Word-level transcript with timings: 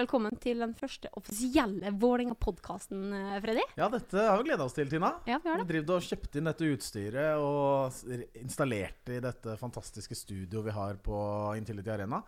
velkommen 0.00 0.36
til 0.40 0.60
den 0.62 0.72
første 0.78 1.10
offisielle 1.18 1.90
Vålerenga-podkasten, 2.00 3.00
Freddy. 3.44 3.64
Ja, 3.78 3.88
dette 3.92 4.22
har 4.26 4.38
vi 4.40 4.46
gleda 4.48 4.64
oss 4.66 4.76
til, 4.76 4.88
Tina. 4.90 5.12
Ja, 5.28 5.38
Vi 5.42 5.48
har 5.50 5.58
Vi 5.60 5.64
det. 5.64 5.72
driver 5.74 5.96
og 5.98 6.06
kjøpte 6.06 6.38
inn 6.40 6.48
dette 6.48 6.70
utstyret 6.74 7.36
og 7.40 8.38
installerte 8.40 9.16
i 9.18 9.20
dette 9.20 9.56
fantastiske 9.60 10.16
studioet 10.16 10.64
vi 10.70 10.76
har 10.76 10.94
på 11.04 11.18
Intility 11.58 11.90
Arena. 11.92 12.22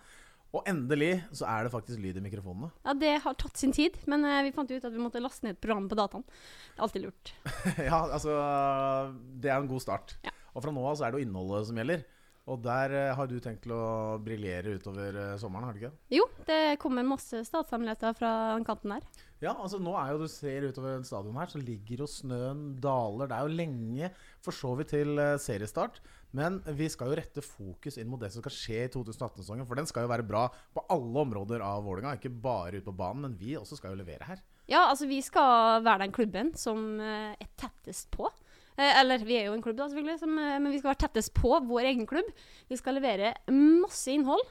Og 0.52 0.66
endelig 0.68 1.22
så 1.32 1.46
er 1.48 1.64
det 1.64 1.72
faktisk 1.72 1.98
lyd 2.02 2.18
i 2.20 2.20
mikrofonene. 2.20 2.68
Ja, 2.84 2.92
Det 2.92 3.14
har 3.24 3.34
tatt 3.40 3.56
sin 3.56 3.72
tid, 3.72 3.96
men 4.06 4.22
eh, 4.28 4.42
vi 4.44 4.52
fant 4.52 4.70
ut 4.70 4.84
at 4.84 4.92
vi 4.92 5.00
måtte 5.00 5.22
laste 5.22 5.44
ned 5.46 5.56
et 5.56 5.60
program 5.62 5.88
på 5.88 5.96
dataen. 5.96 6.24
Det 6.26 6.76
er 6.76 6.82
alltid 6.84 7.02
lurt. 7.06 7.32
ja, 7.88 8.02
altså 8.12 9.14
Det 9.40 9.48
er 9.48 9.56
en 9.62 9.68
god 9.70 9.80
start. 9.80 10.18
Ja. 10.26 10.30
Og 10.52 10.60
fra 10.62 10.70
nå 10.74 10.84
av 10.84 10.98
så 11.00 11.06
er 11.06 11.12
det 11.14 11.22
jo 11.22 11.26
innholdet 11.26 11.70
som 11.70 11.76
gjelder. 11.80 12.04
Og 12.50 12.58
der 12.58 12.90
eh, 12.96 13.12
har 13.14 13.28
du 13.30 13.36
tenkt 13.38 13.62
til 13.62 13.74
å 13.76 14.18
briljere 14.22 14.74
utover 14.74 15.14
eh, 15.14 15.34
sommeren, 15.38 15.68
har 15.68 15.76
du 15.76 15.82
ikke? 15.84 15.92
Jo, 16.16 16.24
det 16.48 16.78
kommer 16.82 17.06
masse 17.06 17.44
statshemmeligheter 17.46 18.16
fra 18.18 18.32
den 18.56 18.66
kanten 18.66 18.96
der. 18.96 19.06
Ja, 19.42 19.52
altså 19.54 19.78
nå 19.82 19.94
er 19.98 20.10
jo 20.10 20.24
du 20.24 20.30
ser 20.30 20.66
utover 20.66 21.04
stadion 21.06 21.38
her, 21.38 21.50
så 21.50 21.62
ligger 21.62 22.02
jo 22.02 22.10
snøen 22.10 22.64
daler. 22.82 23.30
Det 23.30 23.38
er 23.38 23.46
jo 23.46 23.60
lenge 23.60 24.10
for 24.42 24.58
så 24.58 24.74
vidt 24.78 24.90
til 24.94 25.22
eh, 25.22 25.38
seriestart. 25.42 26.02
Men 26.34 26.58
vi 26.78 26.88
skal 26.90 27.12
jo 27.12 27.18
rette 27.20 27.44
fokus 27.44 27.98
inn 28.00 28.10
mot 28.10 28.22
det 28.22 28.32
som 28.32 28.42
skal 28.42 28.54
skje 28.56 28.84
i 28.88 28.90
2018-sesongen. 28.90 29.66
For 29.68 29.78
den 29.78 29.86
skal 29.86 30.08
jo 30.08 30.10
være 30.10 30.26
bra 30.26 30.46
på 30.74 30.82
alle 30.90 31.26
områder 31.26 31.62
av 31.62 31.84
Vålerenga. 31.86 32.16
Ikke 32.18 32.32
bare 32.32 32.80
ute 32.80 32.88
på 32.88 32.96
banen, 33.04 33.28
men 33.28 33.38
vi 33.38 33.54
også 33.60 33.78
skal 33.78 33.92
jo 33.92 34.00
levere 34.00 34.26
her. 34.26 34.42
Ja, 34.70 34.86
altså 34.88 35.06
vi 35.10 35.20
skal 35.22 35.84
være 35.84 36.06
den 36.06 36.14
klubben 36.16 36.54
som 36.58 36.96
er 37.04 37.36
tettest 37.60 38.08
på. 38.14 38.30
Eh, 38.78 39.00
eller 39.00 39.24
vi 39.26 39.36
er 39.38 39.50
jo 39.50 39.56
en 39.56 39.62
klubb, 39.64 39.76
da, 39.78 39.88
selvfølgelig, 39.90 40.18
som, 40.22 40.32
eh, 40.38 40.56
men 40.58 40.72
vi 40.72 40.80
skal 40.80 40.92
være 40.92 41.02
tettest 41.04 41.34
på 41.36 41.52
vår 41.68 41.90
egen 41.92 42.08
klubb. 42.08 42.32
Vi 42.70 42.78
skal 42.80 42.98
levere 42.98 43.34
masse 43.52 44.12
innhold. 44.12 44.42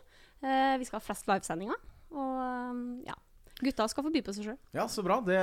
Eh, 0.41 0.77
vi 0.77 0.87
skal 0.87 0.99
ha 0.99 1.05
flest 1.05 1.27
livesendinger. 1.29 1.77
Og 2.11 3.03
ja, 3.07 3.15
gutta 3.61 3.87
skal 3.89 4.05
få 4.05 4.13
by 4.13 4.21
på 4.25 4.33
seg 4.35 4.49
sjøl. 4.49 4.59
Ja, 4.77 4.87
så 4.91 5.03
bra. 5.05 5.21
Det, 5.25 5.39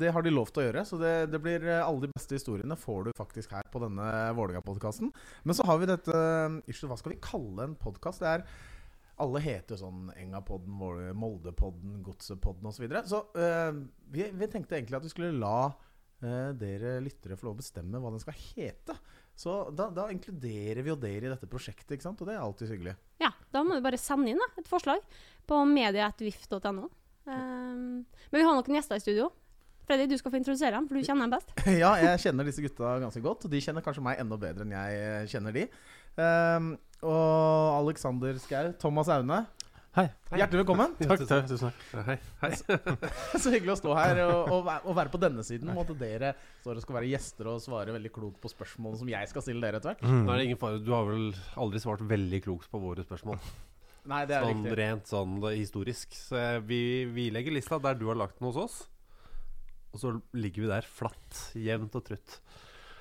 det 0.00 0.12
har 0.14 0.24
de 0.24 0.32
lov 0.32 0.52
til 0.52 0.62
å 0.62 0.66
gjøre. 0.68 0.84
Så 0.88 0.98
det, 1.00 1.14
det 1.32 1.40
blir 1.42 1.64
alle 1.78 2.06
de 2.06 2.12
beste 2.12 2.38
historiene 2.38 2.78
får 2.78 3.08
du 3.08 3.14
faktisk 3.18 3.52
her 3.56 3.68
på 3.72 3.82
denne 3.82 4.08
Vålerenga-podkasten. 4.38 5.12
Men 5.44 5.58
så 5.58 5.66
har 5.68 5.80
vi 5.82 5.90
dette 5.90 6.12
Unnskyld, 6.12 6.92
hva 6.92 7.00
skal 7.00 7.16
vi 7.16 7.24
kalle 7.24 7.66
en 7.66 7.80
podkast? 7.80 8.22
Det 8.22 8.36
er 8.36 8.46
alle 9.22 9.42
heter 9.44 9.76
jo 9.76 9.84
sånn 9.84 10.10
Engapodden, 10.18 10.72
Moldepodden, 11.18 12.00
Godsepodden 12.04 12.68
osv. 12.68 12.78
Så, 12.78 12.82
videre. 12.82 13.02
så 13.06 13.20
eh, 13.38 13.72
vi, 14.14 14.26
vi 14.34 14.48
tenkte 14.50 14.78
egentlig 14.78 14.98
at 14.98 15.06
vi 15.06 15.12
skulle 15.12 15.36
la 15.36 15.72
dere 16.22 16.96
lyttere 17.02 17.36
få 17.38 17.48
lov 17.48 17.56
å 17.56 17.60
bestemme 17.62 18.00
hva 18.00 18.12
den 18.14 18.22
skal 18.22 18.36
hete. 18.38 18.96
Så 19.34 19.56
da, 19.74 19.88
da 19.90 20.08
inkluderer 20.12 20.82
vi 20.84 20.92
jo 20.92 20.96
dere 21.00 21.26
i 21.26 21.32
dette 21.32 21.48
prosjektet, 21.50 21.94
ikke 21.96 22.04
sant? 22.04 22.20
og 22.20 22.28
det 22.28 22.36
er 22.36 22.42
alltid 22.44 22.72
hyggelig. 22.74 22.96
Ja, 23.22 23.32
da 23.54 23.62
må 23.64 23.76
du 23.76 23.84
bare 23.84 24.00
sende 24.00 24.30
inn 24.30 24.40
da, 24.40 24.48
et 24.60 24.68
forslag 24.70 25.04
på 25.48 25.62
media.vif.no. 25.68 26.90
Um, 27.24 28.02
men 28.02 28.36
vi 28.36 28.44
har 28.44 28.58
noen 28.58 28.76
gjester 28.76 28.98
i 28.98 29.04
studio. 29.04 29.30
Freddy, 29.86 30.06
du 30.06 30.14
skal 30.18 30.30
få 30.30 30.38
introdusere 30.38 30.76
dem, 30.76 30.86
for 30.86 30.98
du 30.98 31.06
kjenner 31.06 31.26
dem 31.26 31.34
best. 31.34 31.50
Ja, 31.82 31.96
jeg 31.98 32.22
kjenner 32.22 32.46
disse 32.46 32.62
gutta 32.62 32.94
ganske 33.02 33.22
godt. 33.24 33.48
Og 33.48 33.52
de 33.52 33.62
kjenner 33.64 33.84
kanskje 33.84 34.04
meg 34.06 34.20
enda 34.22 34.38
bedre 34.40 34.66
enn 34.66 34.76
jeg 34.76 35.00
eh, 35.00 35.26
kjenner 35.32 35.56
de. 35.56 35.66
Um, 36.14 36.72
og 37.02 37.80
Alexander 37.80 38.38
Skau, 38.38 38.70
Thomas 38.78 39.10
Aune, 39.10 39.40
Hei. 39.92 40.06
hjertelig 40.32 40.62
velkommen. 40.62 40.94
Takk, 40.96 41.22
takk, 41.28 41.48
tusen 41.50 41.68
takk. 41.68 42.04
Hei. 42.06 42.14
Hei. 42.40 42.48
Så 43.42 43.50
hyggelig 43.52 43.74
å 43.74 43.76
stå 43.76 43.96
her 43.98 44.20
og, 44.24 44.70
og, 44.72 44.94
være 44.96 45.12
på 45.12 45.18
denne 45.20 45.42
siden. 45.44 45.68
At 45.68 45.90
dere 46.00 46.30
står 46.62 46.78
og 46.80 46.84
skal 46.86 46.96
være 46.96 47.10
gjester 47.10 47.50
og 47.52 47.58
svare 47.60 47.92
veldig 47.92 48.12
klokt 48.14 48.38
på 48.40 48.48
spørsmålene 48.48 49.02
som 49.02 49.10
jeg 49.12 49.28
skal 49.28 49.44
stille 49.44 49.60
dere 49.60 49.82
etter 49.82 49.92
hvert. 49.92 50.06
Mm. 50.08 50.22
Nå 50.24 50.32
er 50.32 50.40
det 50.40 50.46
ingen 50.48 50.60
fare. 50.62 50.78
Du 50.80 50.88
har 50.96 51.04
vel 51.10 51.26
aldri 51.60 51.82
svart 51.84 52.06
veldig 52.08 52.40
klokt 52.46 52.72
på 52.72 52.80
våre 52.80 53.04
spørsmål. 53.04 53.36
Nei, 54.14 54.22
det 54.30 54.38
er 54.38 54.48
Sånn 54.48 54.64
riktig. 54.64 54.78
rent 54.80 55.12
sånn 55.12 55.36
da, 55.44 55.52
historisk. 55.58 56.16
Så 56.16 56.46
vi, 56.72 56.80
vi 57.12 57.28
legger 57.36 57.58
lista 57.58 57.76
der 57.84 58.00
du 58.00 58.06
har 58.08 58.16
lagt 58.22 58.40
den 58.40 58.48
hos 58.48 58.62
oss. 58.64 58.80
Og 59.92 60.00
så 60.00 60.14
ligger 60.32 60.64
vi 60.64 60.72
der 60.72 60.88
flatt, 60.88 61.44
jevnt 61.52 62.00
og 62.00 62.08
trutt. 62.08 62.40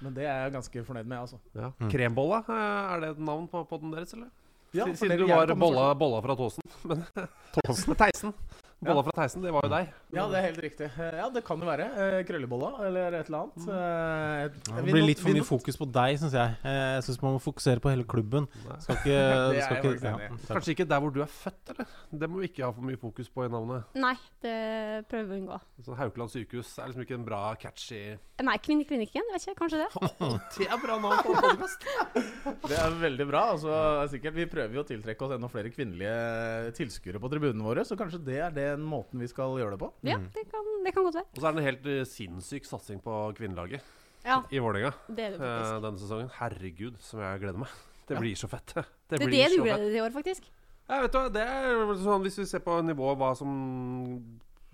Men 0.03 0.19
det 0.19 0.27
er 0.27 0.43
jeg 0.43 0.57
ganske 0.59 0.85
fornøyd 0.91 1.07
med, 1.07 1.23
altså. 1.23 1.39
Ja. 1.55 1.71
Mm. 1.79 1.87
Krembolla, 1.95 2.43
eh, 2.51 2.93
er 2.97 3.05
det 3.05 3.15
et 3.15 3.25
navn 3.31 3.47
på 3.47 3.63
den 3.79 3.95
deres, 3.95 4.11
eller? 4.19 4.35
Ja, 4.71 4.87
Siden 4.95 5.17
du 5.17 5.27
var 5.27 5.55
bolla, 5.55 5.95
bolla 5.95 6.21
fra 6.21 6.35
Tåsen. 6.35 6.63
Men 6.81 7.03
Tåsen? 7.67 7.95
Theisen. 7.95 8.33
Bolla 8.81 9.03
fra 9.05 9.11
Theisen, 9.13 9.43
det 9.45 9.51
var 9.53 9.61
jo 9.61 9.69
deg. 9.69 9.89
Ja, 10.15 10.23
det 10.31 10.37
er 10.39 10.45
helt 10.47 10.61
riktig. 10.63 10.87
Eh, 10.97 11.17
Ja, 11.21 11.27
det 11.29 11.43
kan 11.45 11.59
jo 11.61 11.67
være. 11.69 11.85
eh, 12.01 12.23
Krøllebolla 12.25 12.79
eller 12.87 13.13
et 13.19 13.27
eller 13.29 13.43
annet. 13.43 13.57
Mm. 13.61 14.45
et- 14.45 14.63
Det 14.63 14.93
blir 14.93 15.05
litt 15.05 15.19
for 15.19 15.29
mye 15.29 15.45
fokus 15.45 15.77
på 15.77 15.85
deg, 15.91 16.17
syns 16.17 16.33
jeg. 16.33 16.55
Eh, 16.65 16.95
Jeg 16.97 17.03
syns 17.03 17.21
man 17.21 17.33
må 17.37 17.41
fokusere 17.41 17.79
på 17.79 17.91
hele 17.93 18.03
klubben. 18.03 18.47
Skal 18.79 18.95
ikke, 18.95 19.05
Det 19.53 19.63
skal 19.63 19.77
ikke 19.77 20.01
takk. 20.01 20.47
Kanskje 20.49 20.73
ikke 20.75 20.87
der 20.89 20.99
hvor 20.99 21.13
du 21.13 21.21
er 21.21 21.27
født, 21.29 21.69
eller? 21.75 21.85
Det 22.11 22.29
må 22.29 22.39
vi 22.41 22.47
ikke 22.49 22.65
ha 22.65 22.71
for 22.71 22.81
mye 22.81 22.97
fokus 22.97 23.29
på 23.29 23.45
i 23.45 23.49
navnet. 23.53 23.83
Nei, 23.93 24.15
det 24.41 25.05
prøver 25.07 25.27
vi 25.29 25.35
å 25.37 25.41
unngå. 25.45 25.61
Så 25.85 25.95
Haukeland 25.97 26.31
sykehus 26.33 26.73
er 26.79 26.87
liksom 26.89 27.05
ikke 27.05 27.13
en 27.19 27.25
bra 27.25 27.55
catchy 27.55 28.17
Nei, 28.41 28.57
Kvinneklinikken, 28.57 29.21
vet 29.31 29.45
ikke, 29.45 29.55
kanskje 29.61 29.85
det? 29.85 29.89
Det 30.57 30.65
er 30.67 30.77
bra 30.81 30.97
navn 30.97 31.21
på 31.21 31.35
podkast! 31.37 31.85
Det 32.71 32.77
er 32.81 32.89
veldig 32.97 33.27
bra. 33.29 33.51
Altså, 33.53 33.69
sikkert, 34.09 34.33
vi 34.33 34.45
prøver 34.49 34.73
jo 34.73 34.81
å 34.81 34.87
tiltrekke 34.89 35.21
oss 35.27 35.35
enda 35.37 35.47
flere 35.47 35.69
kvinnelige 35.69 36.73
tilskuere 36.73 37.21
på 37.21 37.29
tribunene 37.29 37.61
våre, 37.63 37.85
så 37.85 37.93
kanskje 37.99 38.23
det 38.25 38.39
er 38.41 38.49
den 38.71 38.85
måten 38.87 39.19
vi 39.23 39.27
skal 39.31 39.57
gjøre 39.59 39.75
det 39.75 39.81
på. 39.83 39.91
Ja, 40.07 40.17
Mm. 40.17 40.29
det 40.33 40.45
kan, 40.51 40.69
det 40.85 40.93
kan 40.95 41.03
godt 41.07 41.15
være. 41.19 41.29
Og 41.35 41.41
så 41.43 41.47
er 41.47 41.51
det 41.57 41.61
en 41.61 41.69
helt 41.69 41.85
uh, 41.91 42.03
sinnssyk 42.07 42.65
satsing 42.69 43.01
på 43.03 43.19
kvinnelaget 43.37 43.81
Ja, 44.25 44.41
i 44.51 44.59
Vålerenga 44.61 44.91
faktisk. 44.91 45.39
denne 45.81 45.97
sesongen. 45.97 46.29
Herregud, 46.39 46.99
som 47.01 47.19
jeg 47.23 47.39
gleder 47.41 47.59
meg. 47.63 47.69
Det 48.07 48.15
Ja. 48.17 48.19
blir 48.21 48.35
så 48.35 48.47
fett. 48.51 48.73
Det, 49.11 49.19
Det 49.19 49.27
er 49.27 49.31
det 49.31 49.57
du 49.57 49.63
gleder 49.63 49.77
deg 49.77 49.91
til 49.91 49.95
i 49.97 50.01
år, 50.05 50.11
faktisk. 50.15 50.43
Ja, 50.89 51.01
vet 51.01 51.11
du 51.11 51.17
hva, 51.19 51.29
det 51.31 51.41
er 51.47 51.95
sånn 51.99 52.21
Hvis 52.23 52.37
vi 52.39 52.45
ser 52.45 52.59
på 52.63 52.77
nivået 52.83 53.17
hva 53.19 53.35
som 53.37 53.51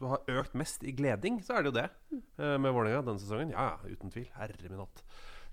har 0.01 0.21
økt 0.29 0.53
mest 0.57 0.83
i 0.85 0.91
gleding, 0.93 1.39
så 1.45 1.57
er 1.57 1.63
det 1.65 1.71
jo 1.73 1.77
det 1.81 1.89
Uh, 2.37 2.57
med 2.61 2.69
Vålerenga 2.73 3.01
denne 3.05 3.19
sesongen. 3.21 3.49
Ja, 3.51 3.71
ja, 3.81 3.89
uten 3.95 4.11
tvil. 4.13 4.27
Herre 4.37 4.69
min 4.69 4.77
hatt. 4.79 5.01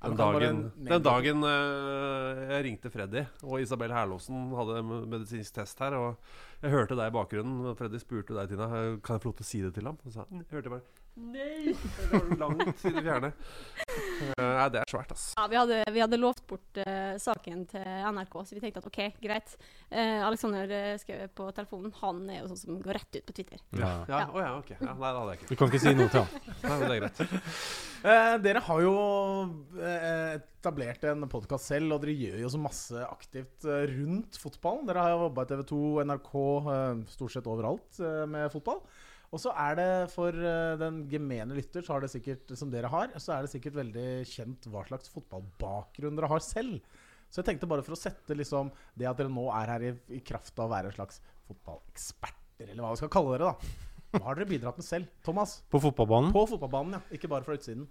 Den 0.03 0.17
dagen, 0.19 0.59
den 0.85 1.05
dagen 1.05 1.45
eh, 1.49 2.41
jeg 2.51 2.65
ringte 2.67 2.91
Freddy, 2.93 3.23
og 3.47 3.63
Isabel 3.63 3.95
Herlåsen 3.95 4.51
hadde 4.59 4.83
medisinsk 4.85 5.55
test 5.57 5.81
her, 5.81 5.97
og 5.97 6.19
jeg 6.65 6.75
hørte 6.75 6.97
deg 6.99 7.09
i 7.09 7.15
bakgrunnen, 7.15 7.71
Freddy 7.79 8.01
spurte 8.03 8.37
deg, 8.37 8.51
Tina, 8.53 8.69
kan 9.05 9.17
jeg 9.17 9.25
få 9.25 9.31
lov 9.31 9.39
til 9.39 9.47
å 9.47 9.49
si 9.49 9.63
det 9.65 9.73
til 9.79 9.89
ham? 9.89 9.97
Og 10.05 10.13
så 10.13 10.27
jeg 10.29 10.47
hørte 10.51 10.69
jeg 10.69 10.77
bare 10.77 11.01
Nei! 11.15 11.71
Det 11.71 12.09
var 12.11 12.33
langt 12.41 12.81
i 12.83 12.91
det 12.91 13.03
fjerne. 13.07 13.29
Eh, 13.95 14.41
Nei, 14.41 14.65
det 14.75 14.81
er 14.81 14.91
svært, 14.91 15.13
altså. 15.15 15.37
Ja, 15.39 15.45
vi 15.53 15.59
hadde, 15.61 15.77
vi 15.95 16.03
hadde 16.03 16.19
lovt 16.19 16.43
bort 16.51 16.81
uh, 16.83 17.15
saken 17.23 17.63
til 17.71 17.87
NRK, 18.17 18.35
så 18.43 18.57
vi 18.57 18.63
tenkte 18.65 18.83
at 18.83 18.89
OK, 18.91 18.99
greit. 19.23 19.55
Uh, 19.93 20.25
Alexander 20.27 20.75
skrev 20.99 21.29
på 21.39 21.47
telefonen. 21.55 21.95
Han 22.01 22.25
er 22.27 22.41
jo 22.41 22.51
sånn 22.51 22.63
som 22.65 22.83
går 22.83 22.99
rett 22.99 23.21
ut 23.21 23.29
på 23.31 23.37
Twitter. 23.39 23.63
Ja. 23.79 23.93
Ja, 24.11 24.25
Ja. 24.25 24.27
Oh, 24.35 24.41
ja, 24.43 24.51
ok. 24.59 24.75
Ja, 24.75 24.91
nei, 24.91 25.13
det 25.15 25.21
hadde 25.21 25.37
jeg 25.37 25.41
ikke. 25.41 25.53
Du 25.53 25.61
kan 25.63 25.71
ikke 25.71 25.85
si 25.87 25.95
noe 25.95 26.11
til 26.11 26.25
han. 26.25 26.55
Nei, 26.65 26.75
men 26.75 26.85
det 26.89 26.97
er 26.97 27.05
greit. 27.05 27.94
Eh, 28.05 28.35
dere 28.45 28.61
har 28.61 28.83
jo 28.85 28.97
eh, 29.81 30.35
etablert 30.37 31.07
en 31.09 31.25
podkast 31.33 31.71
selv, 31.71 31.95
og 31.95 32.03
dere 32.03 32.13
gjør 32.13 32.43
jo 32.43 32.51
så 32.53 32.59
masse 32.61 33.05
aktivt 33.07 33.65
eh, 33.65 33.87
rundt 33.95 34.37
fotballen. 34.43 34.85
Dere 34.91 35.07
har 35.07 35.15
jobba 35.15 35.47
i 35.47 35.49
TV 35.49 35.63
2, 35.71 35.79
NRK, 36.11 36.35
eh, 36.75 37.01
stort 37.15 37.33
sett 37.33 37.49
overalt 37.49 38.01
med 38.29 38.53
fotball. 38.53 38.83
Og 39.33 39.41
så 39.41 39.55
er 39.57 39.79
det 39.79 39.87
for 40.13 40.37
den 40.79 41.01
gemene 41.11 41.57
lytter, 41.57 41.83
så 41.83 41.97
har 41.97 42.05
det 42.05 42.13
sikkert, 42.13 42.53
som 42.55 42.69
dere 42.71 42.93
har, 42.93 43.17
så 43.19 43.33
er 43.35 43.43
det 43.43 43.55
sikkert 43.55 43.81
veldig 43.81 44.07
kjent 44.31 44.69
hva 44.71 44.85
slags 44.87 45.11
fotballbakgrunn 45.11 46.21
dere 46.21 46.31
har 46.31 46.45
selv. 46.45 46.85
Så 47.33 47.41
jeg 47.41 47.49
tenkte 47.49 47.67
bare 47.73 47.83
for 47.83 47.97
å 47.97 47.99
sette 47.99 48.37
liksom 48.37 48.69
det 49.01 49.09
at 49.11 49.19
dere 49.19 49.33
nå 49.33 49.49
er 49.57 49.73
her 49.73 49.89
i, 49.89 49.97
i 50.21 50.23
kraft 50.23 50.55
av 50.61 50.69
å 50.69 50.75
være 50.77 50.93
en 50.93 50.99
slags 51.01 51.25
fotballeksperter, 51.49 52.69
eller 52.69 52.85
hva 52.85 52.93
vi 52.93 53.03
skal 53.03 53.15
kalle 53.17 53.35
dere, 53.35 53.57
da. 53.57 53.94
Hva 54.15 54.23
har 54.29 54.39
dere 54.39 54.47
bidratt 54.49 54.77
med 54.79 54.87
selv? 54.87 55.09
Thomas? 55.27 55.57
På 55.73 55.81
fotballbanen? 55.83 56.31
På 56.35 56.45
fotballbanen, 56.49 56.97
ja. 56.99 57.01
Ikke 57.17 57.29
bare 57.31 57.43
fra 57.47 57.57
utsiden. 57.59 57.87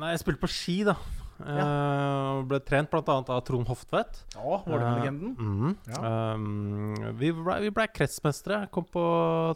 Nei, 0.00 0.10
jeg 0.14 0.22
spilte 0.24 0.42
på 0.42 0.50
ski, 0.50 0.76
da. 0.88 0.96
Eh, 1.42 2.42
ble 2.50 2.60
trent 2.66 2.90
bl.a. 2.92 3.02
av 3.22 3.40
Trond 3.46 3.66
Hoftvedt. 3.70 4.20
Ja, 4.34 4.58
Vålerenga-legenden. 4.66 5.32
Uh, 5.38 5.46
mm, 5.46 5.72
Ja. 5.90 6.02
Um, 6.34 7.16
vi 7.18 7.30
ble, 7.34 7.56
vi 7.66 7.72
ble 7.74 7.86
kretsmestere. 7.94 8.64
Kom 8.74 8.86
på 8.90 9.02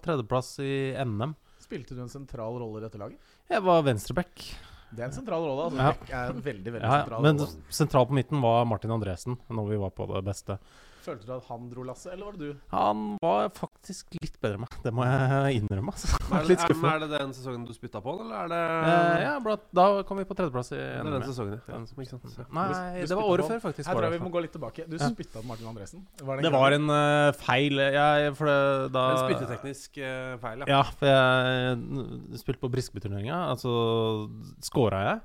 tredjeplass 0.06 0.54
i 0.64 0.72
NM. 1.04 1.34
Spilte 1.62 1.94
du 1.98 2.02
en 2.04 2.10
sentral 2.12 2.58
rolle 2.62 2.80
i 2.80 2.86
dette 2.86 2.98
laget? 3.00 3.18
Jeg 3.50 3.62
var 3.66 3.82
venstreback. 3.86 4.44
Det 4.88 5.02
er 5.04 5.10
en 5.10 5.12
sentral 5.18 5.42
rolle. 5.44 5.66
altså 5.68 5.82
Ja. 6.08 6.22
Er 6.24 6.30
en 6.32 6.42
veldig, 6.42 6.72
veldig 6.78 6.82
Ja, 6.86 6.94
ja. 6.96 7.02
sentral 7.04 7.22
men 7.26 7.38
rolle. 7.42 7.72
sentral 7.80 8.06
på 8.08 8.16
midten 8.16 8.40
var 8.40 8.64
Martin 8.64 8.90
Andresen 8.94 9.36
når 9.52 9.68
vi 9.68 9.76
var 9.82 9.90
på 9.90 10.06
det 10.14 10.24
beste. 10.24 10.58
Følte 11.04 11.26
du 11.28 11.32
at 11.36 11.44
han 11.48 11.68
dro 11.70 11.82
lasset, 11.86 12.12
eller 12.12 12.26
var 12.28 12.32
det 12.36 12.48
du? 12.48 12.60
Han 12.72 13.02
var 13.22 13.48
faktisk 13.56 14.12
litt 14.20 14.34
bedre 14.42 14.58
enn 14.58 14.62
meg, 14.64 14.74
det 14.84 14.92
må 14.92 15.04
jeg 15.06 15.60
innrømme. 15.62 15.92
Altså. 15.94 16.10
Er 16.34 16.44
det, 16.48 16.56
er, 16.58 16.74
er 16.90 16.98
det 17.04 17.08
den 17.14 17.32
sesongen 17.36 17.64
du 17.68 17.72
spytta 17.76 18.00
på, 18.04 18.14
eller 18.20 18.34
er 18.44 18.48
det 18.52 18.58
Eh, 18.68 19.22
ja, 19.24 19.34
blant, 19.44 19.62
Da 19.74 19.86
kom 20.08 20.18
vi 20.20 20.24
på 20.28 20.36
tredjeplass 20.38 20.72
i 20.72 20.76
Det 20.78 20.88
er 20.98 21.04
NM. 21.06 21.14
den 21.18 21.26
sesongen, 21.30 21.54
ja. 21.56 21.60
Den- 21.72 21.86
Ikke 21.88 22.10
sant? 22.10 22.38
Ja. 22.38 22.44
Nei, 22.52 22.66
Du- 22.68 23.00
du 23.00 23.06
det 23.12 23.16
var 23.20 23.30
året 23.32 23.48
før, 23.48 23.60
faktisk. 23.68 23.86
Her 23.88 23.94
tror 23.94 24.08
jeg 24.08 24.16
vi 24.18 24.24
må 24.26 24.30
gå 24.34 24.42
litt 24.42 24.52
tilbake. 24.52 24.88
Du 24.90 24.96
Ja. 24.98 25.08
spytta 25.08 25.40
på 25.40 25.46
Martin 25.46 25.66
Andresen. 25.70 26.06
Var 26.22 26.42
Det 26.42 26.52
var 26.52 26.72
en 26.72 26.90
uh, 26.90 27.32
feil 27.32 27.78
jeg, 27.78 28.34
For 28.36 28.44
det, 28.46 28.92
da 28.92 29.04
En 29.14 29.22
spytteteknisk 29.30 29.98
uh, 30.02 30.36
feil, 30.42 30.58
ja. 30.58 30.66
Ja, 30.66 30.82
for 30.82 31.06
jeg 31.06 32.38
spilte 32.42 32.60
på 32.60 32.70
Briskeby-turneringa. 32.72 33.38
Altså 33.54 34.28
scora 34.60 35.02
jeg. 35.08 35.20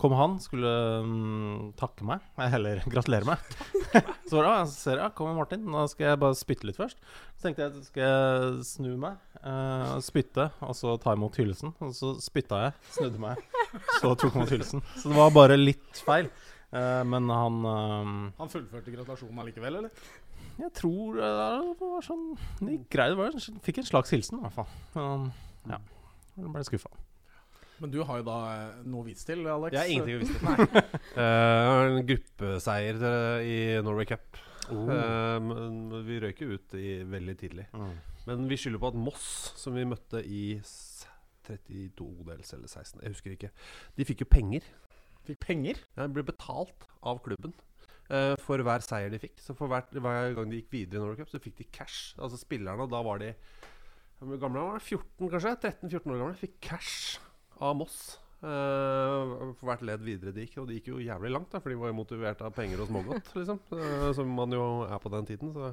Kom 0.00 0.14
han, 0.16 0.36
skulle 0.42 0.72
mm, 1.04 1.72
takke 1.78 2.06
meg, 2.06 2.24
eller 2.56 2.82
gratulere 2.90 3.28
meg. 3.28 3.56
så 4.30 4.42
da 4.44 4.58
ser 4.70 5.00
jeg, 5.02 5.14
kommer 5.18 5.36
Martin, 5.38 5.64
nå 5.72 5.86
skal 5.92 6.12
jeg 6.12 6.20
bare 6.22 6.38
spytte 6.38 6.68
litt 6.68 6.78
først. 6.80 7.00
Så 7.36 7.48
tenkte 7.48 7.66
jeg, 7.66 7.86
skal 7.88 8.04
jeg 8.04 8.66
snu 8.68 8.90
meg, 9.00 9.16
uh, 9.42 9.96
spytte, 10.04 10.50
og 10.64 10.76
så 10.78 10.96
ta 11.02 11.16
imot 11.16 11.38
hyllesten. 11.40 11.72
Og 11.84 11.94
så 11.96 12.14
spytta 12.22 12.66
jeg, 12.66 12.76
snudde 12.98 13.22
meg, 13.22 13.40
så 14.00 14.12
tok 14.12 14.36
imot 14.36 14.52
hyllesten. 14.54 14.84
Så 14.98 15.10
det 15.12 15.18
var 15.18 15.34
bare 15.36 15.58
litt 15.60 16.04
feil. 16.06 16.30
Uh, 16.74 17.02
men 17.06 17.28
han 17.30 17.60
eh, 17.70 18.08
Han 18.40 18.50
fullførte 18.50 18.90
gratulasjonen 18.90 19.38
allikevel, 19.38 19.78
eller? 19.78 20.08
Jeg 20.58 20.72
tror 20.74 21.14
det 21.20 21.28
var 21.78 22.02
sånn 22.04 22.24
Det 22.58 22.72
gikk 22.72 22.88
greit. 22.96 23.14
det 23.14 23.60
Fikk 23.64 23.78
en 23.84 23.86
slags 23.86 24.12
hilsen, 24.12 24.40
i 24.40 24.46
hvert 24.48 24.56
fall. 24.56 24.72
Men, 24.96 25.28
ja. 25.70 25.78
Jeg 26.36 26.52
ble 26.52 26.64
skuffa. 26.68 26.90
Men 27.82 27.92
du 27.92 28.00
har 28.08 28.20
jo 28.20 28.26
da 28.26 28.36
eh, 28.54 28.80
noe 28.88 29.04
å 29.04 29.06
vise 29.06 29.26
til, 29.28 29.44
Alex. 29.52 29.76
Jeg 29.76 29.82
har 29.82 29.92
ingenting 29.92 30.16
å 30.16 30.24
vise 30.24 30.40
til. 30.40 30.92
Eh, 31.16 31.66
har 31.66 31.86
en 31.88 32.02
gruppeseier 32.08 32.98
eh, 33.08 33.46
i 33.48 33.58
Norway 33.84 34.08
Cup. 34.08 34.40
Oh. 34.74 34.88
Uh, 34.90 36.00
vi 36.04 36.18
røyk 36.20 36.42
jo 36.42 36.56
ut 36.58 36.74
i 36.76 36.96
veldig 37.06 37.36
tidlig. 37.38 37.68
Mm. 37.76 37.92
Men 38.26 38.48
vi 38.50 38.58
skylder 38.58 38.82
på 38.82 38.90
at 38.90 38.98
Moss, 38.98 39.28
som 39.56 39.76
vi 39.78 39.86
møtte 39.86 40.20
i 40.26 40.58
32-dels 41.46 42.50
eller 42.56 42.66
16, 42.66 43.04
jeg 43.04 43.14
husker 43.14 43.36
ikke, 43.36 43.52
de 43.96 44.08
fikk 44.08 44.24
jo 44.24 44.28
penger. 44.32 44.66
Fikk 45.28 45.40
penger? 45.46 45.80
Ja, 45.94 46.08
De 46.08 46.18
ble 46.18 46.26
betalt 46.26 46.88
av 47.06 47.22
klubben 47.24 47.56
Uh, 48.06 48.36
for 48.38 48.62
hver 48.62 48.84
seier 48.86 49.10
de 49.10 49.18
fikk. 49.18 49.40
Så 49.42 49.50
for 49.58 49.66
hver, 49.66 49.88
hver 49.90 50.36
gang 50.36 50.50
de 50.52 50.60
gikk 50.60 50.68
videre 50.70 51.00
i 51.00 51.02
Norway 51.02 51.18
Cup, 51.18 51.30
så 51.32 51.40
fikk 51.42 51.56
de 51.58 51.64
cash. 51.74 52.12
Altså 52.22 52.38
spillerne, 52.38 52.86
da 52.86 53.00
var 53.02 53.18
de 53.18 53.32
gamle 54.20 54.62
var 54.62 54.78
de? 54.78 54.84
14, 54.86 55.30
kanskje? 55.32 55.54
13-14 55.64 56.12
år 56.14 56.20
gamle. 56.20 56.38
Fikk 56.38 56.54
cash 56.62 57.18
av 57.60 57.76
Moss. 57.78 57.98
Uh, 58.36 59.54
for 59.56 59.70
hvert 59.70 59.84
ledd 59.88 60.02
videre 60.04 60.34
de 60.34 60.44
gikk. 60.44 60.58
Og 60.62 60.68
de 60.68 60.76
gikk 60.78 60.90
jo 60.92 61.00
jævlig 61.02 61.32
langt, 61.32 61.48
da, 61.52 61.60
for 61.62 61.72
de 61.72 61.78
var 61.80 61.92
jo 61.92 62.00
motivert 62.02 62.44
av 62.44 62.52
penger 62.56 62.82
og 62.84 62.90
smågodt, 62.90 63.32
liksom. 63.38 63.62
Uh, 63.72 64.10
som 64.18 64.36
man 64.36 64.52
jo 64.54 64.66
er 64.86 65.00
på 65.02 65.12
den 65.16 65.30
tiden. 65.32 65.54
Så 65.56 65.72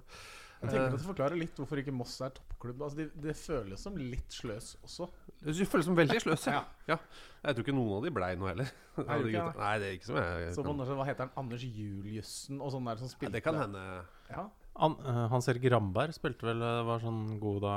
Jeg 0.63 0.71
tenker 0.71 0.85
at 0.87 0.95
det 0.95 1.03
forklarer 1.09 1.35
litt 1.41 1.57
hvorfor 1.59 1.81
ikke 1.81 1.91
Moss 1.95 2.15
er 2.23 2.31
toppklubb. 2.37 2.85
Altså, 2.87 3.01
det, 3.01 3.09
de 3.25 3.35
føles 3.35 3.83
som 3.83 3.99
litt 3.99 4.31
sløs 4.31 4.73
også. 4.79 5.09
Det 5.43 5.67
føles 5.67 5.89
som 5.89 5.97
veldig 5.97 6.21
sløs. 6.23 6.47
Ja. 6.47 6.63
Ja. 6.87 6.97
Jeg 7.43 7.57
tror 7.57 7.65
ikke 7.67 7.75
noen 7.75 7.97
av 7.97 8.07
de 8.07 8.13
blei 8.15 8.31
noe 8.39 8.53
heller. 8.53 8.71
Nei, 9.09 9.19
det 9.83 9.89
er 9.89 9.97
ikke 9.97 10.07
som 10.07 10.21
jeg 10.21 10.53
Så 10.55 10.63
kan- 10.63 10.83
hva 10.87 11.07
heter 11.09 11.27
han? 11.27 11.33
Anders 11.43 11.67
Juliussen 11.67 12.63
og 12.63 12.71
sånn 12.71 12.87
der 12.87 13.01
som 13.01 13.11
spilte 13.11 13.33
spilte 13.33 13.41
Det 13.41 13.43
kan 13.43 13.59
hende. 13.59 13.83
Ja. 14.31 14.47
An, 14.75 14.95
eh, 15.05 15.27
Hans 15.29 15.47
Erik 15.51 15.65
Ramberg 15.69 16.13
spilte 16.15 16.47
vel 16.47 16.61
eh, 16.65 16.79
Var 16.87 16.99
sånn 17.03 17.39
god 17.39 17.59
da 17.61 17.73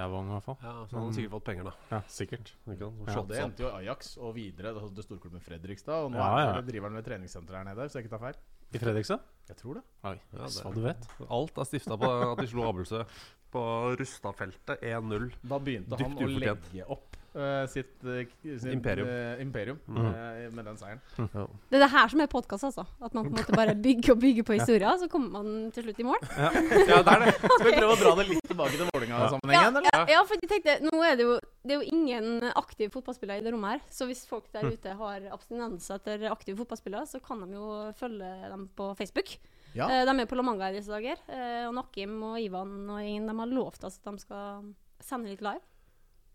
jeg 0.00 0.08
var 0.10 0.18
ung, 0.18 0.30
i 0.30 0.34
hvert 0.34 0.46
fall. 0.48 0.56
Ja, 0.64 0.72
så 0.90 0.96
han 0.98 1.04
har 1.06 1.12
sikkert 1.14 1.34
fått 1.36 1.44
penger, 1.46 1.64
da. 1.70 1.74
Ja, 1.92 2.00
sikkert. 2.10 2.52
Ikke 2.66 2.88
sant? 2.90 3.06
Ja, 3.06 3.22
det 3.30 3.38
endte 3.44 3.62
jo 3.62 3.68
i 3.70 3.76
Ajax 3.84 4.16
og 4.18 4.34
videre 4.34 4.72
til 4.80 5.06
storklubben 5.06 5.40
Fredrikstad. 5.44 6.06
Og 6.08 6.10
nå 6.10 6.18
Ja, 6.18 6.30
er 6.40 6.46
ja. 6.48 6.52
det 6.60 6.72
driver 6.72 6.88
han 6.90 6.98
ved 6.98 7.06
treningssenteret 7.06 7.60
her 7.62 7.64
nede, 7.70 7.86
hvis 7.86 7.94
jeg 7.94 8.04
ikke 8.04 8.16
tar 8.18 8.24
feil. 8.26 8.40
I 8.74 8.78
Fredrikstad? 8.82 9.20
Jeg 9.50 9.56
tror 9.62 9.74
det. 9.78 9.84
Oi, 10.04 10.16
Ja, 10.32 10.38
det- 10.42 10.50
så 10.58 10.74
du 10.74 10.80
vet. 10.82 11.06
Alt 11.30 11.58
er 11.58 11.64
stifta 11.70 11.96
på 11.96 12.10
at 12.32 12.38
de 12.38 12.46
slo 12.50 12.66
Abelsø 12.68 13.04
på 13.50 13.62
Rustadfeltet 13.98 14.82
1-0. 14.82 15.30
Da 15.42 15.58
begynte 15.58 15.96
Dypt 15.96 16.02
han 16.02 16.18
å 16.18 16.26
ufortjent. 16.26 16.72
legge 16.74 16.90
opp 16.90 17.16
eh, 17.34 17.66
sitt, 17.70 17.92
uh, 18.04 18.22
k- 18.24 18.56
sin, 18.58 18.72
Imperium. 18.72 19.08
uh, 19.08 19.42
imperium 19.42 19.78
mm. 19.86 20.06
eh, 20.06 20.46
med 20.54 20.64
den 20.64 20.80
seieren. 20.80 21.02
Ja. 21.18 21.46
Det 21.70 21.78
er 21.78 21.84
det 21.84 21.90
her 21.92 22.12
som 22.12 22.24
er 22.24 22.30
podkast, 22.32 22.68
altså. 22.70 22.86
At 23.00 23.14
man 23.14 23.28
på 23.28 23.32
en 23.32 23.38
måte 23.38 23.56
bare 23.56 23.74
bygger 23.74 24.14
og 24.14 24.20
bygger 24.24 24.46
på 24.48 24.58
historier, 24.58 24.96
så 25.00 25.08
kommer 25.12 25.40
man 25.40 25.70
til 25.74 25.86
slutt 25.86 26.02
i 26.02 26.08
mål. 26.08 26.18
ja, 26.38 26.50
det 27.06 27.14
er 27.14 27.24
det. 27.26 27.36
Skal 27.38 27.68
vi 27.68 27.76
prøve 27.76 27.94
å 27.94 28.00
dra 28.02 28.16
det 28.20 28.28
litt 28.32 28.50
tilbake 28.50 28.76
til 28.76 28.90
Vålerenga-sammenhengen, 28.90 29.80
eller? 29.80 29.90
Ja, 29.94 30.04
ja, 30.16 30.26
for 30.26 30.40
jeg 30.40 30.52
tenkte, 30.54 30.78
nå 30.88 31.04
er 31.06 31.18
det 31.20 31.28
jo 31.28 31.38
det 31.60 31.74
er 31.74 31.82
jo 31.82 31.92
ingen 31.92 32.44
aktive 32.56 32.92
fotballspillere 32.94 33.42
i 33.42 33.44
det 33.44 33.52
rommet 33.52 33.74
her. 33.74 33.80
Så 33.92 34.06
hvis 34.08 34.22
folk 34.28 34.46
der 34.54 34.70
ute 34.72 34.94
har 34.96 35.26
abstinenser 35.34 35.98
etter 35.98 36.24
aktive 36.32 36.56
fotballspillere, 36.62 37.04
så 37.08 37.20
kan 37.20 37.42
de 37.44 37.58
jo 37.58 37.66
følge 37.98 38.30
dem 38.48 38.64
på 38.76 38.86
Facebook. 38.96 39.34
Ja. 39.76 39.86
Eh, 39.86 40.06
de 40.08 40.14
er 40.14 40.28
på 40.30 40.38
La 40.38 40.44
Manga 40.46 40.70
i 40.70 40.78
disse 40.78 40.92
dager. 40.92 41.20
Eh, 41.28 41.66
og 41.68 41.74
Nakim 41.76 42.16
og 42.26 42.38
Ivan 42.40 42.72
og 42.88 43.02
ingen, 43.04 43.28
de 43.28 43.36
har 43.42 43.52
lovt 43.52 43.84
oss 43.84 44.00
at 44.00 44.08
de 44.08 44.24
skal 44.24 44.72
sende 45.04 45.30
litt 45.32 45.44
live. 45.44 45.60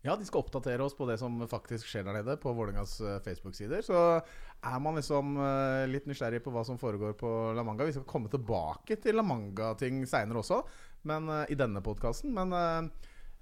Ja, 0.06 0.14
de 0.14 0.26
skal 0.26 0.44
oppdatere 0.44 0.84
oss 0.84 0.94
på 0.94 1.06
det 1.08 1.16
som 1.18 1.40
faktisk 1.50 1.88
skjer 1.90 2.04
der 2.06 2.20
nede, 2.20 2.36
på 2.38 2.52
Vålerengas 2.54 3.00
eh, 3.02 3.18
Facebook-sider. 3.24 3.82
Så 3.82 3.98
er 4.20 4.78
man 4.82 5.00
liksom 5.00 5.34
eh, 5.42 5.86
litt 5.90 6.06
nysgjerrig 6.06 6.44
på 6.44 6.52
hva 6.54 6.62
som 6.68 6.78
foregår 6.78 7.16
på 7.18 7.32
La 7.56 7.64
Manga. 7.66 7.88
Vi 7.88 7.96
skal 7.96 8.06
komme 8.06 8.30
tilbake 8.30 9.00
til 9.02 9.18
La 9.18 9.24
Manga-ting 9.26 10.04
seinere 10.06 10.44
også, 10.44 10.60
men 11.10 11.26
eh, 11.40 11.50
i 11.50 11.58
denne 11.58 11.82
podkasten. 11.82 12.36
Men 12.36 12.54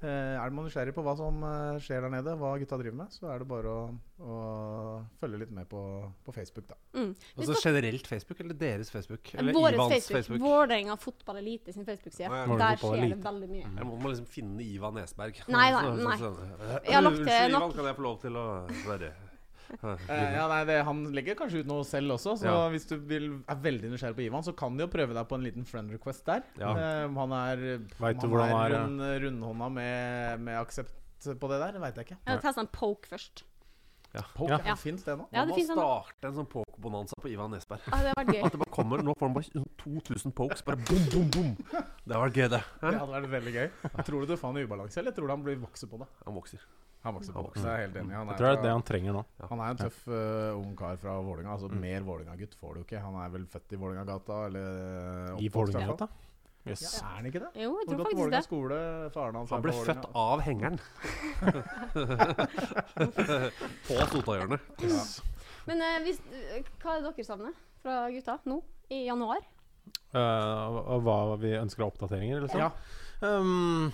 er 0.08 0.54
man 0.54 0.66
nysgjerrig 0.68 0.94
på 0.96 1.02
hva 1.06 1.14
som 1.18 1.42
eh, 1.48 1.80
skjer 1.84 2.04
der 2.04 2.12
nede, 2.12 2.34
hva 2.40 2.52
gutta 2.60 2.78
driver 2.80 2.98
med, 3.02 3.14
så 3.14 3.30
er 3.32 3.42
det 3.42 3.48
bare 3.50 3.72
å, 3.72 3.82
å 4.20 4.38
følge 5.20 5.40
litt 5.44 5.52
med 5.56 5.68
på, 5.70 5.82
på 6.26 6.34
Facebook, 6.36 6.68
da. 6.70 6.78
Mm. 6.96 7.12
Altså 7.38 7.58
generelt 7.62 8.06
Facebook, 8.10 8.40
eller 8.44 8.58
deres 8.60 8.92
Facebook? 8.94 9.34
Eller 9.34 9.56
Våres 9.56 9.74
Ivans 9.78 9.94
Facebook. 9.94 10.16
Facebook? 10.18 10.46
Vålerenga 10.46 10.96
Fotball 11.00 11.42
Elite 11.42 11.74
sin 11.76 11.86
Facebook-side. 11.88 12.30
Der 12.30 12.80
skjer 12.80 12.98
skjer 13.00 13.14
det 13.16 13.20
veldig 13.24 13.50
mye. 13.50 13.66
Jeg 13.66 13.90
må, 13.90 14.00
må 14.00 14.12
liksom 14.14 14.30
finne 14.30 14.64
Ivan 14.64 14.98
Nesberg. 15.00 15.44
Nei, 15.48 15.68
nei, 15.74 15.84
nei. 16.08 16.18
Jeg 16.84 16.98
har 16.98 17.06
lagt 17.08 17.20
til 17.20 17.28
Unnskyld, 17.28 17.54
nok- 17.54 17.62
Ivan, 17.62 17.78
kan 17.78 17.90
jeg 17.92 18.00
få 18.00 18.08
lov 18.08 18.18
til 18.24 18.40
å 18.40 18.48
være 18.88 19.12
Eh, 19.14 19.23
ja, 20.08 20.44
nei, 20.50 20.60
det, 20.68 20.78
Han 20.86 21.04
legger 21.16 21.36
kanskje 21.38 21.62
ut 21.64 21.70
noe 21.70 21.84
selv 21.88 22.16
også, 22.16 22.36
så 22.40 22.46
Ja. 22.50 22.68
hvis 22.72 22.86
du 22.90 22.96
vil, 22.98 23.30
er 23.48 23.62
veldig 23.64 23.90
nysgjerrig 23.94 24.18
på 24.18 24.26
Ivan, 24.26 24.44
så 24.46 24.54
kan 24.56 24.76
de 24.76 24.84
jo 24.86 24.90
prøve 24.92 25.16
deg 25.16 25.28
på 25.30 25.38
en 25.38 25.46
liten 25.46 25.64
friend 25.68 25.90
request 25.94 26.24
der. 26.28 26.44
Ja. 26.60 26.74
Eh, 26.74 27.08
han 27.08 27.32
er, 27.40 27.64
Vet 27.98 28.20
du 28.20 28.28
han 28.28 28.38
han 28.40 28.60
er 28.60 28.68
er, 28.68 28.76
rund, 28.78 29.00
rundhånda 29.24 29.72
med, 29.80 30.40
med 30.50 30.60
aksept 30.60 30.94
på 31.40 31.48
det 31.48 31.58
der, 31.62 31.72
det 31.72 31.80
veit 31.80 31.96
jeg 31.96 32.10
ikke. 32.10 32.20
Jeg 32.28 32.40
ta 32.44 32.52
sånn 32.52 32.70
poke 32.72 33.08
først. 33.08 33.44
Poke, 34.34 34.50
Ja. 34.52 34.60
Ja. 34.64 34.74
Fins 34.78 35.02
det 35.02 35.16
nå? 35.18 35.24
Ja, 35.32 35.42
Man 35.44 35.56
må 35.56 35.62
starte 35.66 36.28
en 36.28 36.36
sånn 36.36 36.46
poke-bonanza 36.46 37.16
på 37.18 37.32
Ivan 37.32 37.50
Nesberg. 37.50 37.82
Ah, 37.90 38.02
det 38.04 38.12
var 38.14 38.28
gøy. 38.30 38.44
At 38.46 38.52
det 38.54 38.60
bare 38.60 38.70
kommer 38.70 39.02
Nå 39.02 39.14
får 39.18 39.26
han 39.26 39.34
bare 39.34 39.48
sånn 39.48 39.66
2000 39.82 40.34
pokes. 40.38 40.62
Bare 40.62 40.76
bom, 40.86 41.02
bom, 41.10 41.30
bom. 41.34 41.50
Det 41.56 42.14
hadde 42.14 42.20
vært 42.22 42.38
gøy, 42.38 42.48
det. 42.52 42.62
Det 42.84 42.94
hadde 42.94 43.10
vært 43.16 43.30
veldig 43.32 43.54
gøy. 43.56 43.68
Tror 44.06 44.20
du 44.20 44.26
du 44.30 44.36
får 44.38 44.52
han 44.52 44.60
i 44.60 44.64
ubalanse, 44.68 45.00
eller 45.02 45.10
tror 45.16 45.26
du 45.26 45.34
han 45.34 45.42
blir 45.42 45.58
vokser 45.64 45.90
på 45.90 45.98
det? 45.98 46.06
Han 46.28 46.38
vokser. 46.38 46.62
Han 47.04 47.14
vokser 47.18 47.32
på 47.32 47.36
Han 47.42 47.46
vokser. 47.50 47.66
Jeg 47.68 47.74
er 47.74 47.78
helt 47.86 47.96
enig. 48.00 48.14
Han 48.16 48.26
Jeg 48.26 48.34
er, 48.34 48.38
tror 48.38 48.46
det 48.46 48.50
er 48.50 48.54
fra- 48.56 48.62
det 48.64 48.70
han 48.72 48.82
trenger 48.88 49.12
nå. 49.12 49.22
han 49.50 49.60
er 49.60 49.68
en 49.74 49.80
tøff 49.84 49.98
uh, 50.08 50.56
ung 50.56 50.76
kar 50.76 50.96
fra 50.96 51.12
Vålinga 51.20 51.50
Altså 51.52 51.68
Mm. 51.70 51.80
Mer 51.80 52.00
Vålinga-gutt 52.06 52.54
får 52.60 52.74
du 52.74 52.80
ikke. 52.84 53.00
Han 53.04 53.14
er 53.20 53.28
vel 53.34 53.44
født 53.46 53.72
i 53.72 53.76
Vålinga-gata, 53.76 54.46
eller 54.46 54.64
I 55.38 55.48
oppvokst 55.48 55.72
hvert 55.76 55.84
fall. 55.84 55.84
Vålerenga, 55.84 56.08
Ja, 56.64 56.72
er 56.72 56.76
han 57.18 57.26
ikke 57.28 57.40
det? 57.44 57.50
Jo, 57.60 57.74
jeg 57.76 57.84
tror 57.90 57.98
faktisk 58.04 58.16
Vålinga 58.16 58.40
det. 58.40 58.44
skole. 58.48 58.76
Faren 59.12 59.34
hans 59.36 59.50
Han 59.52 59.60
ble 59.66 59.72
født 59.84 60.06
av 60.16 60.40
hengeren. 60.46 60.78
På 63.88 63.94
Sotahjørnet. 64.12 64.60
Ja. 64.80 65.02
Men 65.68 65.80
uh, 65.84 65.98
hvis, 66.04 66.18
uh, 66.24 66.30
hva 66.82 66.90
er 66.96 67.00
det 67.04 67.12
dere 67.16 67.24
savner 67.28 67.54
fra 67.84 67.94
gutta 68.12 68.34
nå 68.48 68.56
i 68.92 68.98
januar? 69.08 69.42
Eh, 70.14 70.98
hva 71.04 71.16
vi 71.40 71.50
ønsker 71.58 71.82
av 71.84 71.88
oppdateringer, 71.92 72.36
eller 72.38 72.48
sånn? 72.48 72.64
Ja. 72.64 72.70
Um, 73.24 73.92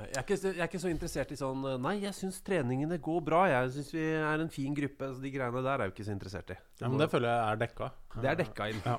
Jeg 0.00 0.16
er, 0.16 0.24
ikke, 0.24 0.36
jeg 0.40 0.56
er 0.56 0.68
ikke 0.70 0.80
så 0.80 0.90
interessert 0.90 1.32
i 1.34 1.36
sånn 1.36 1.64
Nei, 1.84 1.98
jeg 2.00 2.16
syns 2.16 2.38
treningene 2.46 2.96
går 3.04 3.20
bra. 3.26 3.44
Jeg 3.50 3.72
syns 3.74 3.90
vi 3.92 4.04
er 4.16 4.40
en 4.40 4.52
fin 4.52 4.76
gruppe. 4.76 5.10
Så 5.12 5.20
de 5.20 5.32
greiene 5.34 5.64
der 5.66 5.74
er 5.74 5.84
jeg 5.84 5.92
jo 5.92 5.96
ikke 5.98 6.08
så 6.08 6.14
interessert 6.16 6.52
i. 6.54 6.58
ja, 6.80 6.88
men 6.88 7.02
det 7.02 7.10
føler 7.12 7.28
jeg 7.28 7.40
er 7.44 7.60
dekka. 7.64 7.90
Det 8.16 8.30
er 8.32 8.38
dekka 8.40 8.68
inn. 8.72 8.80
Ja. 8.86 8.98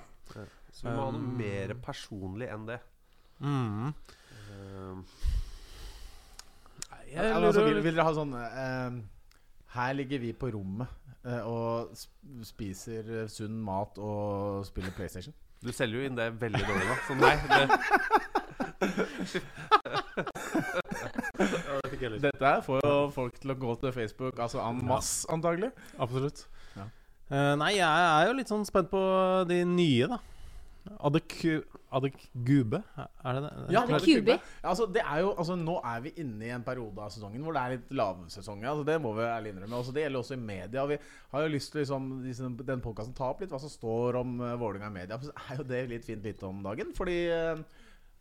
Så 0.72 0.88
vi 0.88 0.94
må 0.96 1.06
ha 1.06 1.12
noe 1.12 1.22
Um, 1.22 1.38
mer 1.40 1.74
personlig 1.84 2.48
enn 2.52 2.68
det. 2.70 2.80
Mm. 3.42 3.92
Um, 4.52 5.02
nei, 6.92 7.04
jeg 7.12 7.34
altså, 7.36 7.66
vil, 7.66 7.82
vil 7.84 7.96
dere 7.96 8.06
ha 8.06 8.12
sånn 8.14 8.36
eh, 8.38 8.98
Her 9.74 9.96
ligger 9.98 10.22
vi 10.22 10.34
på 10.38 10.52
rommet 10.54 10.92
uh, 11.26 11.42
og 11.50 11.96
spiser 12.46 13.10
eh, 13.24 13.30
sunn 13.32 13.58
mat 13.66 13.98
og 13.98 14.62
spiller 14.68 14.94
PlayStation. 14.96 15.36
Du 15.62 15.72
selger 15.76 16.02
jo 16.02 16.10
inn 16.10 16.18
det 16.18 16.32
veldig 16.42 16.62
dårlig 16.66 16.88
nå. 16.90 17.00
Så 17.08 17.18
nei, 17.20 17.36
det, 17.52 17.66
Dette 22.22 22.46
her 22.46 22.62
får 22.66 22.82
jo 22.84 22.96
folk 23.14 23.38
til 23.42 23.54
å 23.54 23.58
gå 23.62 23.76
til 23.84 23.94
Facebook 23.96 24.40
altså 24.42 24.62
en 24.64 24.82
masse, 24.88 25.28
antagelig. 25.32 25.72
Absolutt. 26.02 26.48
Ja. 26.76 26.86
Uh, 27.32 27.54
nei, 27.62 27.72
jeg 27.78 27.88
er 27.88 28.28
jo 28.28 28.38
litt 28.40 28.52
sånn 28.52 28.68
spent 28.68 28.90
på 28.92 29.02
de 29.50 29.64
nye, 29.68 30.10
da. 30.12 30.20
Adekube, 31.92 32.82
Er 33.24 33.34
det 33.34 33.42
det? 33.44 33.52
Ja. 33.70 33.82
Ja, 34.64 34.70
altså, 34.70 34.86
det 34.86 35.02
er 35.06 35.20
jo, 35.20 35.34
altså, 35.38 35.56
nå 35.56 35.76
er 35.86 36.00
vi 36.02 36.14
inne 36.18 36.46
i 36.48 36.54
en 36.56 36.64
periode 36.64 37.04
av 37.04 37.12
sesongen 37.14 37.44
hvor 37.46 37.54
det 37.54 37.62
er 37.62 37.76
litt 37.76 37.92
lavsesong. 38.00 38.64
Altså, 38.64 38.86
det 38.88 38.96
må 39.04 39.12
vi 39.18 39.28
ærlig 39.28 39.54
innrømme. 39.54 39.76
Også, 39.78 39.94
det 39.94 40.06
gjelder 40.06 40.24
også 40.24 40.38
i 40.38 40.42
media. 40.42 40.86
Vi 40.90 40.98
har 41.34 41.46
jo 41.46 41.54
lyst 41.54 41.76
til 41.76 41.84
liksom, 41.84 42.58
den 42.66 42.82
podkasten 42.82 43.14
ta 43.18 43.30
opp 43.30 43.44
litt 43.44 43.54
hva 43.54 43.62
som 43.62 43.74
står 43.74 44.18
om 44.24 44.40
uh, 44.42 44.56
Vålerenga 44.62 44.90
i 44.90 44.98
media. 45.02 45.20
For 45.20 45.30
så 45.30 45.46
er 45.46 45.62
jo 45.62 45.68
det 45.70 45.84
litt 45.92 46.08
fint 46.08 46.26
lite 46.26 46.50
om 46.50 46.64
dagen. 46.66 46.96
Fordi 46.98 47.20
eh, 47.30 47.62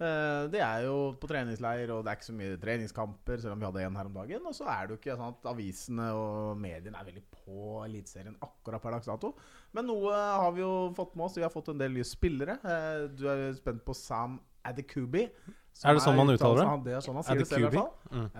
det 0.00 0.60
er 0.64 0.84
jo 0.86 0.94
på 1.20 1.28
treningsleir, 1.28 1.90
og 1.92 2.04
det 2.06 2.10
er 2.12 2.16
ikke 2.18 2.28
så 2.30 2.34
mye 2.36 2.56
treningskamper, 2.62 3.40
selv 3.42 3.52
om 3.52 3.60
vi 3.60 3.66
hadde 3.68 3.82
en 3.84 3.96
her 4.00 4.08
om 4.08 4.14
dagen. 4.16 4.46
Og 4.48 4.54
så 4.56 4.64
er 4.72 4.86
det 4.88 4.94
jo 4.96 5.00
ikke 5.02 5.16
sånn 5.20 5.34
at 5.36 5.48
avisene 5.52 6.06
og 6.16 6.56
mediene 6.60 6.96
er 7.00 7.08
veldig 7.10 7.24
på 7.36 7.84
Eliteserien 7.84 8.36
akkurat 8.40 8.80
per 8.82 8.96
dags 8.96 9.10
dato. 9.10 9.34
Men 9.76 9.86
noe 9.90 10.12
har 10.16 10.52
vi 10.56 10.62
jo 10.64 10.72
fått 10.96 11.14
med 11.16 11.26
oss. 11.28 11.36
Vi 11.36 11.44
har 11.44 11.52
fått 11.52 11.68
en 11.74 11.78
del 11.82 11.92
nye 11.98 12.06
spillere. 12.08 12.58
Eh, 12.64 13.08
Du 13.14 13.26
er 13.28 13.52
spent 13.58 13.84
på 13.84 13.94
Sam 13.94 14.38
Adekubi. 14.64 15.26
Er 15.86 15.94
det 15.96 16.02
sånn 16.02 16.16
man 16.18 16.28
uttaler 16.32 16.64
det? 16.64 16.84
Det 16.90 16.94
er 16.98 17.04
sånn 17.04 17.14
han 17.16 17.24
sier 17.24 17.38
det 17.40 17.46
selv, 17.48 17.60
i 17.60 17.68
hvert 17.68 17.74
fall. 17.78 17.92
Mm. 18.10 18.30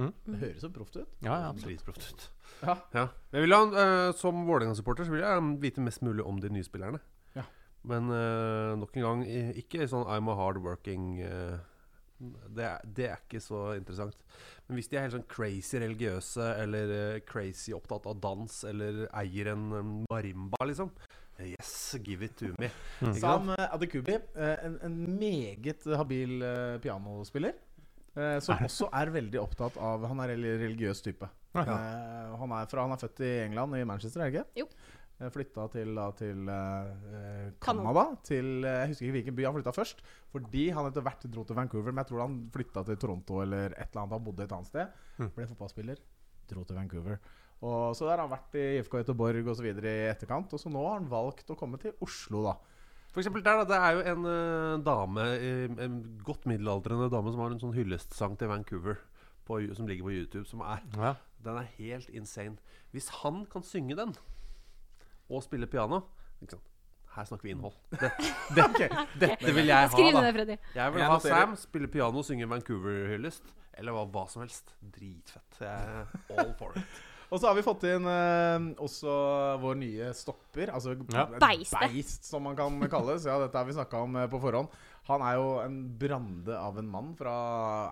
Mm. 0.00 0.12
Det 0.26 0.40
høres 0.42 0.60
så 0.64 0.70
proft 0.74 0.96
ut. 0.96 1.08
Ja, 1.22 1.36
ja, 1.40 1.48
absolutt. 1.52 1.78
Dritproft 1.84 2.08
ut. 2.12 2.24
Ja. 2.62 2.74
Ja. 2.92 3.04
Jeg 3.32 3.44
vil 3.46 3.54
ha, 3.54 3.60
eh, 3.84 4.12
som 4.18 4.42
Vålerenga-supporter 4.48 5.04
så 5.06 5.12
vil 5.14 5.20
jeg 5.22 5.60
vite 5.62 5.80
mest 5.84 6.02
mulig 6.02 6.24
om 6.26 6.40
de 6.40 6.48
nye 6.50 6.64
spillerne. 6.66 7.00
Ja. 7.86 7.92
Men 7.94 8.10
uh, 8.10 8.74
nok 8.82 8.96
en 8.98 9.06
gang, 9.06 9.24
ikke 9.62 9.86
sånn 9.88 10.06
I'm 10.10 10.28
a 10.32 10.34
hard 10.34 10.58
working 10.64 11.20
uh, 11.22 11.56
det, 12.18 12.64
er, 12.64 12.80
det 12.96 13.06
er 13.12 13.20
ikke 13.20 13.40
så 13.44 13.76
interessant. 13.76 14.16
Men 14.66 14.78
hvis 14.80 14.88
de 14.90 14.96
er 14.96 15.04
helt 15.04 15.14
sånn 15.18 15.28
crazy 15.30 15.78
religiøse, 15.82 16.46
eller 16.64 16.92
uh, 16.96 17.18
crazy 17.28 17.74
opptatt 17.76 18.08
av 18.10 18.18
dans, 18.24 18.56
eller 18.66 19.04
eier 19.22 19.52
en 19.52 19.68
marimba, 20.10 20.66
liksom 20.66 20.90
Yes, 21.36 21.92
give 22.00 22.24
it 22.24 22.32
to 22.40 22.46
me. 22.56 22.70
Mm. 23.04 23.12
Sam 23.20 23.50
Adekubi, 23.52 24.14
eh, 24.40 24.54
en, 24.64 24.78
en 24.86 24.94
meget 25.20 25.84
habil 26.00 26.40
eh, 26.40 26.78
pianospiller. 26.80 27.52
eh, 28.16 28.38
Som 28.40 28.62
også 28.64 28.88
er 28.88 29.12
veldig 29.12 29.42
opptatt 29.42 29.76
av 29.76 30.06
Han 30.08 30.22
er 30.24 30.32
en 30.32 30.46
religiøs 30.62 31.04
type. 31.04 31.28
Ja. 31.52 31.60
Eh, 31.76 32.32
han, 32.40 32.54
er 32.56 32.70
fra, 32.72 32.86
han 32.86 32.96
er 32.96 33.02
født 33.04 33.20
i 33.20 33.34
England, 33.42 33.76
i 33.76 33.84
Manchester, 33.84 34.24
er 34.24 34.32
det 34.32 34.40
ikke? 34.46 34.62
Jo. 34.62 34.70
Eh, 35.16 35.30
Flytta 35.32 35.64
til, 35.72 35.94
da, 35.96 36.10
til 36.16 36.50
eh, 36.52 36.90
Canada. 37.56 37.56
Canada. 37.64 38.04
Til, 38.26 38.50
eh, 38.64 38.82
jeg 38.82 38.92
husker 38.92 39.06
ikke 39.06 39.16
hvilken 39.16 39.38
by 39.38 39.46
han 39.48 39.56
flytta 39.56 39.72
først. 39.72 40.04
Fordi 40.34 40.68
han 40.76 40.90
etter 40.90 41.06
hvert 41.06 41.26
dro 41.32 41.46
til 41.48 41.56
Vancouver. 41.56 41.94
Men 41.94 42.04
jeg 42.04 42.10
tror 42.12 42.24
han 42.26 42.38
flytta 42.52 42.84
til 42.90 43.00
Toronto 43.00 43.40
eller 43.44 43.72
et 43.72 43.88
eller 43.88 44.02
annet. 44.04 44.16
Han 44.18 44.28
bodde 44.28 44.44
et 44.44 44.54
annet 44.58 44.70
sted. 44.70 45.02
Mm. 45.18 45.32
Ble 45.38 45.48
fotballspiller. 45.54 46.06
Dro 46.52 46.64
til 46.68 46.76
Vancouver. 46.78 47.18
Og 47.64 47.96
Så 47.96 48.04
der 48.04 48.18
har 48.18 48.26
han 48.26 48.34
vært 48.34 48.56
i 48.60 48.64
IFK 48.76 48.98
Göteborg 49.00 49.48
osv. 49.48 49.66
i 49.72 49.96
etterkant. 50.10 50.52
Og 50.52 50.60
så 50.60 50.72
nå 50.72 50.84
har 50.84 51.00
han 51.00 51.08
valgt 51.10 51.50
å 51.50 51.56
komme 51.58 51.80
til 51.80 51.96
Oslo, 52.04 52.44
da. 52.44 52.58
For 53.16 53.22
eksempel 53.22 53.40
der, 53.40 53.62
da. 53.62 53.64
Det 53.64 53.76
er 53.80 53.96
jo 53.96 54.02
en 54.12 54.26
uh, 54.28 54.84
dame, 54.84 55.22
eh, 55.40 55.70
en 55.86 55.94
godt 56.20 56.44
middelaldrende 56.44 57.08
dame, 57.08 57.32
som 57.32 57.40
har 57.40 57.54
en 57.54 57.62
sånn 57.62 57.72
hyllestsang 57.72 58.36
til 58.36 58.50
Vancouver 58.52 58.98
på, 59.48 59.62
som 59.72 59.88
ligger 59.88 60.04
på 60.04 60.12
YouTube, 60.12 60.44
som 60.44 60.60
er 60.60 60.84
Ja. 60.98 61.14
Den 61.40 61.56
er 61.56 61.70
helt 61.78 62.10
insane. 62.10 62.58
Hvis 62.92 63.08
han 63.22 63.46
kan 63.46 63.62
synge 63.64 63.96
den, 63.96 64.12
og 65.30 65.42
spille 65.44 65.66
piano 65.70 66.02
ikke 66.42 66.56
sant? 66.56 66.72
Her 67.16 67.24
snakker 67.24 67.48
vi 67.48 67.52
innhold. 67.54 67.76
Det, 67.96 68.10
det, 68.56 68.88
dette 69.20 69.52
vil 69.56 69.70
jeg 69.70 69.88
ha, 69.88 70.00
da. 70.12 70.22
det, 70.26 70.32
Freddy. 70.36 70.56
Jeg 70.76 70.94
vil 70.94 71.04
ha. 71.08 71.18
Sam 71.24 71.54
spille 71.56 71.88
piano 71.88 72.20
og 72.20 72.26
synge 72.28 72.48
Vancouver-hyllest. 72.50 73.54
Eller 73.76 73.96
hva, 73.96 74.04
hva 74.12 74.24
som 74.28 74.42
helst. 74.44 74.74
Dritfett. 74.80 75.62
All 76.36 76.52
for 76.58 76.76
it. 76.76 76.84
Og 77.26 77.40
så 77.42 77.48
har 77.48 77.56
vi 77.58 77.64
fått 77.66 77.82
inn 77.88 78.04
eh, 78.06 78.66
også 78.78 79.12
vår 79.58 79.78
nye 79.80 80.10
stopper. 80.14 80.70
Altså 80.70 80.94
Ja. 81.10 81.24
Beist, 81.42 82.28
som 82.28 82.44
man 82.46 82.54
kan 82.58 82.76
kalles. 82.92 83.26
Ja, 83.26 83.40
dette 83.42 83.58
har 83.58 83.66
vi 83.66 83.74
snakka 83.74 84.04
om 84.06 84.14
eh, 84.20 84.28
på 84.30 84.38
forhånd. 84.44 84.70
Han 85.06 85.22
er 85.22 85.36
jo 85.38 85.46
en 85.62 85.76
brande 86.00 86.56
av 86.58 86.78
en 86.80 86.88
mann 86.90 87.12
fra 87.18 87.34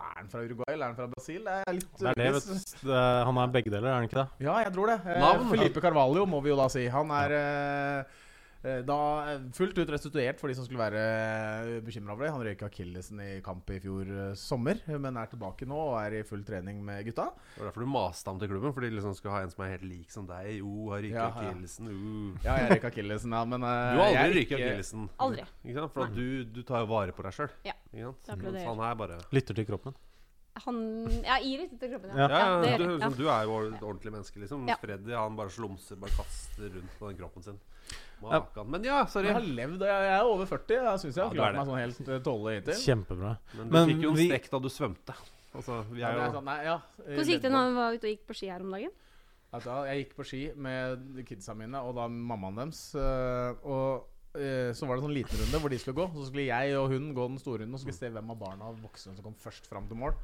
Er 0.00 0.16
han 0.18 0.30
fra 0.33 0.42
Uruguay 0.42 0.73
eller 0.73 0.88
er 0.88 0.90
han 0.90 0.99
fra 0.99 1.06
Brasil? 1.12 1.44
Det 1.47 1.61
er 1.61 1.76
litt 1.76 2.00
Det 2.00 2.11
er 2.11 2.18
det, 2.18 2.30
vet. 2.35 2.75
Det, 2.83 3.02
han 3.28 3.38
er 3.38 3.54
begge 3.54 3.71
deler, 3.71 3.88
er 3.90 3.99
han 4.00 4.09
ikke 4.09 4.18
det? 4.18 4.26
Ja, 4.49 4.56
jeg 4.64 4.75
tror 4.75 4.90
det. 4.90 4.99
Eh, 5.06 5.21
Navn? 5.23 5.49
Felipe 5.52 5.85
Carvalho 5.85 6.26
må 6.26 6.42
vi 6.42 6.50
jo 6.50 6.59
da 6.59 6.66
si. 6.73 6.88
Han 6.90 7.12
er 7.14 7.37
eh, 7.38 8.00
eh, 8.02 8.24
da 8.64 8.97
eh, 9.35 9.42
fullt 9.52 9.76
ut 9.76 9.90
restituert 9.92 10.38
for 10.40 10.49
de 10.49 10.54
som 10.56 10.64
skulle 10.64 10.80
være 10.80 11.80
bekymra 11.85 12.14
over 12.14 12.25
det. 12.25 12.30
Han 12.33 12.44
røyka 12.47 12.68
akillesen 12.71 13.21
i 13.21 13.28
kamp 13.44 13.68
i 13.75 13.76
fjor 13.83 14.09
eh, 14.09 14.30
sommer, 14.40 14.80
men 14.88 15.18
er 15.21 15.28
tilbake 15.28 15.68
nå 15.68 15.76
og 15.76 15.99
er 16.00 16.16
i 16.21 16.23
full 16.25 16.44
trening 16.49 16.80
med 16.85 17.02
gutta. 17.11 17.26
Det 17.54 17.61
var 17.61 17.68
derfor 17.68 17.85
du 17.85 17.90
maste 17.92 18.33
ham 18.33 18.40
til 18.40 18.49
klubben. 18.54 18.73
Fordi 18.76 18.88
de 18.88 18.97
liksom 18.97 19.16
skal 19.18 19.35
ha 19.37 19.42
en 19.44 19.52
som 19.52 19.66
er 19.66 19.75
helt 19.75 19.85
lik 19.90 20.14
som 20.14 20.28
deg. 20.30 20.49
Jo, 20.62 20.73
har 20.94 21.04
ryket 21.04 21.18
Ja, 21.18 21.26
ja. 21.28 21.50
akillesen. 21.50 21.92
Uh. 21.92 22.40
Ja, 22.47 22.56
jeg 22.62 22.73
røyka 22.78 22.92
akillesen, 22.94 23.37
ja, 23.37 23.44
men 23.52 23.68
uh, 23.68 23.75
Du 23.92 24.00
har 24.00 24.18
aldri 24.25 24.40
røyka 24.47 24.59
akillesen. 24.62 25.06
Aldri. 25.28 25.44
Ikke 25.66 25.78
sant? 25.83 25.94
For 25.99 26.09
at 26.09 26.16
du, 26.16 26.26
du 26.56 26.62
tar 26.64 26.87
jo 26.87 26.90
vare 26.94 27.12
på 27.16 27.28
deg 27.28 27.37
sjøl. 27.37 27.52
Ja, 27.68 27.76
Ikke 27.92 28.16
sant? 28.25 28.40
det 28.40 28.56
Mens 28.56 28.68
han 28.73 28.85
er 28.88 28.99
bare 29.04 29.21
Lytter 29.37 29.61
til 29.61 29.68
kroppen. 29.68 29.94
Han 30.64 30.76
Ja, 31.26 31.37
i 31.42 31.56
litt 31.59 31.73
til 31.80 31.90
kroppen, 31.90 32.12
Ja. 32.14 32.28
ja. 32.30 32.38
Ja, 32.38 32.50
ja, 32.62 32.75
gjør 32.78 32.83
du. 32.85 32.99
Ja. 33.02 33.09
du 33.18 33.25
er 33.26 33.47
jo 33.49 33.56
et 33.75 33.83
ordentlig 33.83 34.12
menneske, 34.14 34.38
liksom. 34.40 34.68
Ja. 34.71 34.76
Freddy 34.80 35.12
han 35.12 35.37
bare 35.37 35.50
slumser, 35.50 35.99
bare 36.00 36.14
kaster 36.14 36.71
rundt 36.78 36.99
på 37.00 37.11
den 37.11 37.18
kroppen 37.18 37.42
sin. 37.42 37.59
Makan. 38.23 38.71
Men 38.71 38.85
ja, 38.85 39.04
sorry. 39.06 39.26
Jeg 39.26 39.35
har 39.35 39.49
levd, 39.59 39.83
og 39.83 39.88
jeg 39.88 40.11
er 40.14 40.23
over 40.25 40.47
40. 40.47 40.76
Jeg 40.85 40.99
syns 41.02 41.16
jeg 41.16 41.25
har 41.25 41.35
klart 41.35 41.56
meg 41.59 41.66
sånn 41.66 41.80
helt 41.80 42.09
uh, 42.09 42.18
tålelig 42.25 42.61
hittil. 42.61 42.80
Kjempebra. 42.85 43.33
Men 43.54 43.66
du 43.68 43.73
Men 43.73 43.88
fikk 43.88 44.02
jo 44.02 44.11
en 44.11 44.16
vi- 44.16 44.28
strekk 44.30 44.50
da 44.50 44.59
du 44.59 44.68
svømte. 44.68 45.14
Altså, 45.54 45.85
vi 45.92 46.02
er 46.02 46.16
jo 46.18 46.30
sånn, 46.35 46.44
nei, 46.44 46.64
ja, 46.64 46.78
Hvordan 46.99 47.28
gikk 47.30 47.42
det 47.42 47.50
når 47.52 47.68
du 47.68 47.75
var 47.78 47.92
ute 47.94 48.06
og 48.09 48.11
gikk 48.16 48.26
på 48.26 48.35
ski 48.35 48.49
her 48.50 48.61
om 48.61 48.71
dagen? 48.75 48.90
Du 49.54 49.68
Jeg 49.87 49.99
gikk 50.00 50.16
på 50.16 50.25
ski 50.26 50.40
med 50.56 51.25
kidsa 51.28 51.54
mine 51.54 51.78
og 51.78 51.94
da 51.94 52.09
mammaen 52.09 52.56
deres. 52.56 52.94
øh, 52.99 53.54
Og 53.62 54.09
øh, 54.35 54.73
så 54.75 54.87
var 54.87 54.97
det 54.97 55.04
en 55.04 55.09
sånn 55.09 55.14
liten 55.14 55.38
runde 55.38 55.61
hvor 55.62 55.71
de 55.71 55.78
skulle 55.78 55.94
gå. 56.00 56.09
Så 56.14 56.26
skulle 56.26 56.47
jeg 56.49 56.76
og 56.76 56.88
hun 56.90 57.14
gå 57.14 57.28
den 57.28 57.38
store 57.38 57.61
runden 57.62 57.75
og 57.75 57.80
skulle 57.80 57.94
se 57.94 58.11
hvem 58.11 58.30
av 58.30 58.38
barna 58.40 58.64
og 58.73 58.83
voksne 58.83 59.14
som 59.14 59.23
kom 59.23 59.35
først 59.38 59.66
fram 59.71 59.87
til 59.87 59.97
mål. 59.97 60.14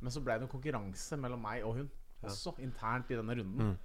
Men 0.00 0.10
så 0.10 0.22
ble 0.24 0.38
det 0.38 0.42
en 0.48 0.48
konkurranse 0.48 1.16
mellom 1.20 1.40
meg 1.42 1.64
og 1.64 1.74
hun, 1.74 1.90
også 2.24 2.54
internt 2.64 3.10
i 3.10 3.14
denne 3.18 3.36
runden. 3.36 3.76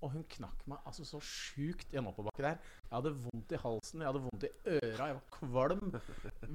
Og 0.00 0.14
hun 0.14 0.22
knakk 0.32 0.62
meg 0.70 0.78
altså 0.88 1.04
så 1.04 1.18
sjukt 1.20 1.92
i 1.92 1.98
en 2.00 2.06
oppoverbakke 2.08 2.40
der. 2.46 2.60
Jeg 2.90 2.94
hadde 2.96 3.10
vondt 3.20 3.52
i 3.52 3.58
halsen, 3.60 4.00
jeg 4.00 4.08
hadde 4.08 4.22
vondt 4.24 4.46
i 4.46 4.50
øra, 4.78 5.08
jeg 5.10 5.16
var 5.18 5.26
kvalm. 5.36 5.90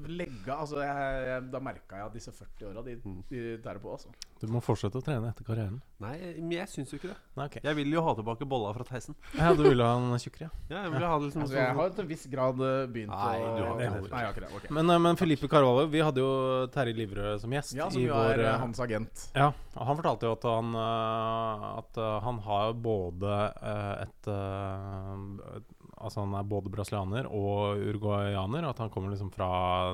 Legga 0.09 0.55
Altså, 0.63 0.79
jeg, 0.81 1.19
jeg, 1.29 1.43
da 1.53 1.61
merka 1.63 1.99
jeg 1.99 2.07
at 2.09 2.15
disse 2.17 2.33
40 2.33 2.69
åra, 2.71 2.83
de, 2.87 2.95
Mm. 3.05 3.19
de 3.29 3.41
tærer 3.61 3.79
på, 3.83 3.91
altså. 3.93 4.09
Du 4.41 4.47
må 4.51 4.59
fortsette 4.63 4.97
å 4.99 5.03
trene 5.05 5.29
etter 5.29 5.45
karrieren. 5.47 5.77
Nei, 6.01 6.15
men 6.41 6.51
jeg 6.57 6.67
syns 6.71 6.91
jo 6.91 6.97
ikke 6.99 7.11
det. 7.11 7.17
Nei, 7.37 7.45
okay. 7.47 7.61
Jeg 7.63 7.77
vil 7.77 7.93
jo 7.93 8.01
ha 8.03 8.13
tilbake 8.17 8.47
bolla 8.49 8.71
fra 8.75 8.83
Theisen. 8.87 9.15
Ja, 9.37 9.53
du 9.55 9.61
ville 9.63 9.85
ha 9.85 9.93
en 9.99 10.17
tjukkere, 10.19 10.49
ja. 10.49 10.51
Ja, 10.73 10.81
jeg 10.87 10.91
vil 10.95 11.05
ha 11.05 11.19
det 11.19 11.27
liksom 11.29 11.45
Altså, 11.45 11.55
jeg 11.59 11.75
har 11.77 11.93
til 11.95 12.03
en 12.05 12.09
viss 12.09 12.25
grad 12.33 12.59
øh, 12.65 12.87
begynt 12.91 13.13
Nei, 13.13 13.37
å 13.37 13.53
du 13.55 13.61
har 13.61 13.79
ikke 13.85 14.01
Nei, 14.09 14.23
jeg 14.23 14.27
har 14.27 14.33
ikke 14.33 14.43
det. 14.47 14.51
Okay. 14.59 14.73
Men, 14.79 14.89
eh, 14.95 14.99
men 15.05 15.19
Felipe 15.21 15.49
Carvalho, 15.53 15.85
vi 15.93 16.01
hadde 16.03 16.23
jo 16.25 16.31
Terje 16.73 16.97
Livrød 16.97 17.39
som 17.45 17.55
gjest 17.55 17.75
Ja, 17.77 17.87
som 17.93 18.01
i 18.01 18.07
jo 18.09 18.17
vår 18.17 18.33
er 18.33 18.43
eh, 18.43 18.49
eh, 18.55 18.59
hans 18.65 18.81
agent. 18.83 19.25
Ja, 19.37 19.51
og 19.75 19.87
han 19.91 19.99
fortalte 20.01 20.27
jo 20.29 20.33
at 20.35 20.47
han 20.49 20.75
eh, 20.81 21.65
At 21.83 22.01
eh, 22.01 22.17
han 22.25 22.41
har 22.49 22.73
både 22.89 23.34
eh, 23.61 24.03
et 24.05 24.29
eh, 24.31 25.61
Altså 25.95 26.21
han 26.21 26.33
er 26.37 26.47
både 26.49 26.69
brasilianer 26.73 27.25
og 27.31 27.79
uruguayaner, 27.79 28.65
at 28.67 28.81
han 28.83 28.91
kommer 28.93 29.13
liksom 29.13 29.29
fra 29.33 29.47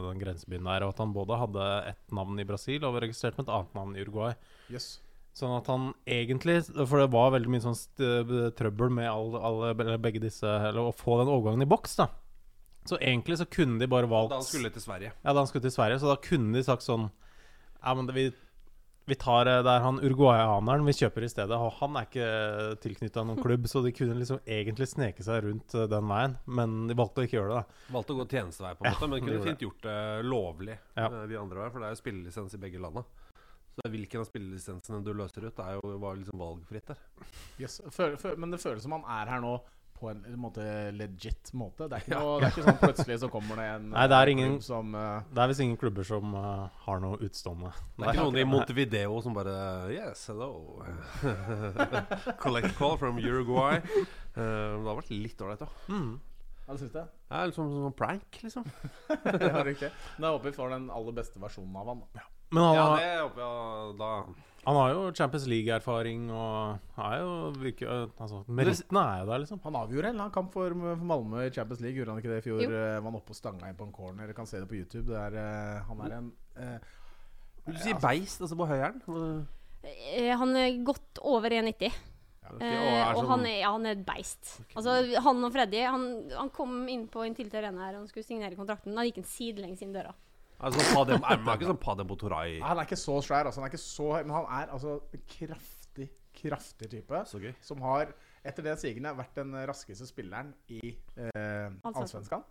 den 0.09 0.19
grensebyen 0.19 0.65
der. 0.65 0.83
Og 0.83 0.95
at 0.95 1.01
han 1.03 1.13
både 1.15 1.37
hadde 1.37 1.67
ett 1.91 2.15
navn 2.17 2.41
i 2.41 2.45
Brasil 2.49 2.81
og 2.83 2.95
var 2.95 3.05
registrert 3.05 3.37
med 3.37 3.45
et 3.45 3.53
annet 3.53 3.77
navn 3.77 3.93
i 3.95 4.01
Uruguay. 4.01 4.33
Yes. 4.73 4.95
Sånn 5.37 5.53
at 5.55 5.69
han 5.71 5.85
egentlig 6.09 6.57
For 6.75 6.99
det 6.99 7.11
var 7.13 7.29
veldig 7.31 7.51
mye 7.53 7.63
sånn 7.63 7.77
trøbbel 8.57 8.91
med 8.91 9.07
alle, 9.07 9.69
eller 9.71 10.01
begge 10.03 10.19
disse 10.19 10.43
Eller 10.43 10.89
å 10.89 10.91
få 10.91 11.21
den 11.21 11.31
overgangen 11.31 11.63
i 11.63 11.69
boks, 11.71 11.93
da. 12.01 12.09
Så 12.89 12.97
egentlig 12.97 13.37
så 13.39 13.45
kunne 13.47 13.79
de 13.79 13.87
bare 13.87 14.09
valgt 14.11 14.33
Da 14.33 14.41
han 14.41 14.47
skulle 14.49 14.73
til 14.73 14.83
Sverige. 14.83 15.13
ja, 15.13 15.31
da 15.31 15.37
han 15.39 15.47
skulle 15.47 15.63
til 15.69 15.75
Sverige, 15.77 16.01
så 16.01 16.09
da 16.11 16.17
kunne 16.19 16.57
de 16.57 16.65
sagt 16.65 16.83
sånn 16.83 17.07
Ja, 17.77 17.93
men 17.93 18.09
det, 18.09 18.17
vi, 18.17 18.25
vi 19.09 19.15
tar 19.19 19.49
eh, 19.49 19.61
Det 19.65 19.71
er 19.73 19.81
han 19.83 19.97
uruguayaneren 19.99 20.85
vi 20.87 20.93
kjøper 20.95 21.25
i 21.25 21.29
stedet. 21.31 21.57
Og 21.57 21.73
han 21.79 21.97
er 21.99 22.05
ikke 22.07 22.27
tilknytta 22.83 23.23
noen 23.27 23.41
klubb, 23.45 23.65
så 23.67 23.81
de 23.85 23.93
kunne 23.95 24.17
liksom 24.19 24.39
egentlig 24.45 24.87
sneke 24.91 25.25
seg 25.25 25.43
rundt 25.47 25.75
eh, 25.75 25.87
den 25.91 26.07
veien. 26.11 26.37
Men 26.45 26.77
de 26.91 26.97
valgte 26.99 27.23
å 27.23 27.27
ikke 27.27 27.39
gjøre 27.39 27.55
det, 27.57 27.63
da. 27.63 27.95
Valgte 27.97 28.15
å 28.15 28.19
gå 28.21 28.27
tjenestevei, 28.35 28.75
på 28.77 28.85
en 28.85 28.91
Ja, 28.91 28.95
måte, 28.95 29.09
men 29.09 29.17
de 29.19 29.25
kunne 29.27 29.43
fint 29.49 29.65
gjort 29.67 29.83
det 29.89 29.97
lovlig 30.29 30.77
Ja. 30.99 31.09
De 31.31 31.41
andre 31.41 31.63
veier. 31.63 31.73
For 31.73 31.81
det 31.83 31.89
er 31.89 31.95
jo 31.97 32.01
spillelisens 32.03 32.55
i 32.57 32.61
begge 32.61 32.81
landa. 32.83 33.03
Så 33.71 33.87
hvilken 33.87 34.19
av 34.21 34.27
spillelisensene 34.27 34.97
du 35.05 35.13
løser 35.15 35.45
ut, 35.47 35.55
det 35.55 35.63
er 35.65 35.77
jo, 35.79 35.93
var 36.03 36.17
liksom 36.19 36.41
valgfritt 36.43 36.89
der. 36.91 36.97
yes. 37.61 37.79
Føl, 37.95 38.17
føl, 38.19 38.35
men 38.37 38.51
det 38.51 38.59
føles 38.61 38.83
som 38.83 38.97
han 38.97 39.05
er 39.07 39.31
her 39.31 39.43
nå 39.43 39.53
på 40.01 40.09
en, 40.11 40.23
en 40.27 40.39
måte 40.41 40.63
legit 40.97 41.51
måte. 41.57 41.85
Det 41.87 41.97
er 41.99 42.05
ikke, 42.05 42.17
noe, 42.17 42.39
det 42.41 42.47
er 42.47 42.55
ikke 42.55 42.65
sånn 42.65 42.79
plutselig 42.81 43.17
så 43.21 43.29
kommer 43.31 43.61
det 43.61 43.67
en 43.75 43.85
Nei, 43.95 44.07
det 44.11 44.17
er 44.17 44.31
eh, 44.31 44.33
ingen- 44.35 44.55
klubb 44.57 44.65
som 44.65 44.95
uh, 44.97 45.27
Det 45.29 45.43
er 45.43 45.51
visst 45.51 45.63
ingen 45.65 45.77
klubber 45.81 46.07
som 46.07 46.33
uh, 46.35 46.81
har 46.87 47.03
noe 47.03 47.19
utstående. 47.27 47.71
Det 47.95 48.07
er 48.07 48.15
ikke 48.15 48.25
noen 48.27 48.41
i 48.41 48.47
Montevideo 48.49 49.21
som 49.25 49.37
bare 49.37 49.55
Yes, 49.93 50.25
hello. 50.31 50.81
Collect 52.43 52.75
call 52.79 52.97
from 52.97 53.21
Uruguay. 53.21 53.79
Uh, 54.35 54.81
det 54.81 54.89
har 54.89 54.99
vært 55.01 55.13
litt 55.13 55.41
ålreit, 55.45 55.63
da. 55.63 55.69
Mm. 55.91 56.11
Ja, 56.61 56.75
det 56.75 56.81
syns 56.83 56.93
jeg. 56.95 57.09
Det 57.31 57.39
er 57.39 57.49
litt 57.49 57.57
sånn 57.57 57.95
prank, 57.97 58.37
liksom. 58.45 58.67
ja, 59.47 59.63
riktig. 59.67 59.89
Men 60.17 60.27
jeg 60.29 60.37
håper 60.37 60.49
vi 60.49 60.55
får 60.55 60.75
den 60.75 60.87
aller 60.93 61.17
beste 61.17 61.41
versjonen 61.41 61.75
av 61.81 61.91
han. 61.91 62.05
da. 62.15 62.29
Men 62.51 62.63
han, 62.67 62.77
Ja, 62.77 62.87
det 62.99 63.11
håper 63.21 63.43
jeg 63.45 63.97
da 64.01 64.11
han 64.65 64.75
har 64.77 64.91
jo 64.93 65.11
Champions 65.17 65.47
League-erfaring 65.49 66.27
og 66.31 66.99
er 67.01 67.15
jo 67.21 67.31
virker, 67.57 67.87
eh, 67.89 68.11
altså, 68.21 68.43
Merittene 68.47 69.01
er 69.01 69.23
jo 69.23 69.29
der, 69.31 69.39
liksom. 69.45 69.61
Han 69.63 69.77
avgjorde 69.79 70.09
en 70.11 70.15
eller 70.15 70.25
annen 70.27 70.35
kamp 70.35 70.51
for, 70.53 70.75
for 70.83 71.05
Malmö 71.11 71.45
i 71.47 71.53
Champions 71.55 71.81
League. 71.81 71.97
Gjorde 71.97 72.13
han 72.13 72.21
ikke 72.21 72.33
det 72.35 72.41
i 72.43 72.45
fjor? 72.49 72.61
Jo. 72.61 72.69
Eh, 72.69 72.99
Var 72.99 73.07
han 73.09 73.19
oppe 73.21 73.33
og 73.33 73.39
stanga 73.39 73.69
inn 73.71 73.79
på 73.79 73.87
en 73.87 73.95
corner? 73.95 74.27
Dere 74.27 74.37
kan 74.37 74.45
se 74.49 74.59
det 74.61 74.69
på 74.69 74.77
YouTube. 74.77 75.07
Det 75.09 75.17
er, 75.17 75.39
uh, 75.41 75.81
han 75.89 76.05
er 76.05 76.17
en 76.19 76.31
vil 77.65 77.75
Du 77.77 77.81
sier 77.83 77.99
beist, 78.01 78.41
altså 78.41 78.57
på 78.57 78.65
høyeren? 78.69 79.01
Han 80.41 80.55
er 80.57 80.79
godt 80.85 81.19
over 81.25 81.49
1,90. 81.49 81.91
Ok, 82.51 82.57
og 82.57 82.63
Eh, 82.65 82.67
er 82.67 83.13
og 83.13 83.19
sånn- 83.21 83.29
han 83.29 83.45
er, 83.45 83.59
ja, 83.61 83.71
han 83.71 83.85
er 83.85 83.91
et 83.95 84.05
beist. 84.05 84.61
Altså, 84.75 84.95
han 85.21 85.43
og 85.45 85.51
Freddy 85.53 85.83
han, 85.85 86.29
han 86.35 86.49
kom 86.49 86.87
inn 86.89 87.07
på 87.07 87.23
en 87.25 87.33
tidligere 87.37 87.67
Arena 87.69 87.85
her 87.87 87.99
og 88.01 88.09
skulle 88.09 88.25
signere 88.25 88.57
kontrakten. 88.57 88.93
Da 88.97 89.05
gikk 89.07 89.21
han 89.21 89.29
sidelengs 89.29 89.81
inn 89.85 89.93
døra. 89.93 90.11
Altså, 90.61 90.83
Padem, 90.93 91.23
er 91.25 91.41
man 91.41 91.57
ikke 91.57 91.69
sånn 91.71 91.81
Padem 91.81 92.09
Botorai? 92.09 92.59
Han 92.61 92.77
er 92.77 92.85
ikke 92.85 92.99
så 92.99 93.17
svær, 93.25 93.47
altså. 93.49 93.61
Han 93.61 93.67
er 93.69 93.73
ikke 93.73 93.81
så 93.81 94.09
men 94.21 94.33
han 94.35 94.49
er 94.59 94.73
altså 94.75 94.97
en 95.15 95.23
kraftig, 95.35 96.07
kraftig 96.37 96.89
type. 96.91 97.21
Så 97.29 97.41
gøy. 97.41 97.53
Som 97.65 97.81
har, 97.85 98.13
etter 98.45 98.67
det 98.69 98.77
sigende, 98.81 99.13
vært 99.17 99.39
den 99.41 99.55
raskeste 99.69 100.05
spilleren 100.09 100.53
i 100.69 100.81
eh, 101.17 101.73
Allsvenskan. 101.89 102.45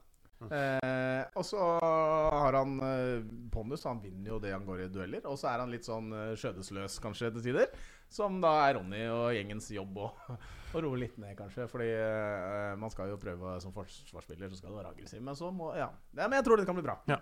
Eh, 0.48 1.24
og 1.36 1.44
så 1.44 1.60
har 1.82 2.56
han 2.56 2.78
eh, 2.86 3.24
pondus, 3.52 3.84
han 3.84 4.00
vinner 4.00 4.32
jo 4.34 4.38
det 4.40 4.54
han 4.54 4.64
går 4.64 4.86
i 4.86 4.88
dueller. 4.92 5.26
Og 5.28 5.36
så 5.40 5.50
er 5.52 5.60
han 5.64 5.72
litt 5.72 5.84
sånn 5.88 6.08
eh, 6.16 6.32
skjødesløs 6.40 6.96
kanskje 7.04 7.32
til 7.36 7.44
tider. 7.50 7.74
Som 8.10 8.40
da 8.42 8.54
er 8.66 8.74
Ronny 8.78 9.04
og 9.12 9.28
gjengens 9.36 9.68
jobb 9.70 10.00
å 10.02 10.08
å 10.74 10.80
roe 10.82 10.98
litt 11.02 11.16
ned, 11.20 11.36
kanskje. 11.38 11.66
Fordi 11.70 11.86
eh, 11.92 12.72
man 12.80 12.90
skal 12.94 13.12
jo 13.12 13.18
prøve 13.22 13.56
som 13.62 13.74
forsvarsspiller, 13.76 14.50
så 14.50 14.58
skal 14.62 14.72
du 14.72 14.78
være 14.80 14.94
aggressiv. 14.94 15.22
Men 15.26 15.36
så 15.38 15.52
må 15.54 15.72
Ja. 15.78 15.90
ja 16.16 16.26
men 16.26 16.38
jeg 16.40 16.48
tror 16.48 16.58
det 16.62 16.66
kan 16.70 16.78
bli 16.78 16.86
bra. 16.88 16.96
Ja. 17.10 17.20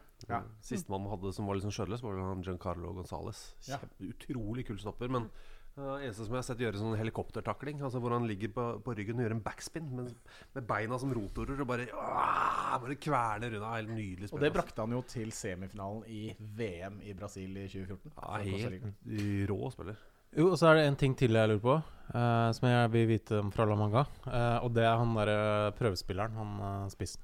Sistemann 0.65 1.03
man 1.07 1.17
hadde 1.17 1.35
som 1.37 1.49
var 1.49 1.59
litt 1.59 1.67
sånn 1.67 1.75
skjødesløs 1.75 2.05
var 2.07 2.23
han 2.23 2.45
Giancarlo 2.47 2.95
Gonzales. 3.01 3.43
Ja. 3.69 3.81
Kjempe- 3.83 4.13
Utrolig 4.15 4.67
kul 4.71 4.79
stopper. 4.81 5.11
Men 5.13 5.29
uh, 5.78 5.94
eneste 5.97 6.26
som 6.26 6.35
jeg 6.35 6.40
har 6.40 6.47
sett 6.49 6.64
gjøre 6.64 6.80
sånn 6.80 6.99
helikoptertakling, 6.99 7.80
altså 7.87 8.02
hvor 8.02 8.14
han 8.16 8.26
ligger 8.28 8.52
på, 8.54 8.66
på 8.85 8.97
ryggen 8.99 9.20
og 9.20 9.26
gjør 9.26 9.37
en 9.37 9.44
backspin 9.44 9.88
med, 10.00 10.12
med 10.58 10.68
beina 10.68 10.99
som 11.00 11.14
rotorer 11.14 11.62
og 11.62 11.70
bare 11.70 11.88
ah, 11.94 12.76
Bare 12.78 12.99
kverner 13.00 13.56
unna. 13.56 13.73
Helt 13.78 13.90
nydelig 13.94 14.28
Og 14.32 14.42
det 14.42 14.52
brakte 14.54 14.85
han 14.85 14.92
jo 14.94 15.00
til 15.08 15.32
semifinalen 15.35 16.04
i 16.12 16.28
VM 16.37 17.00
i 17.06 17.14
Brasil 17.16 17.56
i 17.56 17.66
2014. 17.70 18.14
Ja, 18.18 18.38
helt 18.44 19.50
rå 19.50 19.73
spiller. 19.75 19.99
Jo, 20.37 20.50
og 20.52 20.58
så 20.61 20.68
er 20.68 20.78
det 20.78 20.88
en 20.88 20.99
ting 20.99 21.14
til 21.16 21.37
jeg 21.38 21.49
lurer 21.49 21.62
på, 21.62 21.75
eh, 22.12 22.50
som 22.56 22.68
jeg 22.68 22.92
vil 22.92 23.06
vite 23.08 23.38
om 23.40 23.52
fra 23.54 23.64
La 23.64 23.78
Manga. 23.78 24.04
eh, 24.28 24.58
og 24.64 24.75
det 24.76 24.85
er 24.85 24.99
han 25.00 25.14
derre 25.16 25.73
prøvespilleren, 25.78 26.37
han 26.37 26.61
uh, 26.61 26.88
spissen. 26.92 27.23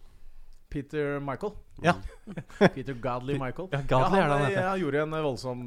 Peter 0.74 1.18
Michael. 1.22 1.52
Ja. 1.84 1.94
Peter 2.74 2.96
Godley 2.98 3.38
Michael. 3.40 3.68
Ja, 3.72 3.80
Godley 3.90 4.20
er 4.20 4.28
det 4.28 4.38
han 4.38 4.46
han, 4.48 4.66
han 4.72 4.80
gjorde 4.82 5.04
en 5.06 5.14
voldsom 5.28 5.62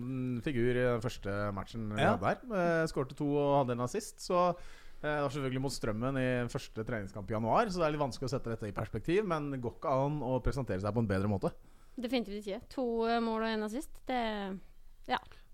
figur 0.46 0.70
i 0.76 0.84
den 0.84 1.04
første 1.04 1.38
matchen 1.56 1.88
Ja. 2.00 2.14
der. 2.22 2.44
Eh, 2.44 2.84
Skårte 2.92 3.16
to 3.18 3.30
og 3.34 3.54
hadde 3.62 3.78
en 3.78 3.86
assist. 3.88 4.20
Så 4.28 4.38
eh, 4.52 5.08
det 5.08 5.16
var 5.24 5.32
selvfølgelig 5.34 5.64
mot 5.64 5.76
Strømmen 5.76 6.20
i 6.22 6.28
første 6.52 6.84
treningskamp 6.88 7.32
i 7.32 7.38
januar, 7.38 7.72
så 7.72 7.80
det 7.82 7.88
er 7.88 7.96
litt 7.96 8.04
vanskelig 8.04 8.28
å 8.30 8.36
sette 8.36 8.54
dette 8.54 8.70
i 8.72 8.76
perspektiv. 8.76 9.24
Men 9.30 9.50
det 9.56 9.62
går 9.64 9.78
ikke 9.80 9.98
an 10.06 10.20
å 10.28 10.38
presentere 10.44 10.84
seg 10.84 10.96
på 10.96 11.04
en 11.06 11.10
bedre 11.16 11.32
måte. 11.32 11.54
Definitivt 11.98 12.44
ikke. 12.46 12.62
To 12.76 12.88
eh, 13.10 13.22
mål 13.24 13.48
og 13.48 13.54
en 13.56 13.68
assist. 13.72 13.94
Det 14.10 14.22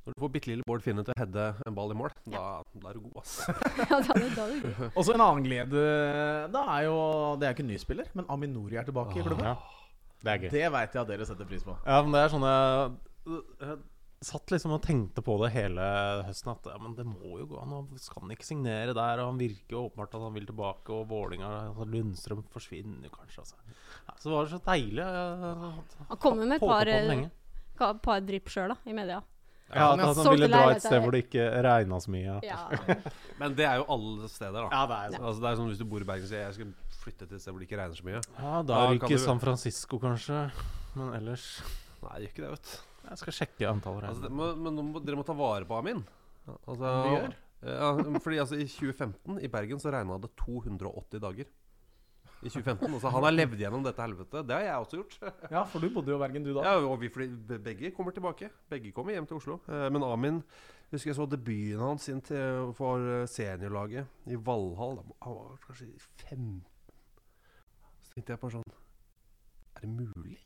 Når 0.04 0.16
du 0.16 0.20
får 0.20 0.32
bitte 0.34 0.50
lille 0.52 0.66
Bård 0.68 0.84
Finne 0.84 1.04
til 1.08 1.14
å 1.16 1.20
heade 1.22 1.44
en 1.64 1.76
ball 1.78 1.94
i 1.94 1.96
mål, 1.96 2.12
da, 2.28 2.42
da 2.76 2.90
er 2.90 2.98
du 2.98 3.06
god, 3.06 3.22
ass. 3.22 3.38
Ja, 3.80 4.00
da, 4.04 4.18
er 4.18 4.20
du, 4.20 4.28
da 4.36 4.48
er 4.48 4.52
du 4.52 4.68
god. 4.68 4.90
Og 4.92 5.08
så 5.08 5.16
en 5.16 5.24
annen 5.24 5.46
glede 5.48 5.86
Da 6.52 6.66
er 6.76 6.90
jo 6.90 6.98
Det 7.40 7.48
er 7.48 7.56
ikke 7.56 7.64
en 7.64 7.72
ny 7.72 7.80
spiller, 7.80 8.12
men 8.18 8.28
Aminori 8.34 8.80
er 8.82 8.90
tilbake 8.90 9.22
i 9.22 9.24
klubben. 9.24 9.48
Ja, 9.48 9.56
det 10.24 10.34
er 10.36 10.44
gøy. 10.44 10.52
Det 10.58 10.68
veit 10.76 10.98
jeg 10.98 11.06
at 11.06 11.14
dere 11.14 11.28
setter 11.30 11.48
pris 11.48 11.64
på. 11.64 11.78
Ja, 11.88 12.02
men 12.04 12.16
det 12.16 12.26
er 12.26 12.34
sånn 12.36 12.48
jeg, 12.50 13.40
jeg 13.64 13.80
satt 14.24 14.54
liksom 14.54 14.76
og 14.76 14.84
tenkte 14.84 15.24
på 15.24 15.36
det 15.42 15.52
hele 15.56 15.88
høsten. 16.28 16.54
At 16.54 16.70
ja, 16.72 16.78
men 16.84 16.96
det 17.00 17.06
må 17.08 17.40
jo 17.42 17.48
gå 17.54 17.60
an. 17.60 17.74
Han 17.76 18.00
skal 18.02 18.24
han 18.24 18.36
ikke 18.36 18.48
signere 18.48 18.96
der? 18.96 19.24
Og 19.24 19.32
han 19.34 19.42
virker 19.42 19.78
jo 19.78 19.86
åpenbart 19.88 20.16
at 20.20 20.26
han 20.28 20.38
vil 20.38 20.48
tilbake. 20.50 20.96
Og 20.96 21.08
Vålinga 21.12 21.50
altså 21.70 21.88
Lundstrøm 21.96 22.44
forsvinner 22.54 23.08
jo 23.08 23.14
kanskje. 23.16 23.44
Altså. 23.44 23.78
Ja, 24.08 24.16
så 24.20 24.34
var 24.34 24.48
det 24.48 24.54
så 24.56 24.62
deilig. 24.68 25.04
Jeg, 25.04 26.00
Han 26.12 26.24
kommer 26.28 26.52
med 26.52 26.58
et 26.58 26.68
par, 26.68 26.92
eh, 26.92 28.00
par 28.04 28.28
drypp 28.28 28.52
sjøl, 28.52 28.76
i 28.88 28.96
media. 28.96 29.20
Ja, 29.74 29.94
at 29.94 30.00
han 30.04 30.16
han 30.20 30.34
ville 30.36 30.48
dra 30.52 30.64
et 30.74 30.84
sted 30.84 31.02
hvor 31.02 31.12
det 31.16 31.24
ikke 31.26 31.44
regna 31.66 31.98
så 32.04 32.12
mye. 32.14 32.36
Ja. 32.46 32.60
Men 33.42 33.56
det 33.58 33.66
er 33.66 33.80
jo 33.82 33.86
alle 33.96 34.28
steder, 34.30 34.68
da. 34.70 34.82
det 34.88 34.98
er 34.98 35.22
Altså, 35.24 35.40
det 35.42 35.50
er 35.50 35.56
sånn 35.62 35.70
Hvis 35.72 35.82
du 35.82 35.86
bor 35.90 36.04
i 36.04 36.08
Bergen 36.10 36.28
så 36.30 36.36
jeg 36.38 36.54
skal 36.60 36.74
flytte 37.04 37.28
til 37.28 37.36
et 37.40 37.42
sted 37.42 37.54
hvor 37.56 37.64
det 37.64 37.68
ikke 37.70 37.80
regner 37.82 37.98
så 37.98 38.06
mye. 38.08 38.22
Ja, 38.38 38.52
Da 38.62 38.82
er 38.84 38.92
det 38.92 39.00
ryker 39.00 39.16
du- 39.18 39.24
San 39.26 39.40
Francisco, 39.42 40.00
kanskje. 40.04 40.44
Men 40.96 41.14
ellers 41.18 41.48
Nei, 42.04 42.20
det 42.20 42.28
gjør 42.28 42.34
ikke 42.36 42.44
det, 42.44 42.52
vet 42.58 42.70
du. 42.70 42.76
Jeg 43.10 43.18
skal 43.24 43.34
sjekke 43.40 43.68
antallet 43.72 44.04
Altså, 44.08 44.22
det, 44.28 44.32
men 44.32 44.78
må, 44.92 45.00
dere 45.04 45.18
må 45.20 45.26
ta 45.28 45.34
vare 45.36 45.66
på 45.68 45.78
Amin. 45.80 46.04
Altså, 46.68 46.94
Ja, 47.64 47.94
fordi 48.20 48.40
altså, 48.44 48.60
I 48.60 48.68
2015 48.68 49.40
i 49.44 49.48
Bergen 49.48 49.80
så 49.80 49.92
regna 49.92 50.18
det 50.20 50.34
280 50.44 51.20
dager. 51.24 51.48
I 52.44 52.52
2015, 52.52 52.94
altså 52.98 53.12
Han 53.14 53.24
har 53.24 53.34
levd 53.34 53.62
gjennom 53.64 53.84
dette 53.86 54.04
helvetet. 54.04 54.48
Det 54.48 54.56
har 54.56 54.66
jeg 54.66 54.86
også 54.86 55.00
gjort. 55.00 55.18
Ja, 55.54 55.64
for 55.64 55.80
du 55.80 55.90
bodde 55.94 56.12
jo 56.12 56.18
i 56.20 56.24
Bergen, 56.24 56.44
du 56.44 56.52
da. 56.52 56.64
Ja, 56.68 56.80
og 56.84 57.00
vi, 57.00 57.10
fordi 57.14 57.58
Begge 57.64 57.92
kommer 57.96 58.16
tilbake. 58.16 58.50
Begge 58.70 58.92
kommer 58.96 59.16
hjem 59.16 59.28
til 59.30 59.40
Oslo. 59.40 59.60
Eh, 59.72 59.88
men 59.94 60.04
Amin 60.04 60.42
husker 60.94 61.10
jeg 61.10 61.18
så 61.18 61.26
debuten 61.26 61.82
hans 61.82 62.06
inn 62.12 62.22
til, 62.26 62.70
for 62.78 63.02
eh, 63.02 63.26
seniorlaget 63.30 64.30
i 64.30 64.38
Valhall. 64.38 65.00
Han 65.26 65.38
var 65.40 65.58
kanskje 65.66 65.90
15. 66.28 66.62
Så 68.04 68.14
tenkte 68.14 68.36
jeg 68.36 68.42
på 68.44 68.52
sånn 68.54 68.68
Er 69.74 69.86
det 69.86 69.90
mulig 69.90 70.38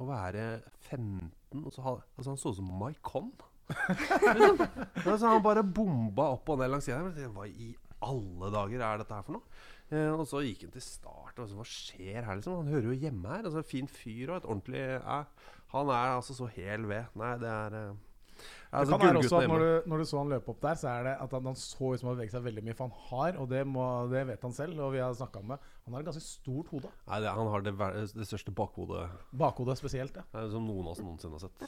å 0.00 0.06
være 0.08 0.44
15 0.88 1.64
og 1.64 1.72
så 1.74 1.82
Altså, 2.16 2.30
han 2.30 2.40
så 2.40 2.54
ut 2.54 2.60
som 2.60 2.70
Maikon. 2.80 3.32
altså, 5.04 5.26
han 5.26 5.42
bare 5.44 5.66
bomba 5.66 6.30
opp 6.36 6.48
og 6.48 6.62
ned 6.62 6.72
langs 6.72 6.88
sida. 6.88 7.28
Hva 7.34 7.48
i 7.50 7.74
alle 8.06 8.50
dager 8.54 8.84
er 8.84 9.00
dette 9.02 9.16
her 9.16 9.26
for 9.26 9.36
noe? 9.38 9.60
Eh, 9.90 10.10
og 10.14 10.22
så 10.30 10.42
gikk 10.44 10.66
han 10.66 10.74
til 10.74 10.84
start. 10.84 11.38
Og 11.38 11.48
så, 11.50 11.56
hva 11.58 11.66
skjer 11.66 12.22
her, 12.22 12.38
liksom? 12.38 12.60
Han 12.62 12.72
hører 12.72 12.92
jo 12.92 13.00
hjemme 13.06 13.32
her. 13.32 13.48
Altså, 13.48 13.64
fin 13.66 13.90
fyr 13.90 14.30
og 14.30 14.38
et 14.38 14.48
ordentlig 14.48 14.84
eh, 15.00 15.50
Han 15.74 15.90
er 15.94 16.14
altså 16.16 16.36
så 16.38 16.48
hel 16.54 16.86
ved. 16.90 17.10
Nei, 17.18 17.34
det 17.42 17.50
er 17.50 17.78
eh, 17.80 18.46
Det 18.70 18.78
altså, 18.78 18.98
kan 19.02 19.08
være 19.08 19.18
også 19.18 19.38
at 19.40 19.48
når 19.50 19.62
du, 19.64 19.88
når 19.90 19.98
du 19.98 20.04
så 20.06 20.18
han 20.20 20.28
løpe 20.30 20.52
opp 20.52 20.60
der, 20.62 20.76
så 20.78 20.88
er 20.92 21.06
det 21.08 21.14
at 21.24 21.32
han, 21.34 21.46
han 21.50 21.56
så 21.58 21.88
ut 21.90 21.98
som 22.00 22.10
han 22.12 22.14
beveget 22.14 22.36
seg 22.36 22.44
veldig 22.44 22.62
mye. 22.68 22.76
For 22.78 22.86
han 22.86 23.08
har, 23.08 23.40
og 23.42 23.50
det, 23.50 23.64
må, 23.66 23.86
det 24.12 24.22
vet 24.28 24.46
han 24.46 24.54
selv, 24.54 24.78
og 24.78 24.92
vi 24.94 25.02
har 25.02 25.16
snakka 25.18 25.42
om 25.42 25.50
det, 25.50 25.58
han 25.90 25.96
har 25.96 26.04
et 26.04 26.10
ganske 26.12 26.22
stort 26.22 26.70
hode. 26.70 26.90
Nei, 27.08 27.18
det, 27.24 27.30
han 27.34 27.50
har 27.50 27.64
det, 27.66 27.74
det 28.14 28.26
største 28.28 28.52
bakhodet 28.54 29.08
Bakhodet 29.34 29.74
spesielt, 29.80 30.14
ja. 30.14 30.22
eh, 30.38 30.46
som 30.52 30.62
noen 30.62 30.86
av 30.86 30.92
oss 30.92 31.00
noensinne 31.02 31.34
har 31.34 31.42
sett. 31.48 31.64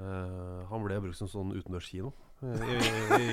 uh, 0.00 0.64
han 0.72 0.82
ble 0.82 0.96
brukt 1.04 1.18
som 1.20 1.30
sånn 1.30 1.52
utendørskino 1.54 2.10
eh, 2.42 2.64
i, 2.74 2.78
i, 3.20 3.28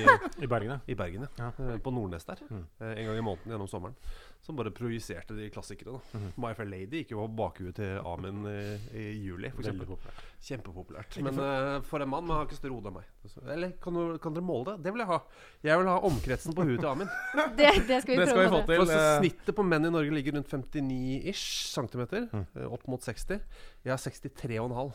I 0.46 0.50
Bergen, 0.50 0.84
i 0.86 0.94
Bergen, 0.98 1.26
ja. 1.26 1.48
Ja. 1.48 1.72
Eh, 1.72 1.80
På 1.82 1.90
Nordnes 1.90 2.28
der. 2.28 2.44
Mm. 2.46 2.62
En 2.92 3.08
gang 3.08 3.18
i 3.18 3.24
måneden 3.32 3.56
gjennom 3.56 3.70
sommeren. 3.70 3.98
Som 4.42 4.58
bare 4.58 4.70
projiserte 4.74 5.34
de 5.38 5.50
klassikere. 5.54 5.98
da 5.98 6.00
Mm. 6.12 6.32
My 6.44 6.52
Fair 6.54 6.68
Lady 6.68 7.00
gikk 7.00 7.14
jo 7.14 7.22
på 7.22 7.34
bakhuet 7.38 7.76
til 7.78 7.98
Amin 8.06 8.42
i, 8.46 8.56
i 8.98 9.04
juli, 9.24 9.48
populært. 9.54 10.20
Kjempepopulært. 10.42 11.16
Men 11.24 11.38
uh, 11.40 11.78
for 11.86 12.04
en 12.04 12.10
mann 12.12 12.26
men 12.26 12.36
har 12.36 12.46
ikke 12.46 12.58
større 12.58 12.76
hode 12.76 12.91
enn 12.92 12.98
meg. 13.00 13.08
Eller 13.56 13.72
kan, 13.82 13.96
du, 13.96 14.16
kan 14.22 14.34
dere 14.36 14.44
måle 14.46 14.72
det? 14.74 14.84
Det 14.86 14.92
vil 14.94 15.02
jeg 15.04 15.10
ha. 15.10 15.18
Jeg 15.64 15.80
vil 15.82 15.88
ha 15.90 15.98
omkretsen 16.08 16.56
på 16.56 16.66
huet 16.68 16.80
til 16.82 16.90
Amin. 16.92 17.08
Det, 17.58 17.70
det 17.88 18.02
skal 18.04 18.12
vi 18.14 18.18
Det 18.20 18.28
skal 18.30 18.42
vi 18.44 18.50
få 18.52 18.60
til. 18.62 18.74
til. 18.74 18.82
For 18.82 18.90
så 18.92 18.98
eh, 18.98 19.14
Snittet 19.22 19.56
på 19.58 19.64
menn 19.66 19.88
i 19.88 19.92
Norge 19.94 20.12
ligger 20.14 20.36
rundt 20.38 20.52
59-ish 20.52 21.72
centimeter. 21.72 22.28
Mm. 22.32 22.44
eh, 22.60 22.68
Opp 22.76 22.84
mot 22.92 23.02
60. 23.02 23.40
Jeg 23.86 23.92
har 23.96 24.02
63,5. 24.04 24.92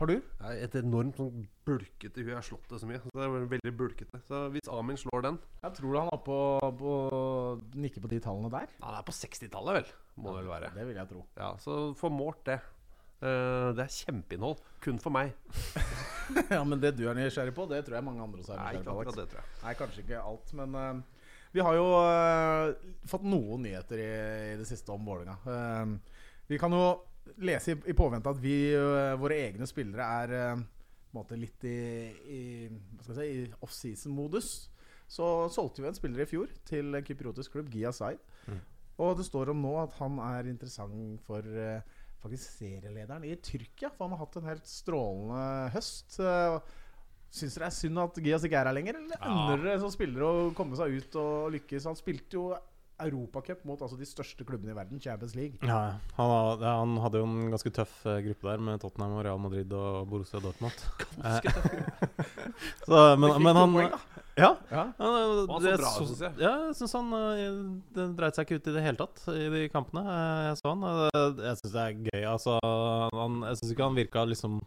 Har 0.00 0.08
du? 0.08 0.14
Jeg 0.16 0.56
er 0.56 0.64
et 0.64 0.76
enormt 0.80 1.18
sånn 1.20 1.42
bulkete 1.68 2.22
hue. 2.22 2.30
Jeg 2.30 2.38
har 2.38 2.44
slått 2.46 2.70
det 2.72 2.78
så 2.80 2.86
mye. 2.88 3.00
Så 3.04 3.10
det 3.12 3.24
er 3.26 3.48
veldig 3.50 3.72
bulkete. 3.76 4.20
Så 4.24 4.46
hvis 4.54 4.70
Amin 4.72 4.96
slår 4.96 5.26
den 5.26 5.36
Jeg 5.60 5.74
tror 5.76 5.98
han 6.00 6.08
er 6.14 6.22
på, 6.24 6.38
på 6.80 6.92
nikker 7.76 8.04
på 8.06 8.08
de 8.12 8.20
tallene 8.24 8.48
der. 8.54 8.70
Han 8.80 8.96
er 8.96 9.04
på 9.04 9.12
60-tallet, 9.12 9.80
vel? 9.80 9.90
Må 10.20 10.32
det 10.36 10.44
vel 10.46 10.52
være. 10.54 10.70
Det 10.78 10.86
vil 10.88 11.00
jeg 11.02 11.10
tro. 11.10 11.24
Ja, 11.36 11.50
Så 11.60 11.80
få 12.00 12.08
målt 12.12 12.40
det. 12.48 12.60
Eh, 13.20 13.68
det 13.76 13.84
er 13.84 13.96
kjempeinnhold. 13.98 14.60
Kun 14.80 15.00
for 15.02 15.12
meg. 15.12 15.34
ja, 16.54 16.62
Men 16.64 16.80
det 16.80 16.94
du 16.96 17.04
er 17.10 17.18
nysgjerrig 17.18 17.54
på, 17.56 17.66
det 17.68 17.82
tror 17.84 17.98
jeg 17.98 18.06
mange 18.06 18.24
andre 18.24 18.40
også 18.40 18.56
er 18.56 18.80
nysgjerrig 18.80 19.06
på. 19.10 19.16
det, 19.18 19.26
tror 19.32 19.42
jeg. 19.42 19.52
Nei, 19.64 19.74
kanskje 19.82 20.04
ikke 20.06 20.24
alt, 20.32 20.54
men 20.56 20.78
uh, 20.78 21.28
vi 21.52 21.62
har 21.66 21.76
jo 21.76 21.86
uh, 21.98 22.90
fått 23.10 23.28
noen 23.28 23.66
nyheter 23.66 24.00
i, 24.00 24.10
i 24.54 24.58
det 24.60 24.68
siste 24.68 24.94
om 24.94 25.04
Vålerenga. 25.04 25.36
Vi 26.50 26.58
kan 26.58 26.72
jo 26.74 26.84
lese 27.44 27.74
i, 27.74 27.80
i 27.92 27.94
påvente 27.94 28.32
at 28.32 28.40
vi, 28.42 28.54
våre 29.20 29.36
egne 29.44 29.68
spillere, 29.68 30.06
er 30.24 30.62
måte 31.14 31.38
litt 31.38 31.64
i, 31.66 31.76
i, 32.30 32.42
si, 33.04 33.26
i 33.26 33.44
off-season-modus. 33.60 34.50
Så 35.10 35.26
solgte 35.50 35.82
vi 35.82 35.90
en 35.90 35.98
spiller 35.98 36.22
i 36.22 36.28
fjor 36.30 36.50
til 36.66 36.94
en 36.94 37.06
kypriotisk 37.06 37.56
klubb, 37.56 37.70
Gia 37.74 37.90
Zaid. 37.94 38.22
Mm. 38.46 38.60
Og 39.00 39.16
det 39.18 39.26
står 39.26 39.50
om 39.50 39.62
nå 39.64 39.72
at 39.80 39.96
han 39.98 40.18
er 40.22 40.50
interessant 40.50 41.22
for 41.26 41.42
eh, 41.42 41.80
faktisk 42.22 42.58
serielederen 42.58 43.24
i 43.24 43.34
Tyrkia. 43.36 43.90
For 43.96 44.06
han 44.08 44.16
har 44.16 44.24
hatt 44.26 44.36
en 44.40 44.48
helt 44.50 44.66
strålende 44.68 45.70
høst. 45.74 46.18
Syns 47.30 47.54
dere 47.54 47.62
det 47.62 47.68
er 47.70 47.76
synd 47.76 47.98
at 48.02 48.16
Gias 48.24 48.44
ikke 48.44 48.58
er 48.58 48.66
her 48.66 48.74
lenger? 48.74 48.96
Eller 48.98 49.20
Ja. 49.22 49.56
dere 49.56 49.78
som 49.80 49.90
spiller 49.94 50.20
å 50.26 50.32
komme 50.54 50.76
seg 50.76 50.96
ut 50.98 51.14
og 51.20 51.52
lykkes? 51.54 51.84
Han 51.86 51.94
spilte 51.98 52.34
jo 52.40 52.48
Europacup 53.06 53.64
mot 53.68 53.80
altså 53.82 53.96
de 53.98 54.06
største 54.08 54.44
klubbene 54.48 54.72
i 54.72 54.76
verden, 54.76 55.00
Champions 55.00 55.34
League. 55.38 55.58
Ja, 55.66 55.96
han, 56.18 56.30
ha- 56.34 56.74
han 56.80 56.96
hadde 57.04 57.22
jo 57.22 57.26
en 57.28 57.50
ganske 57.52 57.72
tøff 57.76 57.94
eh, 58.06 58.20
gruppe 58.28 58.48
der 58.50 58.62
med 58.66 58.80
Tottenham 58.82 59.16
og 59.18 59.24
Real 59.26 59.40
Madrid 59.42 59.72
og 59.76 60.08
Borussia 60.12 60.40
Dortmund. 60.44 60.76
Eh, 61.20 61.40
så, 62.86 63.16
men, 63.20 63.34
men 63.42 63.56
han 63.56 63.72
poeng, 63.74 63.90
da. 63.92 63.98
Ja. 64.40 64.50
Ja. 64.70 64.84
Han, 64.98 65.14
eh, 65.16 65.40
Han 65.40 65.48
så 65.50 65.64
det 65.66 65.72
bra, 65.80 65.90
synes 65.98 66.20
jeg. 66.24 66.32
Ja, 66.40 66.52
jeg 66.68 66.76
syns 66.78 66.94
han 66.96 67.10
eh, 67.18 67.56
Det 67.96 68.06
dreit 68.18 68.38
seg 68.38 68.46
ikke 68.46 68.60
ut 68.60 68.70
i 68.70 68.74
det 68.76 68.84
hele 68.84 69.00
tatt 69.00 69.24
i 69.34 69.48
de 69.52 69.64
kampene. 69.72 70.04
Eh, 70.06 70.44
Jeg 70.50 70.60
så 70.60 70.72
han. 70.72 70.86
Eh, 70.88 71.42
Jeg 71.50 71.58
syns 71.60 71.74
det 71.74 71.82
er 71.86 71.98
gøy. 72.06 72.22
Altså, 72.30 72.56
han, 73.16 73.40
jeg 73.50 73.60
syns 73.60 73.74
ikke 73.74 73.88
han 73.90 73.98
virka 74.00 74.24
liksom 74.30 74.60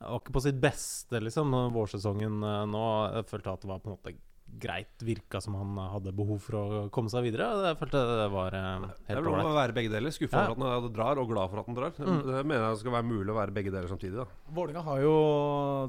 var 0.00 0.16
ikke 0.22 0.32
på 0.32 0.40
sitt 0.40 0.56
beste, 0.62 1.18
liksom, 1.20 1.52
vårsesongen 1.74 2.38
eh, 2.50 2.62
nå. 2.72 2.84
Jeg 3.18 3.26
følte 3.32 3.52
at 3.56 3.64
det 3.64 3.68
var 3.72 3.80
på 3.84 3.90
en 3.90 3.96
måte 3.98 4.14
greit. 4.60 5.02
Virka 5.04 5.40
som 5.40 5.54
han 5.54 5.76
hadde 5.94 6.12
behov 6.16 6.40
for 6.42 6.56
å 6.58 6.80
komme 6.92 7.10
seg 7.12 7.24
videre. 7.28 7.48
Jeg 7.68 7.78
følte 7.80 8.02
det 8.20 8.26
var 8.32 8.56
eh, 8.56 8.86
Det 8.86 8.90
er 9.06 9.14
helt 9.14 9.24
vel 9.24 9.36
lov 9.36 9.50
å 9.50 9.56
være 9.56 9.76
begge 9.76 9.92
deler. 9.92 10.14
Skuffa 10.14 10.44
Ja. 10.44 10.50
over 10.50 10.66
at 10.66 10.82
han 10.82 10.92
drar, 10.96 11.20
og 11.22 11.28
glad 11.30 11.50
for 11.52 11.62
at 11.62 11.70
han 11.70 11.78
drar. 11.78 11.94
Mm. 11.96 12.20
Det 12.26 12.42
mener 12.44 12.66
jeg 12.66 12.80
skal 12.82 12.96
være 12.96 13.08
mulig 13.10 13.32
å 13.34 13.38
være 13.38 13.56
begge 13.56 13.74
deler 13.74 13.88
samtidig. 13.88 14.16
da 14.16 14.26
Vålinga 14.56 14.82
har 14.82 15.00
jo, 15.04 15.14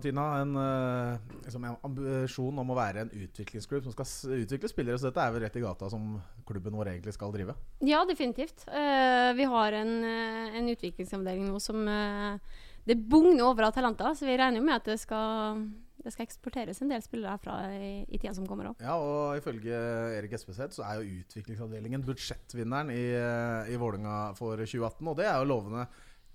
Tina, 0.04 0.28
en, 0.42 0.56
eh, 0.56 1.20
liksom 1.46 1.66
en 1.66 1.78
ambisjon 1.84 2.60
om 2.60 2.70
å 2.72 2.78
være 2.78 3.06
en 3.06 3.10
utviklingsklubb 3.10 3.84
som 3.84 3.96
skal 3.96 4.38
utvikle 4.42 4.70
spillere, 4.70 4.98
så 5.00 5.10
dette 5.10 5.24
er 5.26 5.32
vel 5.32 5.42
rett 5.42 5.56
i 5.56 5.64
gata 5.64 5.90
som 5.90 6.22
klubben 6.46 6.76
vår 6.76 6.94
egentlig 6.94 7.14
skal 7.14 7.32
drive. 7.32 7.56
Ja, 7.82 8.04
definitivt. 8.06 8.66
Uh, 8.68 9.32
vi 9.38 9.44
har 9.48 9.74
en, 9.74 10.04
en 10.04 10.68
utviklingsavdeling 10.74 11.48
nå 11.48 11.60
som 11.64 11.88
uh, 11.88 12.38
Det 12.86 12.96
bugner 12.98 13.46
over 13.46 13.68
av 13.68 13.76
talenter, 13.76 14.14
så 14.18 14.26
vi 14.26 14.38
regner 14.38 14.58
jo 14.58 14.66
med 14.66 14.76
at 14.80 14.88
det 14.90 15.00
skal, 15.00 15.62
det 16.04 16.14
skal 16.14 16.28
eksporteres 16.28 16.82
en 16.82 16.92
del 16.92 17.04
spillere 17.06 17.36
herfra 17.36 17.56
i, 17.76 17.92
i 18.08 18.20
tida 18.20 18.34
som 18.38 18.48
kommer 18.50 18.72
òg. 18.72 18.84
Ja, 18.84 18.98
og 18.98 19.40
ifølge 19.40 19.78
Erik 20.18 20.36
Espeseth 20.38 20.78
så 20.78 20.86
er 20.88 21.00
jo 21.00 21.22
utviklingsavdelingen 21.22 22.06
budsjettvinneren 22.08 22.94
i, 22.94 23.04
eh, 23.18 23.74
i 23.74 23.80
Vålinga 23.82 24.22
for 24.38 24.60
2018, 24.60 25.12
og 25.12 25.20
det 25.20 25.28
er 25.30 25.42
jo 25.42 25.50
lovende. 25.54 25.88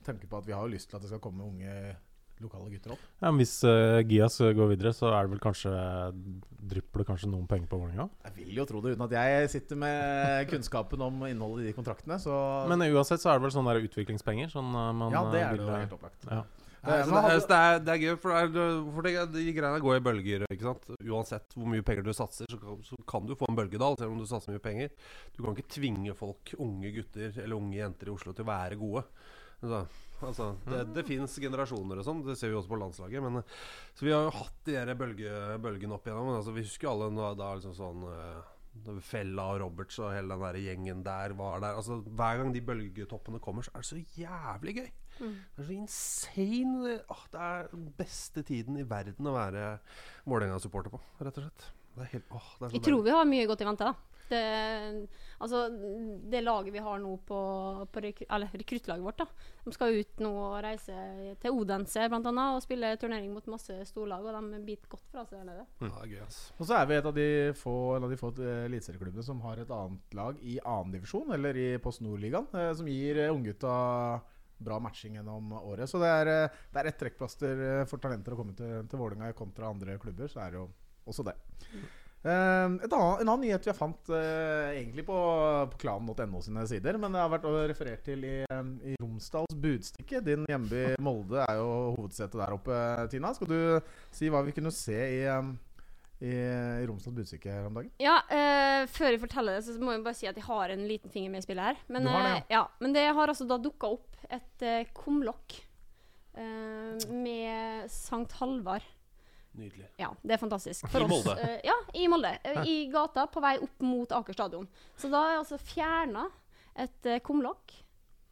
Tenker 0.07 0.31
på 0.31 0.39
at 0.39 0.47
vi 0.47 0.55
har 0.55 0.67
jo 0.67 0.75
lyst 0.77 0.91
til 0.91 0.99
at 0.99 1.07
det 1.07 1.11
skal 1.11 1.23
komme 1.23 1.47
unge 1.47 1.97
lokale 2.43 2.69
gutter 2.71 2.93
opp. 2.93 3.05
Ja, 3.21 3.31
men 3.31 3.41
hvis 3.41 3.55
uh, 3.65 4.03
Gias 4.05 4.37
går 4.39 4.69
videre, 4.75 4.93
så 4.97 5.09
er 5.09 5.25
det 5.25 5.33
vel 5.33 5.41
kanskje 5.43 5.73
drypper 6.73 7.03
det 7.03 7.09
kanskje 7.09 7.31
noen 7.33 7.47
penger 7.49 7.71
på 7.71 7.79
Vålerenga. 7.81 8.09
Jeg 8.27 8.37
vil 8.37 8.59
jo 8.59 8.67
tro 8.69 8.83
det, 8.85 8.93
uten 8.97 9.07
at 9.07 9.17
jeg 9.17 9.51
sitter 9.55 9.81
med 9.81 10.05
kunnskapen 10.53 11.07
om 11.07 11.25
innholdet 11.31 11.65
i 11.65 11.71
de 11.71 11.77
kontraktene. 11.77 12.21
Så 12.23 12.37
Men 12.71 12.85
eh, 12.85 12.93
uansett 12.93 13.25
så 13.25 13.33
er 13.33 13.41
det 13.41 13.47
vel 13.47 13.57
sånne 13.57 13.73
der 13.77 13.89
utviklingspenger 13.89 14.53
sånn 14.53 14.69
uh, 14.77 14.93
man 14.97 15.17
ja, 15.17 15.25
det 15.33 15.43
er 15.43 15.57
det 15.57 15.65
jo 15.65 15.81
helt 15.81 15.99
opplagt. 15.99 16.29
ja. 16.29 16.45
Det, 16.87 16.97
hadde- 17.11 17.37
det, 17.51 17.59
er, 17.59 17.79
det 17.83 17.93
er 17.95 18.03
gøy, 18.05 18.17
for, 18.23 18.33
det 18.55 18.63
er, 18.63 18.79
for 18.95 19.07
de 19.09 19.13
greiene 19.57 19.83
går 19.83 19.99
i 19.99 20.05
bølger. 20.07 20.45
Ikke 20.55 20.69
sant? 20.69 20.89
Uansett 21.03 21.57
hvor 21.59 21.69
mye 21.73 21.85
penger 21.87 22.07
du 22.07 22.13
satser, 22.17 22.47
så 22.53 22.59
kan, 22.63 22.81
så 22.87 22.99
kan 23.11 23.27
du 23.29 23.35
få 23.39 23.49
en 23.51 23.59
bølgedal, 23.59 23.99
selv 23.99 24.15
om 24.15 24.21
du 24.23 24.27
satser 24.31 24.55
mye 24.55 24.63
penger. 24.65 24.93
Du 25.37 25.43
kan 25.45 25.57
ikke 25.57 25.75
tvinge 25.77 26.15
folk, 26.19 26.55
unge 26.63 26.95
gutter 26.97 27.37
eller 27.43 27.57
unge 27.59 27.81
jenter 27.81 28.11
i 28.11 28.15
Oslo, 28.15 28.33
til 28.37 28.47
å 28.47 28.51
være 28.53 28.79
gode. 28.81 29.05
Så, 29.61 29.79
altså, 30.21 30.51
det 30.69 30.83
det 30.95 31.07
fins 31.09 31.35
generasjoner 31.41 32.03
og 32.03 32.05
sånn, 32.07 32.19
det 32.27 32.35
ser 32.39 32.53
vi 32.53 32.59
også 32.59 32.71
på 32.75 32.79
landslaget. 32.81 33.25
Men, 33.25 33.41
så 33.97 34.05
vi 34.07 34.13
har 34.15 34.27
jo 34.29 34.35
hatt 34.37 34.59
de 34.69 34.77
der 34.77 34.99
bølge, 35.01 35.33
bølgene 35.65 35.97
opp 35.97 36.07
igjennom. 36.07 36.29
Men 36.31 36.39
altså, 36.43 36.53
vi 36.55 36.65
husker 36.67 36.93
alle 36.93 37.09
da, 37.17 37.31
da 37.41 37.55
liksom 37.57 37.75
sånn 37.79 38.05
eh, 38.13 38.45
Fella 39.01 39.43
og 39.53 39.61
Roberts 39.65 39.99
og 39.99 40.13
hele 40.15 40.35
den 40.35 40.45
der 40.45 40.59
gjengen 40.61 41.03
der 41.07 41.35
var 41.39 41.61
der. 41.61 41.77
Altså, 41.79 42.01
hver 42.07 42.41
gang 42.41 42.55
de 42.55 42.63
bølgetoppene 42.65 43.41
kommer, 43.43 43.63
så 43.67 43.71
er 43.75 43.85
det 43.85 43.91
så 43.91 44.01
jævlig 44.19 44.75
gøy. 44.81 44.91
Mm. 45.21 45.37
Det 45.57 45.63
er 45.63 45.69
så 45.71 45.73
insane. 45.73 46.99
Åh, 47.11 47.25
det 47.33 47.41
er 47.41 47.71
den 47.73 47.87
beste 47.99 48.43
tiden 48.43 48.77
i 48.77 48.85
verden 48.89 49.27
å 49.31 49.37
være 49.37 49.79
Vålerenga-supporter 50.27 50.93
på, 50.93 51.01
rett 51.23 51.41
og 51.41 51.47
slett. 51.47 51.71
Det 51.97 52.05
er 52.05 52.13
helt, 52.13 52.29
åh, 52.31 52.51
det 52.59 52.67
er 52.67 52.69
så 52.69 52.77
Jeg 52.77 52.85
tror 52.85 53.03
vi 53.07 53.15
har 53.17 53.25
mye 53.29 53.47
godt 53.49 53.65
i 53.65 53.69
vente. 53.71 53.89
da. 53.89 54.16
Det, 54.31 55.09
altså, 55.39 55.67
det 56.31 56.43
laget 56.43 56.75
vi 56.75 56.83
har 56.83 56.99
nå 57.03 57.13
på, 57.29 57.39
på 57.93 58.03
rekru, 58.03 58.27
eller 58.33 58.53
rekruttlaget 58.53 59.05
vårt, 59.05 59.23
da. 59.23 59.53
De 59.65 59.75
skal 59.75 59.99
ut 60.01 60.23
nå 60.23 60.31
og 60.31 60.57
reise 60.65 60.97
til 61.43 61.57
Odense 61.57 62.07
blant 62.11 62.29
annet, 62.31 62.57
og 62.57 62.65
spille 62.65 62.93
turnering 63.01 63.33
mot 63.35 63.51
masse 63.51 63.77
storlag. 63.91 64.27
Og 64.27 64.53
de 64.53 64.63
biter 64.67 64.91
godt 64.93 65.11
fra 65.13 65.27
seg 65.27 65.41
der 65.41 65.51
nede. 65.51 65.67
Mm. 65.81 65.91
Ja, 65.91 66.07
gøy, 66.13 66.21
ass. 66.27 66.41
Og 66.59 66.69
så 66.69 66.79
er 66.79 66.89
vi 66.91 66.99
et 66.99 67.11
av 67.11 67.17
de 67.17 67.29
få, 67.59 67.77
en 67.97 68.07
av 68.07 68.13
de 68.13 68.21
få 68.21 68.33
eh, 68.39 68.65
eliteserieklubbene 68.71 69.27
som 69.27 69.43
har 69.47 69.63
et 69.63 69.75
annet 69.75 70.17
lag 70.19 70.41
i 70.43 70.59
annendivisjon, 70.63 71.35
eller 71.37 71.61
i 71.61 71.69
Post 71.83 72.03
Nord-ligaen, 72.07 72.49
eh, 72.55 72.73
som 72.79 72.91
gir 72.91 73.23
eh, 73.23 73.33
unggutta 73.35 73.77
bra 74.57 74.81
matching 74.81 75.19
gjennom 75.19 75.53
året. 75.59 75.91
Så 75.91 76.01
det 76.01 76.09
er, 76.09 76.33
eh, 76.33 76.65
det 76.73 76.83
er 76.83 76.91
et 76.91 76.99
trekkplaster 77.03 77.63
for 77.91 78.03
talenter 78.03 78.35
å 78.35 78.41
komme 78.41 78.57
til, 78.57 78.83
til 78.89 79.03
Vålerenga 79.03 79.37
kontra 79.37 79.71
andre 79.71 79.99
klubber. 80.03 80.31
Så 80.33 80.43
er 80.43 80.55
det 80.55 80.63
jo 80.63 80.69
også 81.07 81.27
det. 81.27 81.37
Eh, 82.27 82.73
et 82.83 82.91
annet, 82.91 83.21
en 83.23 83.29
annen 83.29 83.45
nyhet 83.45 83.67
vi 83.67 83.71
har 83.71 83.79
fant 83.79 84.09
eh, 84.11 84.73
egentlig 84.81 85.05
på, 85.07 85.19
på 85.71 85.79
klan.no 85.85 86.41
sine 86.43 86.65
sider, 86.67 86.99
men 86.99 87.15
det 87.15 87.23
har 87.23 87.31
vært 87.31 87.47
referert 87.71 88.03
til 88.07 88.25
i, 88.27 88.41
eh, 88.43 88.73
i 88.91 88.97
Romsdals 88.99 89.55
Budstikke. 89.63 90.23
Din 90.27 90.47
hjemby 90.51 90.97
Molde 91.07 91.45
er 91.45 91.61
jo 91.61 91.69
hovedsetet 92.01 92.41
der 92.41 92.57
oppe, 92.57 92.81
Tina. 93.13 93.31
Skal 93.37 93.53
du 93.53 93.61
si 94.15 94.33
hva 94.33 94.43
vi 94.47 94.57
kunne 94.57 94.75
se 94.75 94.97
i, 94.97 95.23
eh, 95.31 95.53
i, 96.19 96.33
i 96.33 96.89
Romsdals 96.89 97.15
Budstikke 97.21 97.55
her 97.55 97.69
om 97.71 97.79
dagen? 97.79 97.95
Ja, 98.03 98.19
eh, 98.27 98.89
før 98.91 99.13
jeg 99.15 99.23
forteller 99.23 99.61
det, 99.61 99.69
så 99.69 99.79
må 99.79 99.95
jeg 99.95 100.05
bare 100.09 100.19
si 100.19 100.31
at 100.33 100.41
jeg 100.41 100.49
har 100.49 100.75
en 100.75 100.85
liten 100.91 101.15
finger 101.15 101.31
med 101.31 101.45
i 101.45 101.47
spillet 101.47 101.71
her. 101.71 101.81
Men, 101.87 102.11
Du 102.11 102.15
har 102.17 102.27
det, 102.27 102.35
ja. 102.51 102.59
ja, 102.59 102.67
men 102.83 102.99
det 102.99 103.07
har 103.07 103.31
altså 103.31 103.47
da 103.47 103.61
dukka 103.63 103.95
opp 104.01 104.27
et 104.27 104.67
eh, 104.67 104.91
kumlokk 104.99 105.61
eh, 106.35 107.07
med 107.15 107.87
Sankt 107.93 108.35
Halvard. 108.41 108.96
Nydelig. 109.57 109.89
Ja, 110.01 110.11
det 110.23 110.37
er 110.37 110.41
fantastisk. 110.41 110.85
I 110.93 111.07
Molde? 111.09 111.35
Uh, 111.41 111.57
ja, 111.65 111.77
i 111.97 112.07
Molde. 112.13 112.35
Uh, 112.45 112.61
I 112.69 112.77
gata 112.93 113.27
på 113.33 113.41
vei 113.45 113.57
opp 113.65 113.85
mot 113.85 114.13
Aker 114.19 114.37
stadion. 114.37 114.69
Så 115.01 115.11
da 115.13 115.23
er 115.31 115.41
altså 115.41 115.59
fjerna 115.61 116.27
et 116.77 117.09
uh, 117.09 117.19
kumlokk 117.25 117.75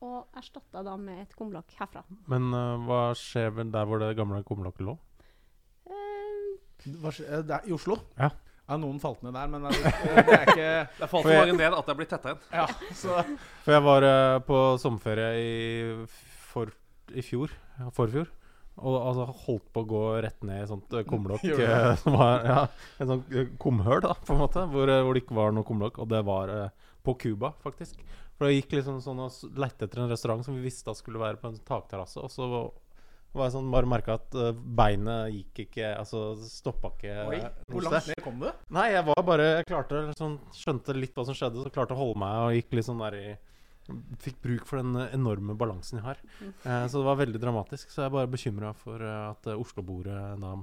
og 0.05 0.37
erstatta 0.37 0.83
da 0.85 0.99
med 1.01 1.23
et 1.23 1.35
kumlokk 1.39 1.73
herfra. 1.79 2.05
Men 2.31 2.51
uh, 2.53 2.77
hva 2.85 3.03
skjer 3.17 3.65
der 3.65 3.89
hvor 3.89 4.03
det 4.03 4.13
gamle 4.19 4.43
kumlokket 4.45 4.85
lå? 4.91 4.99
Er 6.85 7.61
I 7.65 7.73
Oslo? 7.73 7.97
Ja. 8.19 8.35
Ja, 8.65 8.79
noen 8.81 8.97
falt 9.01 9.21
ned 9.25 9.35
der, 9.37 9.49
men 9.53 9.67
det 9.67 9.75
er, 9.77 10.23
det 10.25 10.37
er 10.39 10.47
ikke 10.49 10.69
Det 10.97 11.09
falt 11.11 11.11
For 11.11 11.27
for 11.27 11.35
mange 11.37 11.57
ned 11.59 11.75
at 11.77 11.85
det 11.85 11.93
er 11.93 11.99
blitt 11.99 12.13
tetta 12.15 12.31
igjen. 12.33 12.47
Ja, 12.57 12.65
så 13.03 13.19
For 13.67 13.77
jeg 13.77 13.85
var 13.85 14.07
uh, 14.09 14.39
på 14.47 14.61
sommerferie 14.81 15.27
i, 15.37 16.07
for, 16.49 16.73
i 17.13 17.25
fjor, 17.25 17.53
ja, 17.81 17.91
forfjor. 17.93 18.31
Og 18.83 18.97
altså 18.99 19.29
holdt 19.45 19.67
på 19.71 19.85
å 19.85 19.89
gå 19.89 20.03
rett 20.25 20.47
ned 20.47 20.65
i 20.65 20.69
sånt 20.71 20.95
uh, 20.97 21.05
kumlokk 21.07 21.45
uh, 21.53 21.93
som 22.01 22.17
var 22.19 22.47
ja, 22.49 22.61
en 22.99 23.13
sånn 23.13 23.25
uh, 23.31 23.53
kumhøl, 23.63 24.01
da, 24.03 24.17
på 24.19 24.35
en 24.35 24.43
måte. 24.43 24.65
Hvor, 24.73 24.91
hvor 24.91 25.15
det 25.15 25.23
ikke 25.23 25.39
var 25.39 25.55
noe 25.55 25.67
kumlokk. 25.69 26.01
Og 26.03 26.11
det 26.11 26.25
var 26.27 26.51
uh, 26.51 26.95
på 27.07 27.15
Cuba, 27.23 27.53
faktisk. 27.63 28.01
For 28.35 28.51
jeg 28.51 28.65
gikk 28.65 28.81
liksom 28.81 28.99
sånn 29.05 29.23
og 29.23 29.59
lette 29.63 29.87
etter 29.87 30.03
en 30.03 30.11
restaurant 30.11 30.43
som 30.43 30.57
vi 30.59 30.65
visste 30.67 30.91
at 30.91 30.99
skulle 30.99 31.23
være 31.23 31.39
på 31.39 31.53
en 31.53 31.61
takterrasse. 31.69 32.19
Og 32.19 32.33
så 32.33 32.49
var 32.51 32.73
var 33.35 33.49
jeg 33.49 33.57
sånn, 33.57 33.71
bare 33.73 33.89
merka 33.91 34.15
at 34.15 34.37
uh, 34.39 34.53
beinet 34.55 35.33
gikk 35.35 35.65
ikke 35.67 35.89
Altså 35.99 36.21
stoppa 36.47 36.93
ikke. 36.95 37.15
Oi, 37.33 37.41
hvor 37.73 37.87
langt 37.89 38.11
ned 38.13 38.21
kom 38.23 38.39
du? 38.39 38.47
Nei, 38.75 38.93
jeg 38.95 39.07
var 39.09 39.25
bare 39.27 39.49
Jeg 39.57 39.67
klarte 39.71 40.05
liksom, 40.07 40.37
skjønte 40.55 40.95
litt 40.95 41.17
hva 41.19 41.27
som 41.27 41.35
skjedde, 41.35 41.65
så 41.65 41.75
klarte 41.75 41.97
å 41.97 41.99
holde 41.99 42.21
meg 42.23 42.45
og 42.45 42.55
gikk 42.59 42.79
litt 42.79 42.87
sånn 42.87 43.03
der 43.03 43.19
i 43.19 43.27
Fikk 44.25 44.39
bruk 44.41 44.65
for 44.69 44.81
den 44.81 44.97
enorme 45.13 45.57
balansen 45.61 45.99
jeg 46.01 46.07
har. 46.07 46.21
Eh, 46.41 46.87
så 46.89 47.01
det 47.01 47.05
var 47.05 47.19
veldig 47.21 47.41
dramatisk. 47.43 47.91
Så 47.93 48.01
jeg 48.01 48.09
er 48.09 48.15
bare 48.15 48.31
bekymra 48.33 48.71
for 48.79 49.03
eh, 49.05 49.27
at 49.29 49.51
eh, 49.51 49.61
Oslo-bordet 49.61 50.21
da 50.41 50.55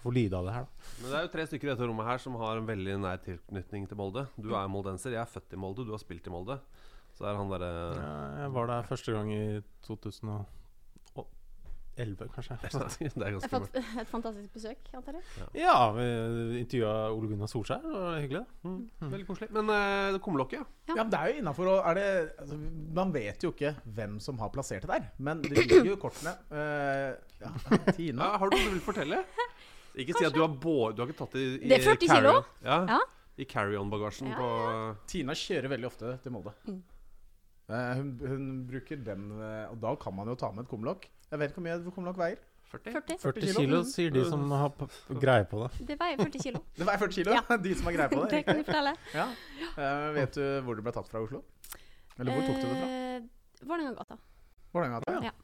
får 0.00 0.16
lide 0.16 0.38
av 0.38 0.48
det 0.48 0.56
her. 0.56 0.66
Da. 0.66 0.90
Men 1.02 1.12
det 1.12 1.20
er 1.20 1.28
jo 1.28 1.32
tre 1.36 1.46
stykker 1.50 1.70
i 1.70 1.72
dette 1.72 1.86
rommet 1.86 2.08
her 2.08 2.22
som 2.22 2.40
har 2.42 2.58
en 2.58 2.66
veldig 2.68 2.98
nær 3.04 3.22
tilknytning 3.22 3.86
til 3.90 4.00
Molde. 4.00 4.26
Du 4.34 4.50
er 4.54 4.70
moldenser, 4.70 5.14
jeg 5.14 5.22
er 5.22 5.30
født 5.30 5.54
i 5.54 5.60
Molde, 5.60 5.86
du 5.86 5.94
har 5.94 6.02
spilt 6.02 6.26
i 6.26 6.34
Molde. 6.34 6.58
Så 7.14 7.28
er 7.30 7.38
han 7.38 7.50
derre 7.52 7.70
Ja, 7.94 8.12
jeg 8.42 8.54
var 8.56 8.70
der 8.70 8.86
første 8.90 9.14
gang 9.14 9.30
i 9.30 9.44
2011, 11.94 12.28
kanskje. 12.34 12.56
Det 13.14 13.22
er 13.22 13.34
ganske 13.36 13.50
har 13.54 14.00
et 14.02 14.08
fantastisk 14.10 14.54
besøk, 14.56 14.88
antar 14.98 15.16
jeg. 15.18 15.46
Ja, 15.62 15.74
vi 15.94 16.06
intervjua 16.60 16.94
Ole 17.14 17.28
Gunnar 17.30 17.50
Solskjær. 17.50 17.82
Det 17.84 17.92
var 17.94 18.16
hyggelig. 18.22 18.40
det. 18.64 18.70
mm, 18.70 19.10
Veldig 19.12 19.26
koselig. 19.28 19.48
Men 19.54 19.70
uh, 19.70 20.12
det 20.14 20.20
kumlokket, 20.24 20.58
ja. 20.58 20.66
Ja. 20.88 20.96
Ja, 20.98 21.02
men 21.04 21.12
det 21.14 21.20
er 21.20 21.30
jo 21.30 21.40
innafor 21.40 21.70
altså, 21.86 22.56
Man 22.98 23.12
vet 23.14 23.46
jo 23.46 23.52
ikke 23.54 23.70
hvem 23.96 24.18
som 24.20 24.38
har 24.42 24.50
plassert 24.52 24.84
det 24.84 24.90
der, 24.90 25.06
men 25.18 25.40
det 25.44 25.54
ligger 25.56 25.86
jo 25.92 25.96
kortene. 26.02 26.34
Uh, 26.50 27.14
ja, 27.40 27.52
Tina 27.94 28.32
ja. 28.34 28.38
Har 28.42 28.50
du 28.50 28.58
noe 28.58 28.66
du 28.68 28.74
vil 28.76 28.84
fortelle? 28.84 29.22
Ikke 29.94 30.16
si 30.18 30.26
at 30.26 30.34
du 30.34 30.42
har, 30.42 30.50
du 30.50 31.02
har 31.04 31.06
ikke 31.08 31.20
tatt 31.22 31.36
det 31.38 31.44
i, 31.44 31.50
i 31.62 31.70
Det 31.70 31.78
er 31.78 31.86
40 31.86 32.08
kilo. 32.10 32.14
carry-on. 32.14 32.48
Ja, 32.66 32.80
Ja. 32.96 33.02
I 33.34 33.44
carry-on-bagasjen 33.50 34.28
Ja, 34.30 34.36
på 34.38 34.48
Tina 35.10 35.34
kjører 35.34 35.66
veldig 35.72 35.88
ofte 35.88 36.12
til 36.22 36.30
Molde. 36.34 36.52
Mm. 36.70 36.82
Uh, 37.70 37.92
hun, 37.98 38.10
hun 38.22 38.44
bruker 38.68 39.00
den, 39.02 39.30
og 39.70 39.78
da 39.82 39.94
kan 39.98 40.14
man 40.14 40.28
jo 40.30 40.36
ta 40.38 40.50
med 40.54 40.66
et 40.66 40.70
kumlokk. 40.70 41.08
Jeg 41.30 41.40
vet 41.40 41.50
ikke 41.52 41.60
hvor 41.60 41.66
mye 41.68 41.94
kumlokk 41.96 42.20
veier. 42.20 42.42
40. 42.74 42.92
40. 42.92 43.18
40 43.22 43.40
kilo. 43.40 43.60
kilo, 43.60 43.80
sier 43.86 44.10
de 44.14 44.24
som 44.26 44.44
har 44.50 44.70
p 44.74 44.86
greie 45.22 45.46
på 45.46 45.62
det. 45.62 45.70
Det 45.90 45.96
veier 46.00 46.18
40 46.18 46.42
kilo. 46.42 46.62
Det 46.74 46.86
veier 46.88 47.02
40 47.04 47.18
kilo, 47.18 47.34
Ja. 47.36 47.56
de 47.66 47.74
som 47.78 47.90
har 47.90 47.96
greie 47.98 48.12
på 48.12 48.20
det. 48.24 48.30
Det 48.32 48.42
kan 48.48 48.60
jeg 48.60 48.68
fortelle. 48.68 48.94
Ja. 49.14 49.26
Uh, 49.78 50.08
vet 50.18 50.38
du 50.38 50.44
hvor 50.66 50.78
det 50.78 50.86
ble 50.86 50.94
tatt 50.96 51.10
fra 51.10 51.22
Oslo? 51.24 51.44
Eller 52.18 52.34
hvor 52.34 52.46
tok 52.48 52.60
du 52.62 52.66
det 52.66 52.78
fra? 52.78 52.88
Uh, 52.88 53.68
Vålerengagata. 53.68 54.18
Vålerengagata, 54.74 55.18
Ja. 55.30 55.34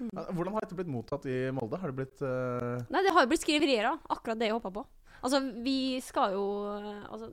Mm. 0.00 0.08
Hvordan 0.32 0.54
har 0.56 0.64
dette 0.64 0.76
blitt 0.78 0.88
mottatt 0.88 1.26
i 1.28 1.50
Molde? 1.52 1.76
Har 1.76 1.90
det 1.92 1.96
blitt 1.98 2.22
uh... 2.24 2.80
Nei, 2.88 3.02
det 3.04 3.12
har 3.12 3.26
jo 3.26 3.28
blitt 3.28 3.42
skriverier, 3.42 3.84
da. 3.84 4.14
Akkurat 4.14 4.38
det 4.40 4.48
jeg 4.48 4.56
håpa 4.56 4.70
på. 4.72 4.84
Altså, 5.20 5.40
vi 5.60 6.00
skal 6.00 6.32
jo 6.32 6.44
eh, 6.72 7.02
Altså, 7.12 7.28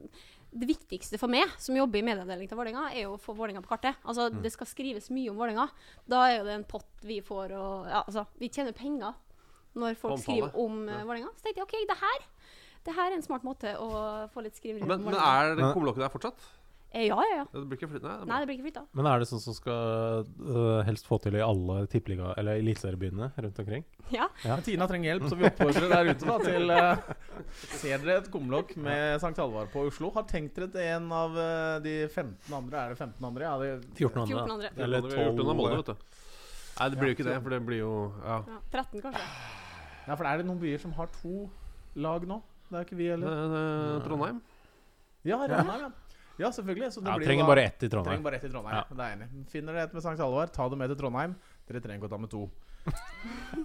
det 0.52 0.68
viktigste 0.70 1.18
for 1.20 1.28
meg, 1.30 1.50
som 1.60 1.76
jobber 1.76 2.00
i 2.00 2.06
medieavdelingen 2.08 2.50
til 2.50 2.58
Vålerenga, 2.58 2.86
er 2.96 3.04
jo 3.04 3.16
å 3.18 3.20
få 3.22 3.36
Vålerenga 3.36 3.62
på 3.62 3.70
kartet. 3.74 3.96
Altså, 4.06 4.30
Mm. 4.32 4.42
det 4.42 4.52
skal 4.54 4.68
skrives 4.68 5.10
mye 5.10 5.30
om 5.30 5.38
Vålerenga. 5.38 5.70
Da 6.08 6.22
er 6.30 6.38
jo 6.40 6.44
det 6.46 6.54
en 6.56 6.64
pott 6.64 6.88
vi 7.04 7.20
får, 7.22 7.52
og 7.58 7.88
ja, 7.88 8.04
altså, 8.08 8.26
vi 8.40 8.50
tjener 8.50 8.72
penger 8.74 9.14
når 9.76 9.96
folk 9.98 10.14
Omtale. 10.18 10.24
skriver 10.24 10.56
om 10.56 10.88
uh, 10.88 10.92
Ja. 10.94 11.04
Vålerenga. 11.04 11.30
Så 11.36 11.44
tenkte 11.44 11.60
jeg 11.62 11.68
OK, 11.68 11.88
det 11.88 11.98
her 12.00 12.20
det 12.88 12.96
her 12.96 13.12
er 13.12 13.16
en 13.18 13.22
smart 13.22 13.44
måte 13.44 13.76
å 13.76 14.30
få 14.32 14.42
litt 14.42 14.56
skriverier 14.56 14.84
om 14.84 14.88
men 14.88 15.04
men 15.04 15.16
er 15.16 15.74
kumlokket 15.76 16.00
der 16.06 16.10
fortsatt? 16.10 16.40
Eh, 16.96 17.04
ja, 17.10 17.18
ja, 17.20 17.36
ja. 17.42 17.46
Det 17.52 17.66
blir 17.68 17.78
ikke 17.78 17.90
flytta? 17.92 18.08
Nei, 18.08 18.20
det 18.22 18.28
Nei, 18.30 18.38
det 18.40 18.48
blir 18.48 18.56
ikke 18.58 18.66
flytta. 18.70 18.84
Men 18.96 19.08
er 19.12 19.20
det 19.20 19.28
sånn 19.28 19.42
som 19.44 19.56
skal 19.58 20.28
uh, 20.40 20.80
helst 20.88 21.08
få 21.10 21.18
til 21.20 21.36
i 21.36 21.42
alle 21.44 21.82
tippeliga- 21.92 22.32
eller 22.40 22.62
eliteseriebyene 22.62 23.32
rundt 23.36 23.60
omkring? 23.64 23.84
Ja. 24.16 24.30
ja. 24.46 24.56
Tina 24.64 24.86
trenger 24.88 25.10
hjelp, 25.12 25.26
så 25.28 25.36
vi 25.36 25.50
oppfordrer 25.50 25.90
der 25.92 26.10
ute 26.14 26.30
da 26.30 26.38
til 26.40 26.72
uh, 26.72 27.10
Ser 27.76 28.00
dere 28.00 28.22
et 28.22 28.30
kumlokk 28.32 28.72
med 28.80 29.18
St. 29.20 29.34
Halvard 29.36 29.68
på 29.74 29.84
Oslo? 29.90 30.14
Har 30.16 30.24
tenkt 30.32 30.56
dere 30.56 30.70
til 30.72 30.86
en 30.96 31.12
av 31.12 31.36
uh, 31.36 31.76
de 31.84 31.98
15 32.08 32.56
andre? 32.56 32.86
Er 32.86 32.96
det 32.96 33.02
15 33.04 33.28
andre? 33.28 33.44
Ja, 33.44 33.58
det, 33.60 33.74
14 34.00 34.24
andre. 34.24 34.40
14 34.40 34.56
andre. 34.56 34.72
Eller 34.78 35.04
hadde 35.04 35.12
vi 35.12 35.44
12 35.44 35.60
Molde, 35.60 35.82
vet 35.82 35.92
du. 35.92 36.10
Nei, 36.78 36.90
det 36.94 37.02
blir 37.02 37.12
jo 37.12 37.18
ikke 37.18 37.28
det, 37.28 37.38
for 37.44 37.58
det 37.58 37.62
blir 37.68 37.84
jo 37.84 37.94
Ja. 38.24 38.40
Ja, 38.48 38.60
13, 38.80 39.04
kanskje. 39.04 39.28
ja, 40.08 40.16
for 40.16 40.32
er 40.32 40.40
det 40.40 40.48
noen 40.48 40.64
byer 40.64 40.80
som 40.88 40.96
har 40.96 41.12
to 41.20 41.50
lag 42.00 42.24
nå? 42.30 42.40
Det 42.72 42.80
er 42.80 42.88
ikke 42.88 43.00
vi 43.00 43.12
heller. 43.12 44.04
Trondheim. 44.08 44.40
Ja, 45.28 45.44
Trondheim, 45.44 45.90
ja. 45.90 46.07
Ja, 46.40 46.50
selvfølgelig. 46.54 46.92
Så 46.94 47.02
det 47.04 47.10
Ja, 47.12 47.18
blir 47.18 47.26
trenger 47.28 47.44
da- 47.44 47.48
bare 47.54 47.64
ett 47.66 47.84
i 47.84 47.88
Trenger 47.90 48.04
Trondheim. 48.04 48.24
bare 48.24 48.36
ett 48.38 48.44
i 48.44 48.50
Trondheim. 48.50 48.76
Ja. 48.76 48.84
Det 48.90 49.00
er 49.00 49.16
enig. 49.18 49.48
Finner 49.50 49.74
dere 49.74 49.84
et 49.90 49.94
med 49.94 50.04
St. 50.04 50.18
Halvard, 50.22 50.52
ta 50.54 50.70
det 50.70 50.78
med 50.78 50.88
til 50.90 50.98
Trondheim. 50.98 51.36
Dere 51.68 51.82
trenger 51.82 52.00
ikke 52.02 52.10
å 52.10 52.16
ta 52.16 52.18
med 52.18 52.30
to. 52.30 52.50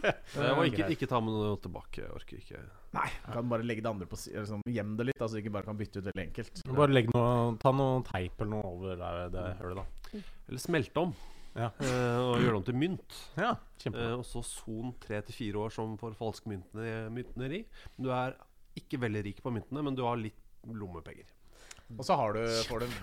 Eh, 0.03 0.59
og 0.59 0.65
ikke, 0.67 0.87
ikke 0.91 1.07
ta 1.07 1.21
med 1.23 1.33
noe 1.37 1.57
tilbake. 1.63 2.01
Jeg 2.03 2.11
orker 2.11 2.39
ikke. 2.41 2.61
Nei, 2.97 3.09
kan 3.33 3.49
bare 3.49 3.63
legge 3.63 3.83
det 3.85 3.91
andre 3.93 4.07
på 4.11 4.17
sånn, 4.19 4.63
Gjem 4.67 4.97
det 4.99 5.07
litt, 5.07 5.21
altså 5.23 5.39
ikke 5.39 5.53
bare 5.53 5.65
kan 5.69 5.77
bytte 5.79 6.01
ut 6.01 6.09
veldig 6.09 6.25
enkelt. 6.27 6.63
Bare 6.75 6.93
legg 6.93 7.11
noe, 7.15 7.57
ta 7.63 7.71
noe 7.77 8.03
teip 8.03 8.41
eller 8.41 8.51
noe 8.51 8.65
over 8.73 8.97
der 8.97 9.29
det 9.31 9.45
hølet, 9.61 9.77
da. 9.83 10.23
Eller 10.49 10.59
smelte 10.59 10.97
om. 11.05 11.15
Ja. 11.55 11.69
eh, 11.85 12.17
og 12.19 12.41
gjøre 12.41 12.55
det 12.55 12.57
om 12.57 12.65
til 12.65 12.75
mynt. 12.81 13.19
Ja, 13.37 13.57
Eh, 13.85 14.15
og 14.15 14.25
så 14.25 14.43
son 14.47 14.95
tre 15.03 15.21
til 15.23 15.35
fire 15.35 15.59
år 15.67 15.73
som 15.75 15.97
for 15.99 16.13
falske 16.15 16.47
myntene- 16.49 17.11
myntneri. 17.13 17.65
Du 18.01 18.11
er 18.11 18.35
ikke 18.79 18.99
veldig 19.03 19.25
rik 19.25 19.43
på 19.43 19.51
myntene, 19.53 19.83
men 19.85 19.95
du 19.95 20.03
har 20.03 20.17
litt 20.17 20.39
lommepenger. 20.67 21.27
Og 21.99 22.07
så 22.07 22.17
har 22.19 22.37
du, 22.37 22.43
får 22.69 22.83
du 22.83 22.87
en 22.87 22.95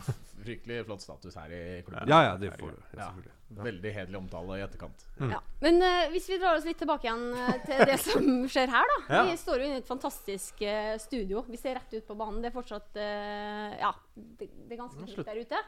fryktelig 0.43 0.85
flott 0.85 1.03
status 1.03 1.35
her 1.35 1.51
i 1.53 1.81
klubben. 1.85 2.09
Ja, 2.09 2.19
ja, 2.23 2.37
det 2.37 2.51
får 2.59 2.71
du. 2.73 2.97
Ja. 2.97 3.09
Veldig 3.59 3.91
hederlig 3.93 4.17
omtale 4.19 4.59
i 4.59 4.63
etterkant. 4.63 5.05
Mm. 5.19 5.33
Ja. 5.33 5.39
Men 5.63 5.81
uh, 5.83 6.05
hvis 6.13 6.29
vi 6.29 6.37
drar 6.41 6.57
oss 6.57 6.67
litt 6.67 6.79
tilbake 6.79 7.07
igjen 7.07 7.25
eh, 7.33 7.57
til 7.65 7.83
det 7.89 7.97
som 8.03 8.29
skjer 8.51 8.73
her, 8.73 8.93
da. 8.93 8.99
Ja. 9.19 9.23
Vi 9.29 9.35
står 9.41 9.61
jo 9.61 9.67
inne 9.67 9.79
i 9.79 9.83
et 9.83 9.89
fantastisk 9.89 10.63
uh, 10.63 10.93
studio. 11.01 11.43
Vi 11.49 11.59
ser 11.59 11.79
rett 11.79 11.97
ut 11.97 12.07
på 12.07 12.17
banen. 12.19 12.39
Det 12.43 12.51
er 12.51 12.55
fortsatt 12.55 12.99
Ja, 12.99 13.91
det, 14.15 14.47
det 14.47 14.75
er 14.75 14.81
ganske 14.83 15.05
fint 15.05 15.25
der 15.25 15.41
ute. 15.41 15.61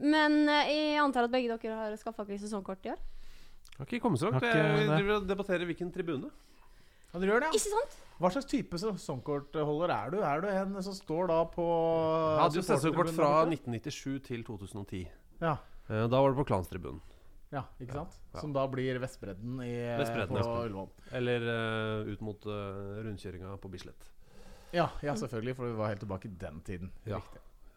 Men 0.00 0.42
jeg 0.48 1.00
antar 1.02 1.26
at 1.26 1.32
begge 1.32 1.56
dere 1.60 1.76
har 1.76 1.96
skaffa 2.00 2.24
dere 2.24 2.40
sesongkort 2.40 2.86
i 2.88 2.94
år? 2.94 3.00
Har 3.76 3.88
ikke 3.88 4.00
kommet 4.02 4.20
så 4.20 4.30
langt. 4.30 4.44
Vi 4.44 5.18
debatterer 5.28 5.68
hvilken 5.68 5.90
tribune. 5.92 6.30
Ja, 7.10 7.20
dere 7.20 7.34
gjør 7.34 7.44
det, 7.44 7.50
ja. 7.50 7.58
Ikke 7.58 7.72
sant? 7.74 7.98
Hva 8.20 8.28
slags 8.28 8.48
type 8.50 8.76
sesongkortholder 8.76 9.92
er 9.94 10.10
du? 10.12 10.18
Er 10.20 10.42
du 10.44 10.48
en 10.52 10.74
som 10.84 10.92
står 10.92 11.30
da 11.30 11.38
på 11.48 11.64
Jeg 11.64 12.42
hadde 12.42 12.58
jo 12.58 12.64
sesongkort 12.66 13.08
fra 13.16 13.28
supportertribunen 13.30 13.54
der 13.54 13.54
borte? 13.56 13.76
1997 13.80 14.26
til 14.26 14.44
2010. 14.44 15.00
Ja. 15.40 15.54
Eh, 15.88 16.04
Da 16.04 16.20
var 16.20 16.28
det 16.34 16.36
på 16.36 16.44
Klanstribunen. 16.50 17.00
ja, 17.50 17.64
ikke 17.80 17.96
sant? 17.96 18.18
Ja. 18.34 18.42
Som 18.44 18.52
da 18.52 18.66
blir 18.70 19.00
Vestbredden 19.02 19.56
i, 19.64 19.72
Vestbredden, 19.98 20.36
på 20.36 20.42
ja. 20.44 20.58
Ullevål. 20.66 20.90
Eller 21.18 21.46
uh, 21.48 22.12
ut 22.12 22.20
mot 22.22 22.44
uh, 22.46 23.00
rundkjøringa 23.08 23.56
på 23.58 23.72
Bislett. 23.72 24.10
Ja, 24.70 24.90
ja, 25.02 25.16
selvfølgelig, 25.18 25.56
for 25.56 25.66
vi 25.66 25.80
var 25.80 25.90
helt 25.90 26.04
tilbake 26.04 26.28
i 26.28 26.36
den 26.44 26.60
tiden. 26.60 26.92
Ja. 27.08 27.18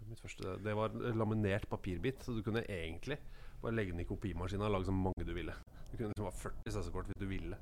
Mitt 0.10 0.20
første, 0.22 0.60
det 0.62 0.76
var 0.76 0.92
laminert 1.16 1.66
papirbit, 1.72 2.20
så 2.22 2.36
du 2.36 2.44
kunne 2.44 2.62
egentlig 2.68 3.18
bare 3.64 3.74
legge 3.80 3.96
den 3.96 4.04
i 4.04 4.06
kopimaskinen 4.12 4.68
og 4.68 4.76
lage 4.76 4.92
så 4.92 4.94
mange 4.94 5.26
du 5.26 5.34
ville. 5.34 5.56
Du 5.90 5.96
kunne 5.98 6.12
liksom 6.12 6.28
ha 6.28 6.36
40 6.36 6.76
sesongkort 6.76 7.10
hvis 7.10 7.22
du 7.24 7.30
ville. 7.32 7.58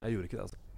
Jeg 0.00 0.14
gjorde 0.14 0.30
ikke 0.30 0.38
det, 0.38 0.46
altså. 0.46 0.69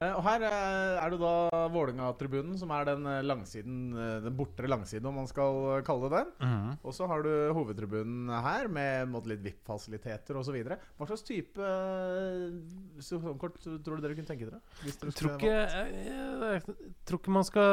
Eh, 0.00 0.14
og 0.16 0.22
her 0.24 0.44
eh, 0.48 0.98
er 1.02 1.12
det 1.12 1.18
da 1.20 1.64
Vålerenga-tribunen, 1.74 2.54
som 2.60 2.72
er 2.72 2.86
den 2.88 3.08
eh, 3.10 3.20
langsiden, 3.26 3.80
den 4.24 4.36
bortre 4.36 4.70
langsiden, 4.70 5.08
om 5.10 5.18
man 5.20 5.28
skal 5.28 5.82
kalle 5.86 6.08
det 6.08 6.22
den. 6.22 6.30
Mm. 6.40 6.70
Og 6.80 6.96
så 6.96 7.08
har 7.10 7.24
du 7.26 7.30
hovedtribunen 7.56 8.30
her, 8.32 8.70
med 8.72 9.04
en 9.04 9.12
måte, 9.12 9.32
litt 9.32 9.44
VIP-fasiliteter 9.44 10.40
osv. 10.40 10.56
Hva 10.70 11.10
slags 11.10 11.26
type 11.26 11.72
sesongkort 13.04 13.60
tror 13.60 13.98
du 13.98 14.06
dere 14.06 14.16
kunne 14.16 14.30
tenke 14.30 14.48
dere? 14.48 14.62
Hvis 14.84 14.96
dere 15.00 15.12
Jeg 15.12 15.18
tror 15.20 15.36
ikke, 15.36 15.52
jeg, 15.52 16.06
jeg 16.56 16.96
tror 17.08 17.20
ikke 17.20 17.36
man 17.36 17.46
skal 17.48 17.70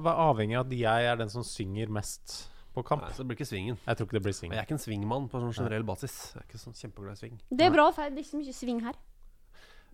være 0.00 0.16
avhengig 0.30 0.58
av 0.58 0.66
at 0.66 0.74
jeg 0.78 1.12
er 1.12 1.20
den 1.20 1.32
som 1.32 1.44
synger 1.46 1.92
mest 1.92 2.38
på 2.72 2.84
kamp. 2.86 3.04
Nei, 3.04 3.12
så 3.12 3.22
det 3.22 3.28
blir 3.28 3.36
ikke 3.40 3.50
svingen. 3.50 3.76
Jeg 3.84 3.98
tror 3.98 4.08
ikke 4.08 4.16
det 4.16 4.24
blir 4.24 4.36
svingen 4.36 4.56
jeg 4.56 4.62
er 4.62 4.68
ikke 4.68 4.78
en 4.78 4.86
svingmann 4.86 5.28
på 5.28 5.40
sånn 5.42 5.56
generell 5.58 5.84
basis. 5.84 6.14
Jeg 6.32 6.40
er 6.40 6.46
ikke 6.48 6.60
sånn 6.62 6.76
kjempeglad 6.78 7.18
i 7.18 7.20
sving. 7.20 7.40
Det 7.52 7.66
er 7.68 7.74
bra, 7.74 7.90
for 7.92 8.08
det 8.08 8.22
er 8.22 8.24
ikke 8.24 8.32
så 8.32 8.40
mye 8.40 8.56
sving 8.56 8.80
her. 8.86 8.96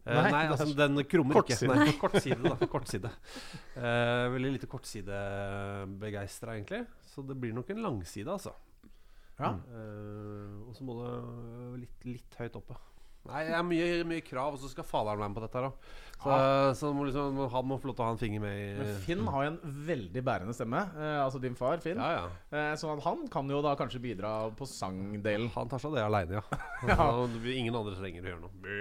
Eh, 0.06 0.14
Nei, 0.14 0.30
nei, 0.32 0.44
altså 0.48 0.68
den 0.76 1.02
krummer 1.08 1.40
kortside. 1.40 1.68
ikke. 1.68 1.84
Nei, 1.84 1.96
kortside, 2.00 2.38
da. 2.44 2.68
Kortside. 2.70 3.10
Eh, 3.76 4.24
veldig 4.34 4.52
lite 4.54 4.70
kortsidebegeistra, 4.70 6.56
egentlig. 6.56 6.84
Så 7.10 7.24
det 7.26 7.36
blir 7.40 7.52
nok 7.56 7.70
en 7.74 7.82
langside, 7.84 8.30
altså. 8.32 8.54
Ja. 9.38 9.54
Eh, 9.54 10.54
og 10.66 10.74
så 10.76 10.86
må 10.86 10.98
det 11.02 11.10
litt, 11.84 12.06
litt 12.08 12.38
høyt 12.40 12.56
oppe. 12.58 12.78
Nei, 13.28 13.42
det 13.44 13.56
er 13.58 13.64
mye, 13.66 13.86
mye 14.08 14.22
krav, 14.24 14.54
og 14.56 14.60
så 14.62 14.70
skal 14.70 14.86
faderen 14.88 15.20
være 15.20 15.28
med 15.28 15.36
på 15.36 15.42
dette 15.42 15.60
her 15.60 15.66
Så, 15.68 16.22
Så, 16.22 16.76
så 16.80 16.92
må 16.96 17.04
liksom, 17.04 17.40
han 17.52 17.66
må 17.68 17.76
få 17.82 17.90
lov 17.90 17.96
til 17.98 18.04
å 18.04 18.06
ha 18.06 18.14
en 18.14 18.20
finger 18.20 18.40
med 18.40 18.54
i 18.56 18.68
Men 18.78 19.00
Finn 19.04 19.24
har 19.28 19.44
jo 19.44 19.50
en 19.50 19.58
veldig 19.88 20.22
bærende 20.24 20.54
stemme. 20.56 20.80
Eh, 20.96 21.18
altså 21.24 21.42
din 21.42 21.58
far, 21.58 21.82
Finn. 21.84 22.00
Ja, 22.00 22.22
ja. 22.22 22.62
Eh, 22.72 22.72
at 22.72 23.04
han 23.04 23.26
kan 23.32 23.50
jo 23.52 23.60
da 23.64 23.74
kanskje 23.78 24.00
bidra 24.02 24.32
på 24.56 24.68
sangdelen. 24.70 25.50
Han 25.58 25.68
tar 25.68 25.82
seg 25.82 25.92
av 25.92 25.98
det 25.98 26.06
aleine, 26.06 26.40
ja. 26.40 26.60
ja. 26.88 27.08
ingen 27.52 27.76
andre 27.76 27.98
trenger 27.98 28.24
å 28.24 28.32
gjøre 28.32 28.44
noe. 28.46 28.76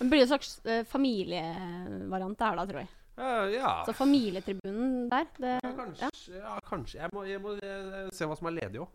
Det 0.00 0.08
blir 0.08 0.22
en 0.24 0.30
slags 0.30 0.54
uh, 0.64 0.80
familievariant 0.88 2.38
der, 2.40 2.56
da, 2.56 2.64
tror 2.70 2.80
jeg. 2.82 2.90
Uh, 3.20 3.46
ja. 3.52 3.72
Så 3.84 3.92
familietribunen 3.92 5.08
der, 5.12 5.26
det 5.36 5.56
Ja, 5.60 5.72
kanskje. 5.76 6.36
Ja, 6.40 6.54
kanskje. 6.64 7.00
Jeg 7.02 7.10
må, 7.12 7.24
jeg 7.28 7.40
må 7.44 7.52
eh, 7.60 8.06
se 8.16 8.24
hva 8.28 8.36
som 8.38 8.48
er 8.48 8.56
ledig 8.56 8.80
òg. 8.80 8.88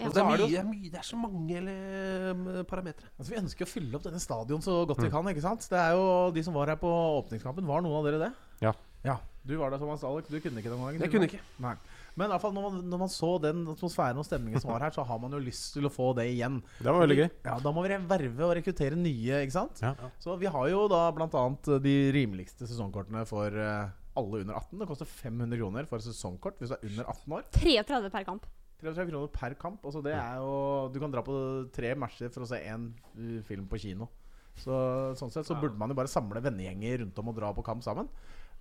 Ja. 0.00 0.08
Det, 0.08 0.18
er 0.18 0.26
mye, 0.26 0.62
mye, 0.66 0.90
det 0.90 0.98
er 0.98 1.04
så 1.06 1.16
mange 1.20 1.56
eller, 1.60 2.62
parametere. 2.68 3.08
Altså, 3.16 3.30
vi 3.32 3.38
ønsker 3.38 3.66
å 3.66 3.70
fylle 3.70 3.96
opp 3.96 4.04
denne 4.06 4.20
stadion 4.20 4.62
så 4.64 4.78
godt 4.88 5.00
vi 5.04 5.08
Mm. 5.08 5.12
kan. 5.14 5.28
ikke 5.32 5.44
sant? 5.44 5.66
Det 5.70 5.78
er 5.78 5.92
jo 5.94 6.30
De 6.34 6.42
som 6.42 6.54
var 6.56 6.66
her 6.72 6.76
på 6.80 6.90
åpningskampen, 7.20 7.66
var 7.68 7.84
noen 7.84 8.00
av 8.00 8.08
dere 8.08 8.18
det? 8.26 8.30
Ja. 8.64 8.72
Ja, 9.04 9.16
Du 9.46 9.56
var 9.58 9.70
der, 9.70 9.78
Thomas 9.78 10.02
Alek. 10.04 10.28
Du 10.28 10.38
kunne 10.40 10.58
ikke 10.60 10.70
den 10.70 10.80
gangen. 10.80 11.00
Jeg 11.00 11.10
kunne 11.10 11.28
ikke. 11.28 11.40
Nei. 11.58 11.74
Men 12.18 12.28
i 12.28 12.34
hvert 12.34 12.42
fall 12.44 12.52
når 12.56 12.66
man, 12.66 12.80
når 12.92 13.00
man 13.04 13.12
så 13.12 13.30
den 13.40 13.62
atmosfæren 13.72 14.20
og 14.20 14.26
stemningen 14.28 14.60
som 14.60 14.72
var 14.74 14.84
her, 14.84 14.94
så 14.94 15.04
har 15.08 15.20
man 15.22 15.32
jo 15.32 15.40
lyst 15.40 15.70
til 15.76 15.88
å 15.88 15.92
få 15.92 16.10
det 16.18 16.26
igjen. 16.34 16.60
Det 16.78 16.90
var 16.90 17.00
veldig 17.04 17.18
gøy. 17.22 17.28
Ja, 17.46 17.56
Da 17.64 17.72
må 17.72 17.84
vi 17.86 17.96
verve 18.10 18.46
og 18.48 18.54
rekruttere 18.58 18.98
nye, 18.98 19.42
ikke 19.46 19.56
sant? 19.56 19.80
Ja. 19.84 19.94
Så 20.20 20.36
vi 20.40 20.50
har 20.52 20.68
jo 20.72 20.84
da 20.92 21.06
bl.a. 21.16 21.44
de 21.88 21.96
rimeligste 22.14 22.68
sesongkortene 22.68 23.24
for 23.28 23.48
eh, 23.48 23.92
alle 24.18 24.42
under 24.44 24.58
18. 24.60 24.80
Det 24.82 24.88
koster 24.90 25.08
500 25.08 25.60
kroner 25.60 25.88
for 25.88 26.04
sesongkort 26.04 26.60
hvis 26.60 26.72
du 26.72 26.76
er 26.76 26.88
under 26.90 27.14
18 27.14 27.38
år. 27.38 27.46
33 27.56 28.12
per 28.12 28.28
kamp. 28.28 28.48
33 28.82 29.08
kroner 29.12 29.30
per 29.32 29.56
kamp. 29.60 29.84
Altså 29.86 30.02
det 30.04 30.14
er 30.18 30.40
jo 30.42 30.90
Du 30.92 30.98
kan 31.00 31.12
dra 31.12 31.22
på 31.24 31.36
tre 31.74 31.94
matcher 31.98 32.32
for 32.34 32.44
å 32.44 32.50
se 32.50 32.58
én 32.66 32.90
uh, 32.92 33.38
film 33.46 33.68
på 33.70 33.80
kino. 33.80 34.10
Så 34.58 34.74
Sånn 35.16 35.32
sett 35.32 35.48
så 35.48 35.56
burde 35.56 35.78
man 35.80 35.92
jo 35.92 35.96
bare 35.96 36.10
samle 36.12 36.42
vennegjenger 36.44 37.00
rundt 37.04 37.20
om 37.22 37.30
og 37.32 37.38
dra 37.38 37.52
på 37.56 37.64
kamp 37.64 37.84
sammen. 37.84 38.10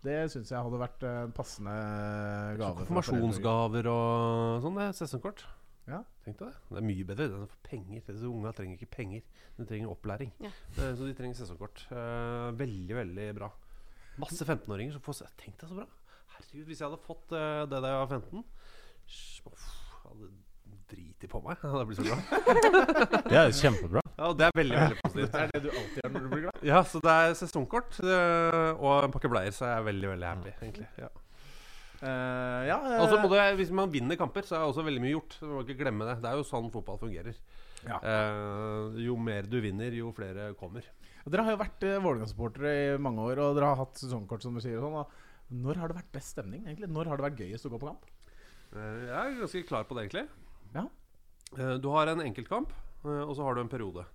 Det 0.01 0.17
syns 0.33 0.49
jeg 0.49 0.57
hadde 0.65 0.79
vært 0.81 1.03
en 1.05 1.33
passende 1.37 1.73
gave. 2.57 2.85
Konfirmasjonsgaver 2.87 3.89
og 3.91 4.63
sånn. 4.63 4.79
Det 4.79 4.85
er 4.87 4.95
sesongkort. 4.97 5.43
Ja. 5.89 5.99
Tenk 6.25 6.37
deg 6.39 6.51
det. 6.51 6.59
Det 6.71 6.77
er 6.79 6.85
mye 6.87 7.05
bedre 7.09 7.27
Den 7.31 7.47
får 7.49 7.61
penger. 7.67 8.03
Disse 8.07 8.29
unga 8.29 8.51
trenger 8.57 8.77
ikke 8.79 8.91
penger. 8.95 9.23
De 9.57 9.65
trenger 9.69 9.91
opplæring. 9.93 10.31
Ja. 10.41 10.51
Eh, 10.77 10.91
Så 10.97 11.05
de 11.09 11.13
trenger 11.17 11.37
sesongkort. 11.37 11.83
Eh, 11.91 12.49
veldig, 12.57 12.95
veldig 12.97 13.27
bra. 13.37 13.49
Masse 14.21 14.45
15-åringer 14.45 14.93
som 14.97 15.01
får 15.05 15.19
se 15.21 15.29
Tenk 15.41 15.57
deg 15.61 15.69
så 15.71 15.77
bra. 15.81 15.87
Herregud, 16.35 16.65
hvis 16.69 16.79
jeg 16.81 16.87
hadde 16.89 17.01
fått 17.05 17.33
eh, 17.37 17.63
det 17.69 17.81
da 17.81 17.91
jeg 17.93 18.01
var 18.01 18.11
15 18.17 18.43
sh- 19.07 19.45
uff, 19.51 19.65
hadde 20.05 20.29
driti 20.91 21.27
på 21.31 21.41
meg. 21.45 21.57
Det 21.61 21.71
hadde 21.71 21.85
blitt 21.89 22.01
så 22.01 22.07
bra. 22.09 22.17
Det 23.31 23.37
er 23.41 23.53
kjempebra. 23.61 24.01
Ja, 24.17 24.29
det 24.37 24.47
er 24.47 24.55
veldig, 24.57 24.77
veldig 24.77 25.01
positivt. 25.01 25.31
Det 25.33 25.41
er 25.41 25.51
det 25.55 25.63
du 25.63 25.69
alltid 25.71 25.99
gjør 26.01 26.13
når 26.13 26.23
du 26.23 26.29
blir 26.31 26.45
glad. 26.45 26.63
Ja, 26.67 26.83
så 26.85 27.01
det 27.03 27.17
er 27.23 27.35
sesongkort 27.39 27.99
eh, 28.03 28.71
og 28.75 29.07
en 29.07 29.13
pakke 29.13 29.31
bleier, 29.31 29.55
så 29.55 29.69
jeg 29.69 29.79
er 29.79 29.87
veldig, 29.87 30.09
veldig 30.13 30.29
happy, 30.29 30.53
egentlig. 30.61 30.87
Ja. 31.01 31.09
Uh, 32.01 32.61
ja, 32.65 32.77
uh, 32.81 32.95
Og 33.03 33.11
så 33.11 33.17
må 33.21 33.27
du, 33.29 33.35
Hvis 33.59 33.69
man 33.77 33.91
vinner 33.93 34.17
kamper, 34.17 34.41
så 34.41 34.55
er 34.57 34.63
også 34.65 34.81
veldig 34.85 35.03
mye 35.03 35.13
gjort. 35.13 35.35
Man 35.43 35.51
må 35.53 35.59
ikke 35.61 35.83
glemme 35.83 36.07
Det 36.07 36.15
Det 36.23 36.31
er 36.31 36.39
jo 36.39 36.47
sånn 36.49 36.71
fotball 36.73 36.97
fungerer. 36.97 37.35
Ja. 37.85 37.99
Uh, 38.01 38.97
jo 39.01 39.17
mer 39.21 39.45
du 39.49 39.59
vinner, 39.61 39.93
jo 39.93 40.09
flere 40.17 40.51
kommer. 40.57 40.87
Dere 41.21 41.45
har 41.45 41.53
jo 41.53 41.61
vært 41.61 41.85
uh, 41.85 41.99
Vålerenga-supportere 42.01 42.71
i 42.73 42.87
mange 43.01 43.21
år, 43.21 43.43
og 43.45 43.57
dere 43.57 43.69
har 43.69 43.83
hatt 43.83 44.01
sesongkort, 44.01 44.41
som 44.41 44.57
du 44.57 44.63
sier. 44.63 44.81
Sånn, 44.81 44.97
når 45.61 45.81
har 45.81 45.91
det 45.91 45.99
vært 45.99 46.13
best 46.17 46.33
stemning? 46.33 46.65
egentlig? 46.65 46.89
Når 46.89 47.11
har 47.11 47.21
det 47.21 47.27
vært 47.27 47.43
gøyest 47.43 47.69
å 47.69 47.73
gå 47.75 47.81
på 47.83 47.91
kamp? 47.91 48.09
Jeg 48.73 49.13
er 49.21 49.37
ganske 49.37 49.63
klar 49.67 49.85
på 49.85 49.97
det, 49.97 50.07
egentlig. 50.07 50.25
Ja. 50.73 50.87
Du 51.83 51.89
har 51.93 52.09
en 52.09 52.23
enkeltkamp, 52.23 52.71
og 53.03 53.35
så 53.35 53.43
har 53.47 53.55
du 53.55 53.61
en 53.61 53.71
periode. 53.71 54.05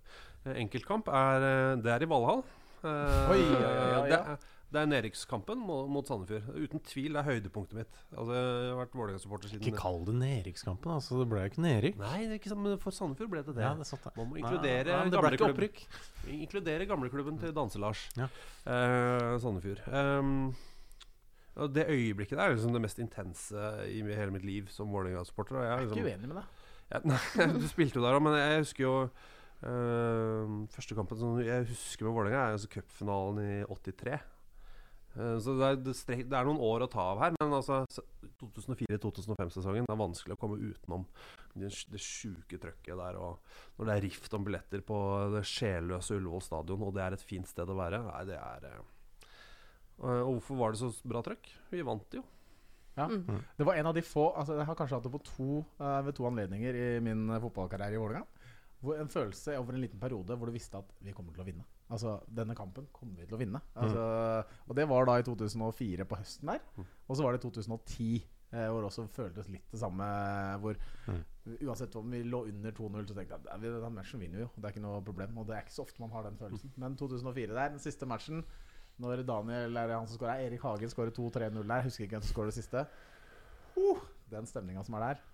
Eh, 0.46 0.54
enkeltkamp 0.62 1.08
er 1.08 1.46
eh, 1.46 1.76
Det 1.82 1.90
er 1.96 2.02
i 2.06 2.10
Valhall. 2.10 2.44
Eh, 2.84 3.32
Oi, 3.32 3.40
ja, 3.40 3.70
ja, 3.72 3.86
ja, 3.90 4.02
Det, 4.12 4.52
det 4.74 4.80
er 4.82 4.88
nedrykkskampen 4.90 5.58
mot, 5.62 6.06
Sandefjord. 6.06 6.46
Uten 6.58 6.82
tvil 6.86 7.14
det 7.16 7.20
er 7.22 7.28
høydepunktet 7.30 7.78
mitt. 7.78 7.98
Altså, 8.12 8.34
jeg 8.36 8.68
har 8.70 8.78
vært 8.80 8.96
Vålerenga-supporter 8.98 9.50
siden 9.52 9.62
Ikke 9.66 9.78
kall 9.80 10.00
det 10.06 10.14
nedrykkskampen. 10.20 10.92
Altså, 10.96 11.18
det 11.22 11.26
ble 11.30 11.42
jo 11.44 11.50
ikke 11.52 11.64
nedrykk. 11.64 11.98
Nei, 12.02 12.20
det 12.26 12.38
ikke 12.40 12.52
sånn, 12.52 12.62
men 12.66 12.78
for 12.82 12.94
Sandefjord 12.94 13.30
ble 13.32 13.42
det 13.46 13.54
det. 13.56 13.64
Ja, 13.64 13.72
det 13.78 13.86
satt. 13.88 14.06
Man 14.18 14.30
må 14.30 14.38
inkludere 14.42 15.00
ikke 15.06 15.16
gamleklubben. 15.16 15.84
Inkludere 16.36 16.88
gamleklubben 16.90 17.38
til 17.42 17.54
Danse-Lars. 17.56 18.06
Ja. 18.18 18.28
Eh, 18.66 19.32
Sandefjord. 19.42 19.82
Um, 19.90 20.54
Og 21.56 21.72
det 21.72 21.86
øyeblikket 21.88 22.36
der 22.36 22.50
er 22.50 22.54
liksom 22.54 22.74
det 22.74 22.82
mest 22.84 22.98
intense 23.00 23.56
i 23.88 24.02
hele 24.04 24.30
mitt 24.34 24.44
liv 24.44 24.66
som 24.68 24.90
Vålerenga-supporter. 24.92 25.56
Jeg, 25.56 25.64
jeg 25.64 25.70
Jeg 25.70 25.72
er 25.72 25.80
er 25.80 25.86
ikke 25.86 25.94
liksom- 25.96 26.12
uenig 26.12 26.28
med 26.34 26.36
deg. 26.42 26.62
Nei, 26.86 27.18
du 27.60 27.66
spilte 27.66 27.98
jo 27.98 28.04
der 28.04 28.16
òg, 28.16 28.22
men 28.22 28.36
jeg 28.38 28.62
husker 28.62 28.84
jo 28.84 28.94
øh, 29.66 30.56
Første 30.70 30.94
kampen 30.94 31.18
som 31.18 31.40
jeg 31.42 31.66
husker 31.66 32.06
med 32.06 32.14
Vålerenga, 32.14 32.44
er 32.44 32.58
altså 32.58 32.70
cupfinalen 32.70 33.42
i 33.42 33.60
83. 33.66 34.20
Uh, 35.16 35.38
så 35.40 35.54
det 35.56 35.64
er, 35.66 35.78
det, 35.80 35.94
det 36.28 36.36
er 36.36 36.44
noen 36.44 36.60
år 36.60 36.84
å 36.84 36.90
ta 36.92 37.06
av 37.14 37.22
her, 37.22 37.32
men 37.40 37.54
altså 37.56 37.80
2004-2005-sesongen 38.42 39.86
Det 39.88 39.94
er 39.94 40.00
vanskelig 40.02 40.36
å 40.36 40.40
komme 40.42 40.58
utenom 40.60 41.06
det, 41.56 41.70
det 41.88 42.02
sjuke 42.04 42.60
trøkket 42.60 43.00
der. 43.00 43.16
Og 43.16 43.78
når 43.78 43.88
det 43.88 43.94
er 43.94 44.04
rift 44.04 44.36
om 44.36 44.44
billetter 44.44 44.84
på 44.84 44.98
det 45.32 45.46
sjelløse 45.48 46.18
Ullevål 46.18 46.44
stadion, 46.44 46.84
og 46.84 46.92
det 46.98 47.06
er 47.06 47.16
et 47.16 47.24
fint 47.24 47.48
sted 47.48 47.72
å 47.72 47.78
være 47.78 48.02
Nei, 48.04 48.22
det 48.28 48.36
er 48.36 48.68
uh, 48.76 50.20
og 50.20 50.36
hvorfor 50.36 50.60
var 50.60 50.76
det 50.76 50.82
så 50.84 50.92
bra 51.08 51.24
trøkk? 51.24 51.48
Vi 51.72 51.80
vant 51.86 52.20
jo. 52.20 52.22
Ja. 52.96 53.06
Mm. 53.12 53.42
Det 53.58 53.66
var 53.68 53.74
en 53.76 53.86
av 53.90 53.94
de 53.94 54.02
få 54.02 54.30
altså 54.40 54.54
Jeg 54.56 54.66
har 54.66 54.74
kanskje 54.78 54.96
hatt 54.96 55.04
det 55.04 55.12
på 55.12 55.20
to, 55.26 55.48
uh, 55.80 56.00
ved 56.06 56.14
to 56.16 56.24
anledninger 56.28 56.74
i 56.80 56.86
min 57.04 57.26
eh, 57.30 57.40
fotballkarriere 57.42 57.92
i 57.94 58.00
Vålerenga. 58.00 58.24
Hvor 58.80 59.00
En 59.00 59.08
følelse 59.08 59.58
over 59.58 59.72
en 59.74 59.80
liten 59.82 60.00
periode 60.00 60.36
hvor 60.36 60.46
du 60.46 60.52
visste 60.54 60.78
at 60.78 60.90
vi 61.04 61.12
kommer 61.12 61.32
til 61.32 61.42
å 61.42 61.46
vinne. 61.48 61.64
Altså, 61.90 62.20
Denne 62.28 62.54
kampen 62.56 62.86
kommer 62.92 63.20
vi 63.20 63.26
til 63.26 63.36
å 63.36 63.40
vinne. 63.40 63.60
Altså, 63.74 64.44
Og 64.68 64.76
det 64.76 64.88
var 64.88 65.04
da 65.08 65.18
i 65.18 65.22
2004 65.26 66.04
på 66.08 66.16
høsten 66.20 66.48
der. 66.52 66.60
Mm. 66.76 66.84
Og 67.08 67.16
så 67.16 67.22
var 67.24 67.32
det 67.36 67.40
i 67.44 67.46
2010 67.48 68.08
eh, 68.52 68.68
hvor 68.70 68.80
det 68.84 68.90
også 68.90 69.06
føltes 69.16 69.48
litt 69.52 69.68
det 69.72 69.80
samme. 69.80 70.04
Hvor 70.62 70.76
Mm. 71.06 71.22
uansett 71.68 71.94
om 71.96 72.10
vi 72.10 72.22
lå 72.26 72.40
under 72.48 72.72
2-0, 72.72 73.06
så 73.06 73.14
tenkte 73.14 73.36
jeg 73.38 73.46
at 73.54 73.60
den 73.62 73.94
matchen 73.94 74.20
vinner 74.20 74.36
vi 74.40 74.42
jo. 74.42 74.48
Det 74.56 74.64
er 74.64 74.72
ikke 74.74 74.82
noe 74.82 75.02
problem. 75.04 75.36
Og 75.38 75.46
det 75.46 75.54
er 75.56 75.62
ikke 75.62 75.76
så 75.76 75.82
ofte 75.86 76.00
man 76.02 76.10
har 76.10 76.22
den 76.26 76.36
følelsen. 76.40 76.72
Men 76.76 76.96
2004 76.96 77.54
der, 77.54 77.68
den 77.68 77.78
siste 77.78 78.06
matchen 78.06 78.44
når 79.02 79.22
Daniel 79.28 79.76
er 79.76 79.94
han 79.94 80.06
som 80.08 80.16
skårer, 80.18 80.46
Erik 80.46 80.62
Hagen 80.64 80.92
skårer 80.92 81.12
2-3-0 81.16 81.62
der. 81.62 81.84
Husker 81.84 82.06
ikke 82.06 82.16
hvem 82.16 82.24
som 82.24 82.32
skårer 82.32 82.52
det 82.52 82.58
siste. 82.58 82.86
Uh, 83.76 84.00
den 84.32 84.48
stemninga 84.48 84.84
som 84.86 84.96
er 84.98 85.04
der, 85.10 85.26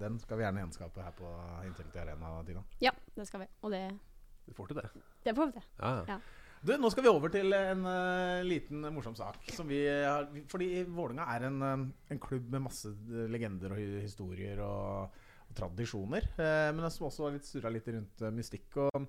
den 0.00 0.18
skal 0.20 0.38
vi 0.38 0.44
gjerne 0.46 0.62
gjenskape 0.64 1.04
her 1.04 1.16
på 1.16 1.30
Intility 1.68 2.00
Arena. 2.00 2.34
Tina. 2.46 2.62
Ja, 2.80 2.92
det 3.16 3.26
skal 3.28 3.44
vi. 3.44 3.48
Og 3.64 3.72
det, 3.74 3.82
Du 4.46 4.54
får 4.56 4.70
til 4.70 4.80
det. 4.80 4.90
det 5.24 5.34
får 5.36 5.50
vi 5.50 5.58
til. 5.58 5.66
Ja, 5.80 5.96
ja. 6.08 6.20
Du, 6.60 6.74
Nå 6.76 6.90
skal 6.92 7.04
vi 7.06 7.08
over 7.08 7.32
til 7.32 7.56
en 7.56 7.86
uh, 7.88 8.44
liten 8.44 8.84
eh, 8.84 8.92
morsom 8.92 9.14
sak. 9.16 9.38
Som 9.56 9.68
vi 9.70 9.80
har, 9.88 10.26
fordi 10.52 10.82
Vålinga 10.92 11.24
er 11.32 11.46
en, 11.48 11.62
eh, 11.64 11.84
en 12.12 12.20
klubb 12.20 12.50
med 12.52 12.66
masse 12.66 12.92
legender 13.32 13.72
og 13.72 13.80
historier 14.04 14.60
og, 14.60 15.22
og 15.48 15.54
tradisjoner. 15.56 16.28
Uh, 16.36 16.68
men 16.76 16.84
som 16.92 17.08
også 17.08 17.24
har 17.26 17.38
litt 17.38 17.48
surra 17.48 17.72
litt 17.72 17.88
rundt 17.88 18.26
mystikk. 18.36 18.76
Og, 18.84 19.08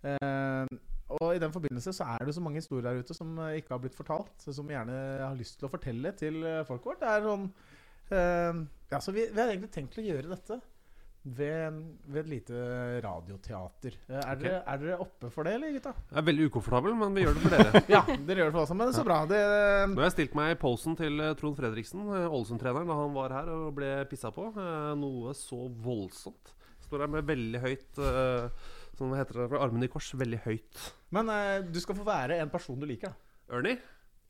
eh, 0.00 0.78
og 1.16 1.28
i 1.32 1.40
den 1.40 1.52
forbindelse 1.54 1.94
så 1.96 2.06
er 2.14 2.26
det 2.28 2.34
så 2.36 2.42
mange 2.44 2.60
historier 2.60 2.84
der 2.84 3.00
ute 3.00 3.16
som 3.16 3.36
eh, 3.40 3.58
ikke 3.60 3.74
har 3.74 3.82
blitt 3.82 3.96
fortalt. 3.96 4.34
Som 4.44 4.68
vi 4.68 4.76
gjerne 4.76 4.96
har 5.24 5.36
lyst 5.38 5.56
til 5.58 5.68
å 5.68 5.72
fortelle 5.72 6.12
til 6.18 6.42
eh, 6.44 6.64
folk 6.68 6.84
vårt. 6.84 7.00
Det 7.00 7.12
er 7.12 7.22
sånn 7.24 7.46
eh, 8.12 8.64
Ja, 8.92 9.00
så 9.00 9.14
vi, 9.16 9.28
vi 9.30 9.40
har 9.40 9.48
egentlig 9.48 9.72
tenkt 9.72 9.96
å 10.00 10.04
gjøre 10.04 10.34
dette 10.34 10.60
ved, 11.38 11.78
ved 12.04 12.20
et 12.22 12.28
lite 12.34 12.66
radioteater. 13.04 13.96
Eh, 14.04 14.18
er, 14.18 14.20
okay. 14.20 14.42
dere, 14.42 14.60
er 14.60 14.82
dere 14.82 14.98
oppe 15.06 15.32
for 15.32 15.48
det, 15.48 15.56
eller 15.56 15.72
gutta? 15.78 15.94
Jeg 16.10 16.20
er 16.20 16.28
veldig 16.28 16.50
ukomfortabel, 16.50 16.98
men 17.00 17.16
vi 17.16 17.24
gjør 17.24 17.38
det 17.38 17.46
for 17.46 17.56
dere. 17.56 17.82
Ja, 17.96 18.02
dere 18.04 18.44
gjør 18.44 18.52
det 18.52 18.56
for 18.58 18.66
oss, 18.66 18.76
men 18.82 18.94
så 18.98 19.06
bra. 19.08 19.18
Det, 19.32 19.40
Nå 19.94 20.02
har 20.02 20.10
jeg 20.10 20.16
stilt 20.18 20.36
meg 20.36 20.52
i 20.52 20.60
posen 20.60 20.98
til 21.00 21.24
Trond 21.40 21.56
Fredriksen, 21.56 22.04
Ålesund-treneren, 22.28 22.92
da 22.92 23.00
han 23.00 23.16
var 23.16 23.38
her 23.40 23.52
og 23.56 23.72
ble 23.80 23.94
pissa 24.12 24.32
på. 24.34 24.50
Noe 25.00 25.32
så 25.36 25.64
voldsomt. 25.88 26.52
Står 26.84 27.04
her 27.04 27.16
med 27.16 27.26
veldig 27.28 27.60
høyt 27.60 27.98
Sånn 28.98 29.12
heter 29.14 29.44
det, 29.44 29.58
armene 29.62 29.86
i 29.86 29.90
kors. 29.92 30.08
Veldig 30.18 30.40
høyt. 30.42 30.80
Men 31.14 31.28
eh, 31.32 31.60
du 31.72 31.78
skal 31.80 31.96
få 31.98 32.04
være 32.06 32.38
en 32.42 32.50
person 32.52 32.78
du 32.80 32.86
liker. 32.86 33.14
da 33.48 33.56
Ernie? 33.58 33.78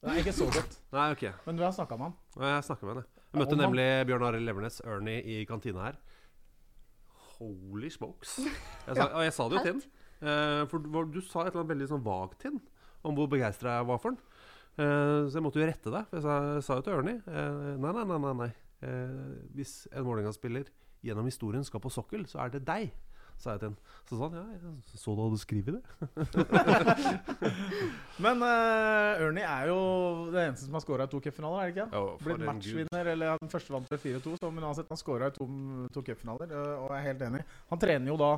Nei, 0.07 0.21
ikke 0.23 0.33
så 0.37 0.47
godt, 0.47 0.77
Nei, 0.95 1.09
ok. 1.17 1.25
men 1.47 1.57
du 1.59 1.63
har 1.67 1.73
snakka 1.75 1.97
med 1.99 2.11
han. 2.13 2.19
Jeg 2.45 2.65
snakka 2.69 2.87
med 2.87 2.95
henne. 2.95 3.07
Jeg 3.33 3.41
møtte 3.43 3.53
Om 3.57 3.59
han- 3.59 3.65
nemlig 3.67 3.87
Bjørn 4.09 4.27
Arild 4.29 4.47
Levernes, 4.47 4.81
Ernie, 4.87 5.23
i 5.27 5.41
kantina 5.49 5.89
her. 5.89 5.97
Holy 7.39 7.91
smokes. 7.91 8.39
Jeg 8.87 8.97
sa, 8.97 9.09
og 9.17 9.23
jeg 9.27 9.35
sa 9.35 9.49
det 9.51 9.59
jo 9.59 9.65
til 9.65 9.73
han. 9.75 9.83
Eh, 10.19 10.63
for 10.71 10.83
du, 10.83 10.89
du 11.15 11.21
sa 11.23 11.45
et 11.45 11.53
eller 11.53 11.63
annet 11.63 11.73
veldig 11.75 11.89
sånn 11.93 12.05
vagt 12.07 12.41
til 12.43 12.55
han 12.57 12.63
om 13.07 13.15
hvor 13.15 13.29
begeistra 13.31 13.77
jeg 13.79 13.87
var 13.91 14.01
for 14.03 14.15
han. 14.15 14.23
Eh, 14.79 15.29
så 15.31 15.39
jeg 15.39 15.45
måtte 15.45 15.61
jo 15.63 15.67
rette 15.69 15.93
deg. 15.95 16.09
For 16.11 16.19
jeg 16.19 16.25
sa, 16.27 16.39
jeg 16.59 16.65
sa 16.67 16.79
jo 16.81 16.87
til 16.87 16.97
Ernie 16.99 17.19
eh, 17.27 17.77
Nei, 17.79 17.93
nei, 17.95 18.07
nei. 18.11 18.19
nei, 18.25 18.33
nei. 18.45 18.51
Eh, 18.87 19.29
hvis 19.59 19.75
en 19.93 20.07
Vålerenga-spiller 20.07 20.71
gjennom 21.07 21.27
historien 21.31 21.67
skal 21.67 21.83
på 21.83 21.91
sokkel, 21.95 22.27
så 22.31 22.41
er 22.45 22.55
det 22.57 22.65
deg. 22.67 22.91
Sa 23.39 23.53
jeg 23.55 23.61
til 23.63 23.69
han. 23.71 23.77
Så 24.09 24.17
sa 24.19 24.29
han 24.29 24.35
ja, 24.35 24.45
jeg 24.51 24.99
så 24.99 25.15
du 25.15 25.21
hadde 25.23 25.39
skrevet 25.39 25.77
det. 25.79 25.83
Men 28.25 28.43
uh, 28.43 29.23
Ernie 29.23 29.47
er 29.47 29.69
jo 29.71 29.79
det 30.35 30.43
eneste 30.49 30.67
som 30.67 30.75
har 30.75 30.83
scora 30.85 31.07
i 31.07 31.13
to 31.13 31.21
cupfinaler, 31.23 31.61
er 31.63 31.71
det 31.71 31.75
ikke? 31.77 31.89
Ja, 31.95 32.05
for 32.19 32.33
Blitt 32.33 32.47
matchvinner, 32.49 33.11
eller 33.15 33.37
han 33.37 33.53
første 33.53 33.75
vant 33.77 33.87
til 33.93 34.01
4-2, 34.19 34.37
så 34.41 34.51
men 34.51 34.67
uansett, 34.67 34.91
han 34.91 34.99
scora 35.01 35.31
i 35.31 35.37
to, 35.37 35.47
to 35.95 36.03
cupfinaler, 36.09 36.51
eh, 36.51 36.73
og 36.83 36.89
jeg 36.91 36.99
er 36.99 37.07
helt 37.13 37.23
enig. 37.29 37.45
Han 37.71 37.83
trener 37.85 38.11
jo 38.13 38.19
da 38.21 38.33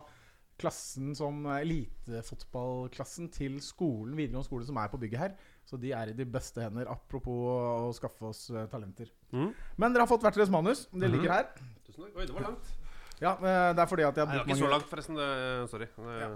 klassen 0.60 1.14
som 1.16 1.40
eh, 1.48 1.62
elitefotballklassen 1.64 3.30
til 3.32 3.56
skolen, 3.64 4.12
videregående 4.18 4.48
skole 4.50 4.68
som 4.68 4.76
er 4.82 4.90
på 4.92 5.00
bygget 5.00 5.22
her. 5.22 5.32
Så 5.64 5.78
de 5.80 5.94
er 5.96 6.10
i 6.12 6.16
de 6.18 6.26
beste 6.28 6.60
hender, 6.60 6.90
apropos 6.92 7.40
å 7.86 7.88
skaffe 7.96 8.28
oss 8.28 8.46
talenter. 8.72 9.08
Mm. 9.32 9.52
Men 9.80 9.94
dere 9.94 10.04
har 10.04 10.10
fått 10.10 10.24
hvert 10.26 10.36
deres 10.36 10.52
manus. 10.52 10.84
Det 10.92 11.06
Mhm. 11.08 11.14
ligger 11.16 11.32
her. 11.38 11.48
Tusen 11.86 12.04
takk. 12.04 12.16
Oi, 12.18 12.26
det 12.26 12.34
var 12.36 12.42
langt. 12.50 12.74
Ja, 13.20 13.34
eh, 13.36 13.72
det 13.76 13.82
er 13.84 13.90
fordi 13.90 14.06
at 14.08 14.16
jeg 14.16 14.24
har 14.26 14.30
Nei, 14.32 14.38
det 14.38 14.40
brukt 14.40 14.48
var 14.48 14.56
ikke 14.56 14.64
så 14.64 14.72
langt, 14.72 14.88
forresten. 14.90 15.20
Det, 15.20 15.70
sorry. 15.70 15.90
Det, 15.96 16.16
Ja. 16.20 16.30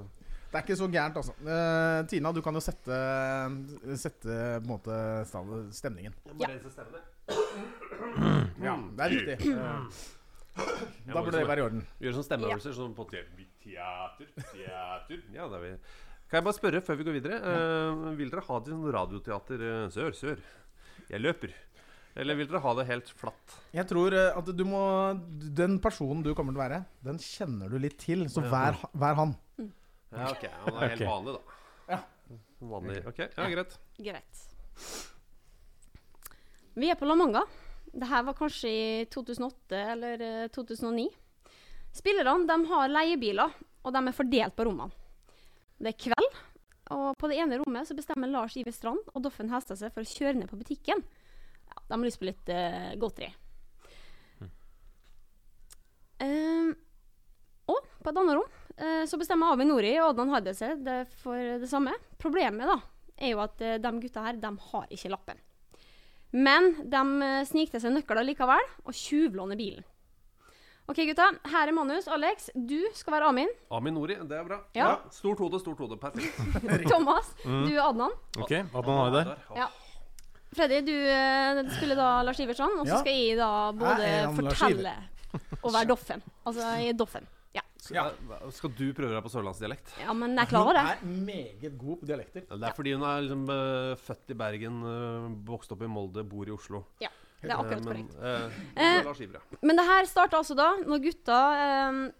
Det 0.54 0.60
er 0.60 0.66
ikke 0.68 0.76
så 0.78 0.86
gærent, 0.86 1.16
altså. 1.18 1.32
Uh, 1.42 2.06
Tina, 2.06 2.30
du 2.30 2.38
kan 2.44 2.54
jo 2.54 2.60
sette, 2.62 2.98
sette 3.98 4.34
på 4.62 4.62
en 4.62 4.68
måte 4.68 4.98
stemningen. 5.74 6.14
Jeg 6.30 6.36
Ja. 6.38 6.46
rense. 6.52 6.84
Ja, 8.62 8.76
det 8.94 9.02
er 9.02 9.10
riktig. 9.16 9.38
Eh, 10.54 11.10
da 11.10 11.18
burde 11.18 11.32
det 11.40 11.48
være 11.48 11.58
i 11.58 11.62
orden. 11.64 11.80
Gjøre 11.98 12.14
sånne 12.14 12.26
stemmeøvelser 12.28 12.74
sånn 12.76 12.92
på 12.94 13.08
teater. 13.10 14.28
Teater. 14.52 15.22
Ja, 15.34 15.48
det 15.50 15.56
er 15.58 15.62
vi. 15.64 15.70
Kan 16.30 16.38
jeg 16.38 16.44
bare 16.46 16.54
spørre 16.54 16.80
før 16.86 16.98
vi 17.00 17.06
går 17.08 17.16
videre? 17.16 17.40
Uh, 17.42 18.12
vil 18.14 18.30
dere 18.30 18.44
ha 18.46 18.58
det 18.62 18.70
sånn 18.70 18.84
radioteater 18.94 19.64
eh, 19.66 19.88
sør, 19.90 20.14
sør? 20.14 20.44
Jeg 21.10 21.20
løper. 21.24 21.56
Eller 22.14 22.38
vil 22.38 22.46
dere 22.46 22.62
ha 22.62 22.74
det 22.78 22.84
helt 22.86 23.08
flatt? 23.18 23.56
Jeg 23.74 23.88
tror 23.90 24.14
eh, 24.14 24.36
at 24.38 24.50
du 24.54 24.62
må 24.68 24.82
Den 25.58 25.80
personen 25.82 26.22
du 26.22 26.30
kommer 26.36 26.54
til 26.54 26.60
å 26.60 26.62
være, 26.62 26.82
den 27.06 27.18
kjenner 27.22 27.72
du 27.72 27.80
litt 27.82 27.98
til. 28.02 28.22
Så 28.30 28.44
vær, 28.46 28.78
vær 28.94 29.18
han. 29.18 29.34
Ja, 30.14 30.28
ok. 30.30 30.44
Han 30.66 30.78
er 30.78 30.94
helt 30.94 31.08
vanlig, 31.08 31.34
da. 31.34 31.58
Ja. 31.90 31.98
Vanlig. 32.70 33.00
Ok, 33.10 33.18
ja, 33.26 33.48
greit. 33.50 33.74
Greit. 33.98 34.44
Vi 36.78 36.90
er 36.90 36.98
på 36.98 37.06
La 37.06 37.18
Manga. 37.18 37.42
Det 37.94 38.06
her 38.10 38.24
var 38.26 38.34
kanskje 38.38 38.70
i 38.70 38.86
2008 39.10 39.82
eller 39.94 40.22
eh, 40.22 40.46
2009. 40.54 41.08
Spillerne 41.94 42.46
de 42.48 42.70
har 42.70 42.90
leiebiler, 42.90 43.52
og 43.86 43.94
de 43.94 44.00
er 44.02 44.16
fordelt 44.16 44.56
på 44.58 44.66
rommene. 44.66 44.90
Det 45.78 45.92
er 45.92 46.00
kveld, 46.06 46.38
og 46.94 47.12
på 47.18 47.28
det 47.30 47.38
ene 47.42 47.58
rommet 47.60 47.86
så 47.86 47.94
bestemmer 47.98 48.30
Lars 48.30 48.56
Iver 48.58 48.74
Strand 48.74 49.02
og 49.12 49.22
Doffen 49.22 49.50
Hestad 49.52 49.78
seg 49.78 49.94
for 49.94 50.02
å 50.02 50.10
kjøre 50.10 50.38
ned 50.38 50.50
på 50.50 50.58
butikken. 50.58 51.02
Ja, 51.74 51.82
de 51.88 51.98
har 51.98 52.06
lyst 52.06 52.20
på 52.22 52.28
litt 52.28 52.52
uh, 52.54 52.94
godteri. 53.00 53.30
Eh, 56.22 56.70
og 57.66 57.86
på 58.04 58.12
et 58.12 58.18
annet 58.20 58.36
rom 58.38 58.46
uh, 58.46 59.02
så 59.08 59.18
bestemmer 59.18 59.50
Avi 59.50 59.66
Nori 59.66 59.94
og 59.98 60.12
Adnan 60.12 60.30
Haide 60.30 60.54
det 60.84 60.98
for 61.22 61.58
det 61.60 61.70
samme. 61.70 61.96
Problemet 62.22 62.70
da, 62.70 62.78
er 63.18 63.34
jo 63.34 63.42
at 63.42 63.60
eh, 63.62 63.80
de 63.82 63.90
gutta 64.02 64.22
her, 64.26 64.38
de 64.40 64.52
har 64.68 64.86
ikke 64.94 65.10
lappen. 65.12 65.42
Men 66.34 66.72
de 66.90 67.02
snikte 67.46 67.78
seg 67.78 67.94
nøkler 67.94 68.24
likevel, 68.26 68.64
og 68.82 68.96
tjuvlåner 68.98 69.58
bilen. 69.58 69.84
Ok, 70.90 70.98
gutta. 71.08 71.28
Her 71.48 71.70
er 71.70 71.72
manus. 71.72 72.08
Alex, 72.12 72.50
du 72.52 72.80
skal 72.92 73.14
være 73.14 73.30
Amin. 73.30 73.52
Amin 73.72 73.94
Nori, 73.96 74.18
det 74.18 74.36
er 74.36 74.44
bra. 74.44 74.58
Ja. 74.76 74.88
Stort 75.14 75.40
hode, 75.40 75.60
stort 75.62 75.78
hode. 75.80 75.96
Perfekt. 75.96 76.34
Thomas, 76.90 77.30
du 77.44 77.70
er 77.70 77.86
Adnan. 77.86 78.12
Ok, 78.36 78.52
Adnan. 78.58 79.14
Der. 79.14 79.32
Ja. 79.56 79.70
Freddy, 80.54 80.80
du 80.86 80.94
eh, 80.94 81.62
skulle 81.76 81.96
da 81.98 82.22
Lars 82.26 82.40
Iversson, 82.40 82.78
og 82.80 82.86
så 82.86 82.94
Ja. 82.94 82.98
skal 83.02 83.12
jeg 83.14 83.36
da 83.38 83.50
både 83.72 84.02
Jeg 84.08 84.34
fortelle 84.38 84.94
og 85.62 85.72
være 85.74 85.86
Doffen. 85.90 86.22
Altså, 86.46 86.68
er 86.78 86.92
Doffen. 86.98 87.26
Ja. 87.54 87.60
Ja. 87.92 88.04
Skal- 88.50 88.72
du 88.74 88.92
prøve 88.96 89.12
deg 89.14 89.22
på 89.22 89.30
sørlandsdialekt? 89.30 89.92
ja, 90.00 90.12
men 90.12 90.34
jeg 90.36 90.48
klarer 90.48 90.74
det. 90.74 90.98
Hun 91.02 91.12
er 91.12 91.26
meget 91.26 91.78
god 91.78 92.00
på 92.00 92.06
dialekter. 92.06 92.42
Ja, 92.50 92.56
Det 92.56 92.68
er 92.68 92.72
fordi 92.74 92.92
hun 92.94 93.02
er 93.02 93.20
liksom 93.22 93.42
uh, 93.48 93.94
født 93.96 94.30
i 94.30 94.34
Bergen, 94.34 94.78
uh, 94.82 95.28
vokst 95.46 95.70
opp 95.72 95.82
i 95.82 95.86
Molde, 95.86 96.24
bor 96.24 96.46
i 96.48 96.50
Oslo. 96.54 96.84
Ja, 97.00 97.08
det 97.42 97.50
er 97.50 97.56
akkurat 97.56 97.84
men, 97.84 98.08
korrekt. 98.08 98.14
eh, 98.22 98.50
Eh, 98.76 99.58
Men 99.62 99.76
det 99.76 99.84
her 99.86 100.04
starta 100.06 100.38
altså 100.38 100.56
da 100.56 100.70
når 100.80 101.02
gutta 101.02 101.38
er 101.54 102.12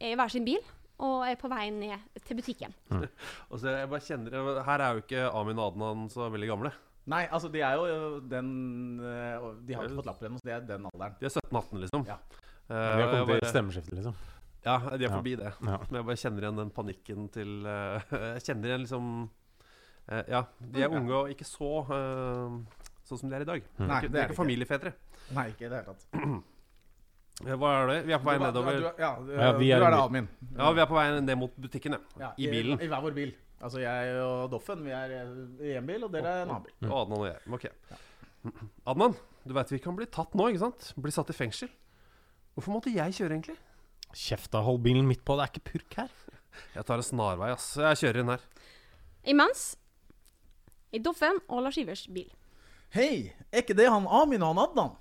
i 0.00 0.14
hver 0.14 0.30
sin 0.30 0.44
bil 0.44 0.60
og 1.00 1.26
er 1.26 1.34
på 1.36 1.48
vei 1.48 1.70
ned 1.70 1.98
til 2.24 2.36
butikken. 2.36 2.72
Og 3.50 3.58
så 3.58 3.72
jeg 3.80 3.88
bare 3.90 4.00
kjenner 4.00 4.62
Her 4.64 4.78
er 4.80 4.94
jo 4.94 5.00
ikke 5.02 5.34
Amin 5.34 5.58
og 5.58 5.72
Adnan 5.74 6.08
så 6.08 6.30
veldig 6.30 6.48
gamle. 6.48 6.72
Nei, 7.06 7.24
altså 7.32 7.48
de 7.48 7.60
er 7.64 7.74
jo 7.80 8.18
den 8.28 8.98
De 9.00 9.74
har 9.74 9.86
ikke 9.86 9.96
fått 10.02 10.06
lapp 10.10 10.22
ennå, 10.22 10.38
så 10.38 10.44
de 10.50 10.52
er 10.52 10.60
den 10.68 10.84
alderen. 10.92 11.14
De 11.20 11.26
er 11.26 11.32
17-18, 11.32 11.80
liksom. 11.86 12.04
Ja. 12.06 12.18
Uh, 12.70 12.74
de 12.76 12.76
har 12.76 13.00
jeg 13.00 13.10
kommet 13.14 13.40
til 13.42 13.50
stemmeskiftet, 13.50 13.94
liksom. 13.98 14.14
Ja, 14.64 14.76
de 14.78 15.04
er 15.04 15.08
Ja. 15.08 15.16
forbi 15.16 15.34
det. 15.40 15.52
Ja. 15.64 15.78
Men 15.88 15.96
jeg 15.96 16.04
bare 16.06 16.16
kjenner 16.20 16.44
igjen 16.44 16.56
den 16.60 16.70
panikken 16.70 17.28
til 17.32 17.66
uh, 17.66 18.00
Jeg 18.36 18.42
kjenner 18.44 18.68
igjen 18.68 18.84
liksom 18.84 19.08
uh, 20.12 20.22
Ja, 20.28 20.44
de 20.60 20.82
er 20.84 20.92
unge 20.92 21.14
og 21.16 21.30
ikke 21.32 21.46
så 21.48 21.70
eh, 21.88 22.60
sånn 23.08 23.18
som 23.24 23.30
de 23.30 23.36
er 23.38 23.42
i 23.46 23.48
dag. 23.48 23.62
Mm. 23.78 23.86
Nei, 23.86 23.96
er 23.96 24.02
det 24.06 24.12
de 24.12 24.18
er 24.18 24.22
er 24.22 24.30
ikke 24.30 24.38
familiefedre. 24.42 24.92
Nei, 25.34 25.48
ikke 25.54 25.66
i 25.66 25.70
det 25.72 25.80
hele 25.80 25.94
tatt. 25.94 26.08
Eh, 27.40 27.54
Hva 27.56 27.68
er 27.72 27.86
det? 27.88 27.94
Vi 28.04 28.12
er 28.12 28.18
på 28.20 28.26
vei 28.28 28.34
Du 28.36 28.42
nedover. 28.44 28.74
Du, 28.76 28.82
du, 28.84 28.98
ja, 29.00 29.10
du, 29.16 29.30
Ja, 29.32 29.52
vi 29.56 29.68
du 29.70 29.72
er 29.72 29.84
er 29.86 29.94
det 29.94 30.00
Amin. 30.02 30.26
Admin. 30.28 30.58
Ja, 30.58 30.72
vi 30.76 30.80
er 30.82 30.88
på 30.90 30.96
vei 30.98 31.04
ned 31.24 31.38
mot 31.40 31.54
butikken, 31.56 31.94
ja. 32.20 32.34
I, 32.36 32.44
I 32.44 32.50
bilen. 32.52 32.74
I, 32.84 32.88
hver 32.90 33.00
vår 33.00 33.14
bil. 33.16 33.30
Altså 33.60 33.82
jeg 33.82 34.12
og 34.24 34.46
Doffen, 34.54 34.84
vi 34.86 34.92
er 34.96 35.12
i 35.12 35.74
én 35.76 35.88
bil, 35.88 36.06
og 36.06 36.14
dere 36.14 36.30
er 36.30 36.38
i 36.38 36.44
en 36.46 36.54
annen 36.54 36.64
bil. 36.64 36.76
Mm. 36.80 36.88
Og 36.88 36.96
Adnan 37.02 37.18
og 37.18 37.26
jeg. 37.28 37.40
Ok. 37.56 37.66
Adnan, 38.88 39.16
du 39.44 39.52
veit 39.56 39.72
vi 39.74 39.80
kan 39.84 39.98
bli 39.98 40.06
tatt 40.08 40.36
nå, 40.38 40.46
ikke 40.48 40.62
sant? 40.62 40.92
Bli 40.96 41.12
satt 41.12 41.32
i 41.32 41.36
fengsel. 41.36 41.68
Hvorfor 42.56 42.74
måtte 42.74 42.92
jeg 42.94 43.16
kjøre, 43.18 43.36
egentlig? 43.36 43.58
Kjeft 44.16 44.50
da, 44.54 44.62
hold 44.64 44.80
bilen 44.84 45.06
midt 45.06 45.22
på. 45.28 45.36
Det 45.36 45.44
er 45.44 45.52
ikke 45.52 45.66
purk 45.74 45.98
her. 46.00 46.14
Jeg 46.74 46.86
tar 46.88 47.02
en 47.02 47.06
snarvei, 47.06 47.50
ass. 47.52 47.68
Jeg 47.78 48.00
kjører 48.00 48.22
inn 48.22 48.32
her. 48.32 48.46
Imens 49.28 49.66
i 50.90 50.98
Doffen 51.04 51.38
og 51.46 51.66
Lars 51.66 51.78
Ivers 51.78 52.06
bil. 52.10 52.30
Hei, 52.96 53.30
er 53.52 53.62
ikke 53.62 53.76
det 53.78 53.86
han 53.92 54.08
Amin 54.10 54.42
og 54.42 54.54
han 54.54 54.64
Adnan? 54.64 54.96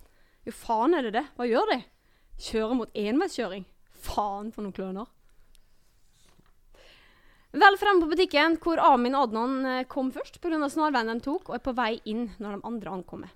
Jo, 0.45 0.53
faen 0.53 0.93
er 0.97 1.07
det 1.07 1.15
det. 1.15 1.23
Hva 1.39 1.47
gjør 1.49 1.71
de? 1.71 1.79
Kjører 2.49 2.77
mot 2.77 2.99
enveiskjøring. 3.07 3.65
Faen 4.03 4.51
for 4.53 4.65
noen 4.65 4.75
kløner. 4.75 5.09
Vel 7.49 7.77
fremme 7.81 8.03
på 8.03 8.11
butikken, 8.11 8.59
hvor 8.61 8.77
Amin 8.91 9.15
og 9.17 9.29
Adnan 9.29 9.65
eh, 9.65 9.85
kom 9.89 10.11
først 10.13 10.37
pga. 10.41 10.59
snarveien 10.69 11.09
de 11.09 11.23
tok, 11.25 11.49
og 11.49 11.55
er 11.57 11.63
på 11.65 11.73
vei 11.73 11.95
inn 12.05 12.27
når 12.37 12.59
de 12.59 12.67
andre 12.69 12.91
ankommer. 12.93 13.31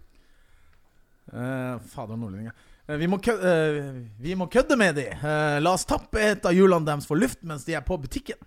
Eh, 1.33 1.79
fader 1.89 2.19
nordlendinger. 2.19 2.53
Eh, 2.87 2.99
vi, 3.01 3.07
må 3.07 3.17
eh, 3.17 3.79
vi 4.19 4.35
må 4.35 4.47
kødde 4.51 4.77
med 4.77 4.99
de. 4.99 5.07
Eh, 5.15 5.57
la 5.63 5.73
oss 5.73 5.87
tappe 5.89 6.21
et 6.21 6.45
av 6.45 6.53
hjulene 6.53 6.85
deres 6.85 7.07
for 7.09 7.17
luft 7.17 7.41
mens 7.41 7.65
de 7.65 7.73
er 7.77 7.85
på 7.85 7.97
butikken. 7.97 8.37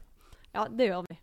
Ja, 0.54 0.68
det 0.68 0.90
gjør 0.90 1.02
vi. 1.08 1.18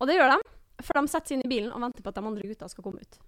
Og 0.00 0.08
det 0.08 0.16
gjør 0.16 0.32
de, 0.32 0.38
for 0.82 0.98
de 0.98 1.10
setter 1.10 1.34
seg 1.34 1.36
inn 1.36 1.44
i 1.46 1.52
bilen 1.52 1.74
og 1.74 1.84
venter 1.84 2.02
på 2.02 2.10
at 2.10 2.18
de 2.18 2.24
andre 2.32 2.48
gutta 2.48 2.70
skal 2.70 2.86
komme 2.86 3.04
ut. 3.04 3.20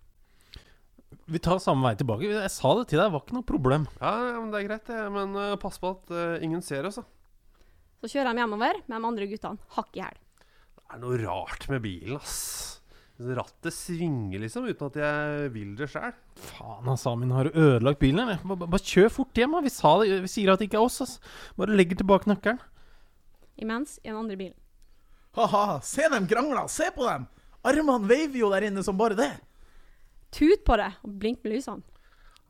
Vi 1.31 1.41
tar 1.41 1.61
samme 1.63 1.85
vei 1.87 1.95
tilbake. 2.01 2.27
Jeg 2.33 2.53
sa 2.53 2.73
det 2.79 2.89
til 2.91 2.99
deg, 2.99 3.07
det 3.07 3.15
var 3.15 3.23
ikke 3.23 3.37
noe 3.37 3.47
problem. 3.47 3.85
Ja, 4.01 4.15
men 4.41 4.49
det 4.53 4.63
er 4.63 4.67
greit, 4.71 4.89
det. 4.89 5.05
Men 5.15 5.37
pass 5.63 5.79
på 5.81 5.93
at 5.95 6.43
ingen 6.45 6.65
ser 6.65 6.89
oss, 6.89 6.99
da. 6.99 7.07
Så 8.05 8.11
kjører 8.13 8.35
de 8.37 8.43
hjemover 8.43 8.77
med 8.85 8.93
de 9.01 9.07
andre 9.09 9.27
guttene 9.31 9.59
hakk 9.79 9.95
i 9.97 10.03
hæl. 10.05 10.17
Det 10.77 10.85
er 10.93 10.99
noe 11.01 11.17
rart 11.25 11.65
med 11.73 11.81
bilen, 11.87 12.19
ass. 12.21 12.81
Rattet 13.25 13.73
svinger 13.73 14.43
liksom, 14.43 14.67
uten 14.69 14.91
at 14.91 14.97
jeg 15.01 15.49
vil 15.55 15.71
det 15.79 15.87
sjæl. 15.89 16.13
Faen, 16.51 16.89
ass, 16.93 17.07
Amin, 17.09 17.31
har 17.33 17.49
du 17.49 17.57
ødelagt 17.57 18.03
bilen. 18.03 18.27
Bare, 18.43 18.59
bare- 18.61 18.69
bare 18.75 18.85
kjør 18.85 19.09
fort 19.15 19.33
hjem, 19.41 19.55
da. 19.57 19.63
Vi, 19.65 19.73
sa 19.73 19.95
det, 20.03 20.19
vi 20.27 20.29
sier 20.35 20.53
at 20.53 20.61
det 20.61 20.69
ikke 20.69 20.77
er 20.83 20.85
oss, 20.85 21.01
ass. 21.01 21.17
Bare 21.57 21.73
legger 21.79 21.97
tilbake 22.03 22.29
nøkkelen. 22.29 22.61
Imens 23.65 23.97
i 24.03 24.11
den 24.11 24.19
andre 24.21 24.37
bilen. 24.37 24.59
Ha-ha, 25.39 25.81
se 25.83 26.05
dem 26.13 26.27
krangler, 26.31 26.69
se 26.71 26.91
på 26.95 27.07
dem! 27.09 27.25
Armene 27.65 28.07
veiver 28.11 28.37
jo 28.43 28.51
der 28.53 28.67
inne 28.69 28.83
som 28.85 28.99
bare 29.01 29.17
det. 29.19 29.31
Tut 30.35 30.61
på 30.67 30.77
det 30.77 30.91
og 31.07 31.15
blink 31.23 31.41
med 31.47 31.55
lysene. 31.57 31.81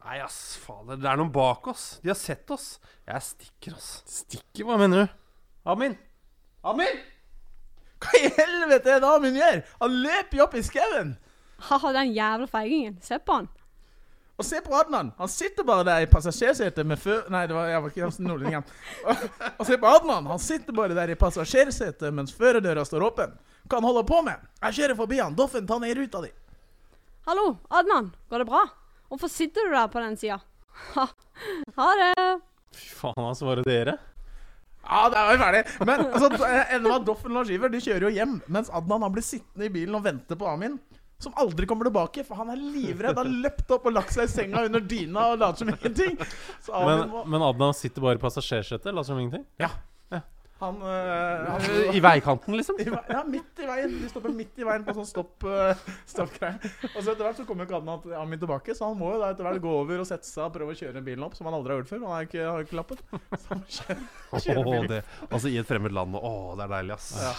Nei, 0.05 0.19
ass, 0.21 0.57
fader. 0.61 0.99
Det 1.01 1.07
er 1.09 1.17
noen 1.21 1.31
bak 1.33 1.69
oss. 1.71 2.01
De 2.03 2.11
har 2.11 2.19
sett 2.19 2.51
oss. 2.53 2.75
Jeg 3.09 3.23
stikker, 3.25 3.77
ass. 3.79 3.93
Stikker, 4.11 4.67
hva 4.69 4.77
mener 4.81 5.05
du? 5.07 5.21
Amin! 5.65 5.97
Amin! 6.61 6.99
Hva 8.05 8.19
i 8.21 8.29
helvete 8.37 8.91
er 8.93 9.01
det 9.01 9.09
Amin 9.09 9.37
gjør? 9.39 9.61
Han 9.81 9.95
løper 10.05 10.39
jo 10.39 10.45
opp 10.45 10.57
i 10.59 10.63
skauen! 10.65 11.15
Ha-ha, 11.71 11.93
den 11.97 12.13
jævla 12.13 12.49
feigingen. 12.51 12.99
Se 13.01 13.17
på 13.19 13.39
han. 13.39 13.49
Og 14.37 14.45
se 14.45 14.59
på 14.61 14.75
Adnan. 14.77 15.13
Han 15.17 15.31
sitter 15.31 15.65
bare 15.65 15.87
der 15.87 16.05
i 16.05 16.11
passasjersetet 16.11 16.85
med 16.87 16.99
fø... 17.01 17.21
Nei, 17.33 17.45
det 17.49 17.55
var, 17.57 17.69
jeg 17.71 17.81
var 17.81 17.93
ikke 17.93 18.11
nordlendingen. 18.27 18.65
Og, 19.07 19.25
og 19.55 19.67
se 19.69 19.79
på 19.81 19.89
Adnan. 19.89 20.29
Han 20.29 20.43
sitter 20.43 20.77
bare 20.77 20.97
der 20.99 21.13
i 21.15 21.17
passasjersetet 21.19 22.13
mens 22.13 22.35
førerdøra 22.37 22.85
står 22.85 23.07
åpen. 23.09 23.37
Hva 23.65 23.79
han 23.79 23.87
holder 23.87 24.09
på 24.11 24.21
med? 24.27 24.43
Jeg 24.67 24.81
kjører 24.81 24.99
forbi 24.99 25.21
han. 25.23 25.37
Doffen, 25.39 25.69
ta 25.71 25.79
ned 25.81 25.95
ruta 25.97 26.25
di. 26.27 26.33
Hallo, 27.29 27.55
Adnan. 27.73 28.11
Går 28.29 28.43
det 28.43 28.51
bra? 28.51 28.67
Hvorfor 29.09 29.31
sitter 29.33 29.71
du 29.71 29.79
der 29.79 29.89
på 29.89 30.03
den 30.05 30.19
sida? 30.21 30.43
Ha, 30.99 31.07
ha 31.79 31.93
det. 32.01 32.27
Fy 32.75 32.91
faen, 32.99 33.23
altså, 33.23 33.47
var 33.47 33.63
det 33.63 33.71
dere? 33.71 33.95
Ja, 34.85 35.05
da 35.13 35.23
er 35.23 35.31
vi 35.33 35.41
ferdig. 35.43 35.63
Men 35.89 36.05
altså, 36.07 36.29
at 36.35 37.07
Doffen 37.07 37.33
og 37.33 37.41
Lars 37.41 37.53
Iver 37.55 37.73
de 37.73 37.81
kjører 37.85 38.09
jo 38.09 38.13
hjem, 38.19 38.37
mens 38.53 38.71
Adnan 38.75 39.07
han 39.07 39.15
blir 39.15 39.25
sittende 39.25 39.69
i 39.69 39.73
bilen 39.73 39.97
og 39.99 40.05
venter 40.05 40.39
på 40.41 40.49
Amin. 40.51 40.77
Som 41.23 41.33
aldri 41.41 41.65
kommer 41.71 41.89
tilbake, 41.89 42.25
for 42.27 42.37
han 42.37 42.51
er 42.53 42.61
livredd. 42.61 43.17
Han 43.17 43.23
har 43.23 43.43
løpt 43.47 43.71
opp 43.73 43.87
og 43.89 43.95
lagt 43.97 44.13
seg 44.13 44.27
i 44.27 44.33
senga 44.33 44.65
under 44.67 44.83
dyna 44.85 45.31
og 45.33 45.41
later 45.41 45.63
som 45.63 45.73
ingenting. 45.73 46.19
Så 46.67 46.75
Amin 46.77 47.05
Men, 47.05 47.13
må 47.15 47.25
men 47.33 47.47
Adnan 47.49 47.77
sitter 47.79 48.05
bare 48.05 48.19
i 48.19 48.23
passasjersetet, 48.23 48.91
later 48.93 49.13
som 49.13 49.21
ingenting? 49.23 49.47
Han, 50.65 50.79
øh, 50.83 51.45
han 51.53 51.95
I 51.95 52.01
veikanten, 52.05 52.57
liksom? 52.59 52.79
I 52.81 52.87
vei- 52.91 53.03
Ja, 53.15 53.23
midt 53.29 53.63
i 53.63 53.69
veien. 53.69 53.95
De 54.03 54.11
stopper 54.11 54.35
midt 54.35 54.59
i 54.61 54.67
veien 54.69 54.85
på 54.87 54.95
sånn 54.97 55.09
stopp 55.09 55.47
uh, 55.49 55.73
stoppgreier. 56.11 56.59
Og 56.95 57.01
så 57.01 57.13
etter 57.15 57.25
hvert 57.29 57.41
så 57.41 57.47
kommer 57.49 57.67
jo 57.69 57.81
ikke 57.81 58.15
han 58.19 58.31
min 58.31 58.41
tilbake, 58.43 58.77
så 58.77 58.89
han 58.91 58.99
må 59.01 59.13
jo 59.15 59.21
da 59.23 59.33
etter 59.35 59.47
hvert 59.49 59.63
gå 59.65 59.75
over 59.83 60.05
og 60.05 60.09
sette 60.09 60.29
seg 60.29 60.47
og 60.49 60.55
prøve 60.57 60.75
å 60.77 60.79
kjøre 60.81 61.05
bilen 61.07 61.27
opp, 61.29 61.37
som 61.39 61.49
han 61.51 61.59
aldri 61.59 61.75
har 61.77 61.83
gjort 61.83 61.93
før. 61.95 62.03
Han 62.07 62.17
har 62.17 62.29
ikke, 62.31 62.47
har 62.49 62.65
ikke 62.67 62.81
lappet. 62.81 63.05
Så 63.35 63.53
han 63.53 63.63
kjører, 63.77 64.07
kjører 64.39 64.65
bilen. 64.71 64.89
det, 64.95 65.03
altså 65.31 65.53
i 65.53 65.61
et 65.61 65.69
fremmed 65.69 65.95
land. 65.97 66.17
Å, 66.19 66.33
det 66.59 66.67
er 66.69 66.75
deilig, 66.79 66.97
ass. 66.99 67.13
Ja. 67.21 67.35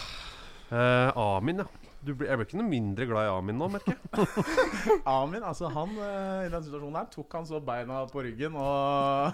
Uh, 0.65 1.09
Amin, 1.35 1.61
ja. 1.65 1.67
Du 2.05 2.11
blir, 2.13 2.27
jeg 2.29 2.37
blir 2.37 2.45
ikke 2.45 2.57
noe 2.59 2.69
mindre 2.69 3.05
glad 3.09 3.25
i 3.25 3.29
Amin 3.33 3.57
nå, 3.57 3.65
merker 3.73 3.95
jeg. 3.95 4.43
Amin, 5.09 5.41
altså 5.41 5.71
han 5.73 5.95
uh, 5.97 6.43
i 6.45 6.51
den 6.53 6.65
situasjonen 6.67 6.99
her 6.99 7.07
tok 7.13 7.33
han 7.39 7.47
så 7.49 7.57
beina 7.65 8.03
på 8.11 8.21
ryggen 8.27 8.53
og 8.61 9.33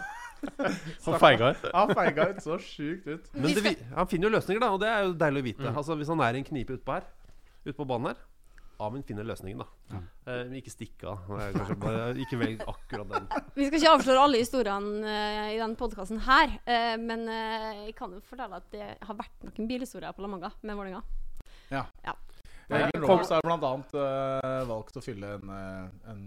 Han 1.06 1.20
feiga 1.22 1.52
ut. 1.54 1.70
Han 1.74 1.94
feiga 1.96 2.28
ut 2.32 2.44
så 2.44 2.58
sjukt 2.62 3.08
ut. 3.08 3.32
Men 3.38 3.56
det, 3.56 3.76
han 3.94 4.10
finner 4.10 4.30
jo 4.30 4.36
løsninger, 4.38 4.62
da, 4.64 4.72
og 4.74 4.82
det 4.82 4.90
er 4.90 5.06
jo 5.06 5.16
deilig 5.22 5.44
å 5.44 5.48
vite. 5.48 5.66
Mm. 5.68 5.80
Altså 5.84 5.98
Hvis 6.00 6.12
han 6.12 6.24
er 6.26 6.38
i 6.38 6.42
en 6.42 6.48
knipe 6.48 6.78
utpå 6.78 6.98
her, 6.98 7.08
ute 7.66 7.78
på 7.78 7.88
banen 7.88 8.12
her 8.12 8.28
Amin 8.82 9.04
finner 9.06 9.26
løsningen, 9.28 9.62
da. 9.62 10.00
Eh, 10.26 10.54
ikke 10.58 10.72
stikk 10.74 11.04
av. 11.06 11.28
Ikke 12.18 12.40
velg 12.40 12.64
akkurat 12.66 13.12
den. 13.12 13.28
Vi 13.58 13.68
skal 13.68 13.78
ikke 13.78 13.92
avsløre 14.00 14.24
alle 14.26 14.42
historiene 14.42 15.04
uh, 15.06 15.50
i 15.54 15.60
denne 15.60 15.78
podkasten 15.78 16.24
her, 16.26 16.56
uh, 16.66 16.96
men 16.98 17.28
uh, 17.30 17.84
jeg 17.84 17.94
kan 18.00 18.16
jo 18.16 18.24
fortelle 18.26 18.58
at 18.58 18.66
det 18.74 18.88
har 19.06 19.20
vært 19.20 19.46
noen 19.46 19.70
bilhistorier 19.70 20.16
på 20.18 20.26
La 20.26 20.32
Manga 20.32 20.50
med 20.66 20.80
Vålerenga. 20.80 21.04
Jørgen 22.72 23.04
Roberts 23.04 23.32
har 23.36 23.52
annet 23.52 23.94
øh, 24.00 24.62
valgt 24.70 24.96
å 24.96 25.02
fylle 25.04 25.34
en, 25.36 25.50
en 26.08 26.22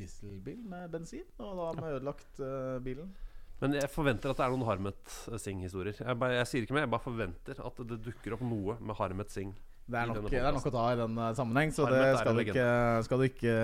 dieselbil 0.00 0.60
med 0.72 0.90
bensin, 0.92 1.26
og 1.38 1.52
da 1.60 1.68
har 1.70 1.80
vi 1.84 1.96
ødelagt 1.98 2.40
uh, 2.42 2.78
bilen. 2.84 3.12
Men 3.60 3.74
jeg 3.76 3.90
forventer 3.92 4.32
at 4.32 4.38
det 4.40 4.44
er 4.46 4.54
noen 4.54 4.64
Harmet 4.64 5.16
Singh-historier. 5.36 5.98
Jeg, 6.00 6.16
bare- 6.16 6.38
jeg 6.38 6.48
sier 6.48 6.64
ikke 6.64 6.78
mer, 6.78 6.86
jeg 6.86 6.94
bare 6.94 7.04
forventer 7.04 7.58
at 7.60 7.82
det 7.90 7.98
dukker 8.06 8.38
opp 8.38 8.44
noe 8.48 8.78
med 8.80 8.96
Harmet 8.96 9.34
Singh. 9.34 9.52
Det 9.90 9.98
er, 9.98 10.06
nok, 10.06 10.28
det 10.30 10.38
er 10.38 10.54
nok 10.54 10.68
å 10.68 10.70
ta 10.70 10.82
i 10.94 10.98
den 11.00 11.16
eh, 11.18 11.32
sammenheng, 11.34 11.72
så 11.74 11.82
det 11.90 12.02
skal 12.20 12.36
du 12.36 12.40
ikke, 12.44 12.66
skal 13.02 13.18
du 13.18 13.24
ikke 13.26 13.54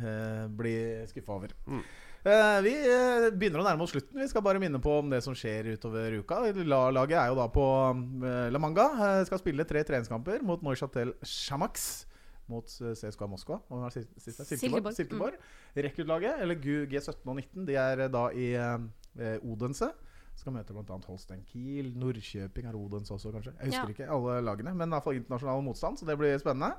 uh, 0.00 0.46
bli 0.56 0.72
skuffa 1.10 1.34
over. 1.36 1.52
Mm. 1.68 1.82
Uh, 2.22 2.58
vi 2.64 2.72
uh, 2.86 3.26
begynner 3.34 3.60
å 3.60 3.66
nærme 3.66 3.84
oss 3.84 3.92
slutten. 3.92 4.16
Vi 4.22 4.28
skal 4.30 4.44
bare 4.46 4.62
minne 4.62 4.80
på 4.82 4.94
om 5.02 5.10
det 5.12 5.18
som 5.26 5.34
skjer 5.36 5.72
utover 5.74 6.14
uka. 6.22 6.38
La 6.64 6.80
laget 6.94 7.18
er 7.20 7.32
jo 7.32 7.36
da 7.40 7.48
på 7.52 7.66
eh, 7.90 8.46
La 8.54 8.60
Manga. 8.62 8.86
Eh, 8.94 9.24
skal 9.28 9.42
spille 9.42 9.66
tre 9.68 9.82
treningskamper 9.84 10.40
mot 10.46 10.62
Neuchâtel 10.64 11.12
Chamax. 11.26 12.06
Mot 12.50 12.66
eh, 12.82 12.94
CSKA 12.98 13.28
Moskva. 13.30 13.60
Og 13.68 13.76
hvem 13.78 13.84
er 13.86 13.94
sist- 13.94 14.16
sist? 14.24 14.42
Silkeborg. 14.58 14.94
Silkeborg. 14.96 15.36
Mm. 15.38 15.82
Rekruttlaget, 15.86 16.40
eller 16.42 16.56
G17 16.56 17.28
og 17.30 17.36
19, 17.38 17.66
de 17.68 17.76
er 17.78 18.02
eh, 18.06 18.10
da 18.12 18.24
i 18.34 18.48
eh, 18.58 19.36
Odense. 19.46 19.92
Skal 20.34 20.54
møte 20.56 20.72
bl.a. 20.72 20.96
Holstein 21.06 21.42
Kiel. 21.44 21.92
Nordkjøping 22.00 22.66
er 22.66 22.76
Odense 22.78 23.12
også, 23.14 23.30
kanskje. 23.34 23.52
Jeg 23.60 23.68
husker 23.74 23.92
Ja. 23.92 23.96
ikke 23.96 24.10
alle 24.16 24.38
lagene, 24.46 24.72
men 24.74 24.88
i 24.88 24.96
hvert 24.96 25.04
fall 25.04 25.18
internasjonal 25.20 25.62
motstand, 25.66 26.00
så 26.00 26.08
det 26.08 26.16
blir 26.18 26.38
spennende. 26.40 26.72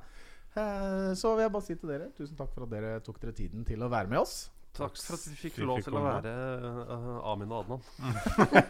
Eh, 0.58 1.14
Så 1.18 1.36
vil 1.36 1.46
jeg 1.48 1.52
bare 1.54 1.66
si 1.66 1.76
til 1.76 1.90
dere 1.90 2.10
tusen 2.18 2.36
takk 2.38 2.52
for 2.54 2.66
at 2.68 2.70
dere 2.74 3.00
tok 3.06 3.20
dere 3.22 3.32
tiden 3.38 3.64
til 3.66 3.82
å 3.82 3.90
være 3.90 4.10
med 4.10 4.20
oss. 4.26 4.50
Takk 4.74 4.98
for 4.98 5.14
at 5.14 5.28
vi 5.30 5.36
fikk 5.38 5.60
lov 5.70 5.84
til 5.86 5.94
å 5.94 6.02
være 6.02 6.32
uh, 6.34 7.30
Amin 7.30 7.52
og 7.54 7.60
Adnan. 7.62 7.82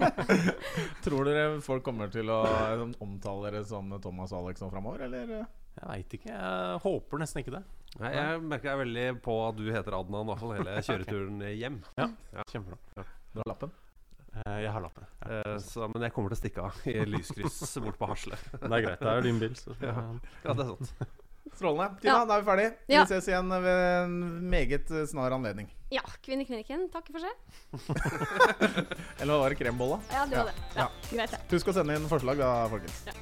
Tror 1.05 1.23
dere 1.27 1.61
folk 1.63 1.83
kommer 1.85 2.11
til 2.11 2.27
å 2.33 2.41
eh, 2.47 2.83
omtale 3.03 3.47
dere 3.47 3.61
som 3.67 3.87
Thomas 4.03 4.33
og 4.35 4.43
Alex 4.49 4.63
nå 4.63 4.69
framover, 4.73 5.05
eller? 5.07 5.45
Jeg 5.80 5.89
veit 5.89 6.13
ikke. 6.19 6.30
Jeg 6.34 6.82
håper 6.84 7.17
nesten 7.24 7.41
ikke 7.43 7.55
det. 7.57 7.63
Nei, 8.01 8.09
jeg 8.13 8.41
merker 8.41 8.69
jeg 8.69 8.74
er 8.74 8.82
veldig 8.84 9.05
på 9.26 9.34
at 9.47 9.55
du 9.57 9.63
heter 9.74 9.95
Adnan, 9.99 10.26
i 10.26 10.30
hvert 10.32 10.41
fall 10.43 10.53
hele 10.57 10.76
kjøreturen 10.88 11.41
hjem. 11.53 11.80
Ja, 11.97 12.07
Kjempebra. 12.51 13.05
Du 13.34 13.41
har 13.41 13.49
lappen? 13.49 13.71
Eh, 14.34 14.59
Jeg 14.63 14.71
har 14.74 14.82
lappen. 14.82 15.05
Ja. 15.21 15.41
Eh, 15.45 15.57
så, 15.61 15.88
men 15.93 16.01
jeg 16.07 16.13
kommer 16.13 16.34
til 16.34 16.38
å 16.38 16.41
stikke 16.41 16.63
av 16.69 16.80
i 16.89 16.95
lyskryss 17.09 17.59
bort 17.86 17.97
på 18.01 18.09
Hasle. 18.09 18.38
Det 18.53 18.63
er 18.69 18.86
greit. 18.88 18.99
Det 19.01 19.11
er 19.11 19.19
jo 19.21 19.28
din 19.28 19.41
bil. 19.43 19.53
Så, 19.57 19.76
Ja. 19.82 19.93
Ja, 20.45 20.53
det 20.57 20.65
er 20.65 20.71
sant. 20.74 21.19
Strålende. 21.53 21.99
Tina, 22.01 22.13
Ja. 22.13 22.26
da 22.26 22.38
er 22.38 22.41
vi 22.41 22.47
ferdig. 22.49 22.67
Vi 22.88 22.93
Ja. 22.95 23.03
ses 23.05 23.28
igjen 23.30 23.49
ved 23.51 23.82
en 24.05 24.15
meget 24.49 24.89
eh, 24.95 25.05
snar 25.11 25.34
anledning. 25.36 25.67
Ja, 25.93 26.01
Kvinneklinikken 26.26 26.88
takker 26.93 27.13
for 27.13 27.21
seg. 27.21 27.36
Eller 29.21 29.38
var 29.38 29.49
det 29.53 29.59
krembolla? 29.59 29.99
Ja, 30.11 30.26
det 30.26 30.38
var 30.39 30.49
det. 30.49 30.55
Ja, 30.80 30.88
Greit, 31.11 31.32
det. 31.36 31.41
Husk 31.53 31.69
å 31.69 31.76
sende 31.78 31.97
inn 31.99 32.07
forslag, 32.09 32.39
da, 32.41 32.53
folkens. 32.71 33.03
Ja. 33.09 33.13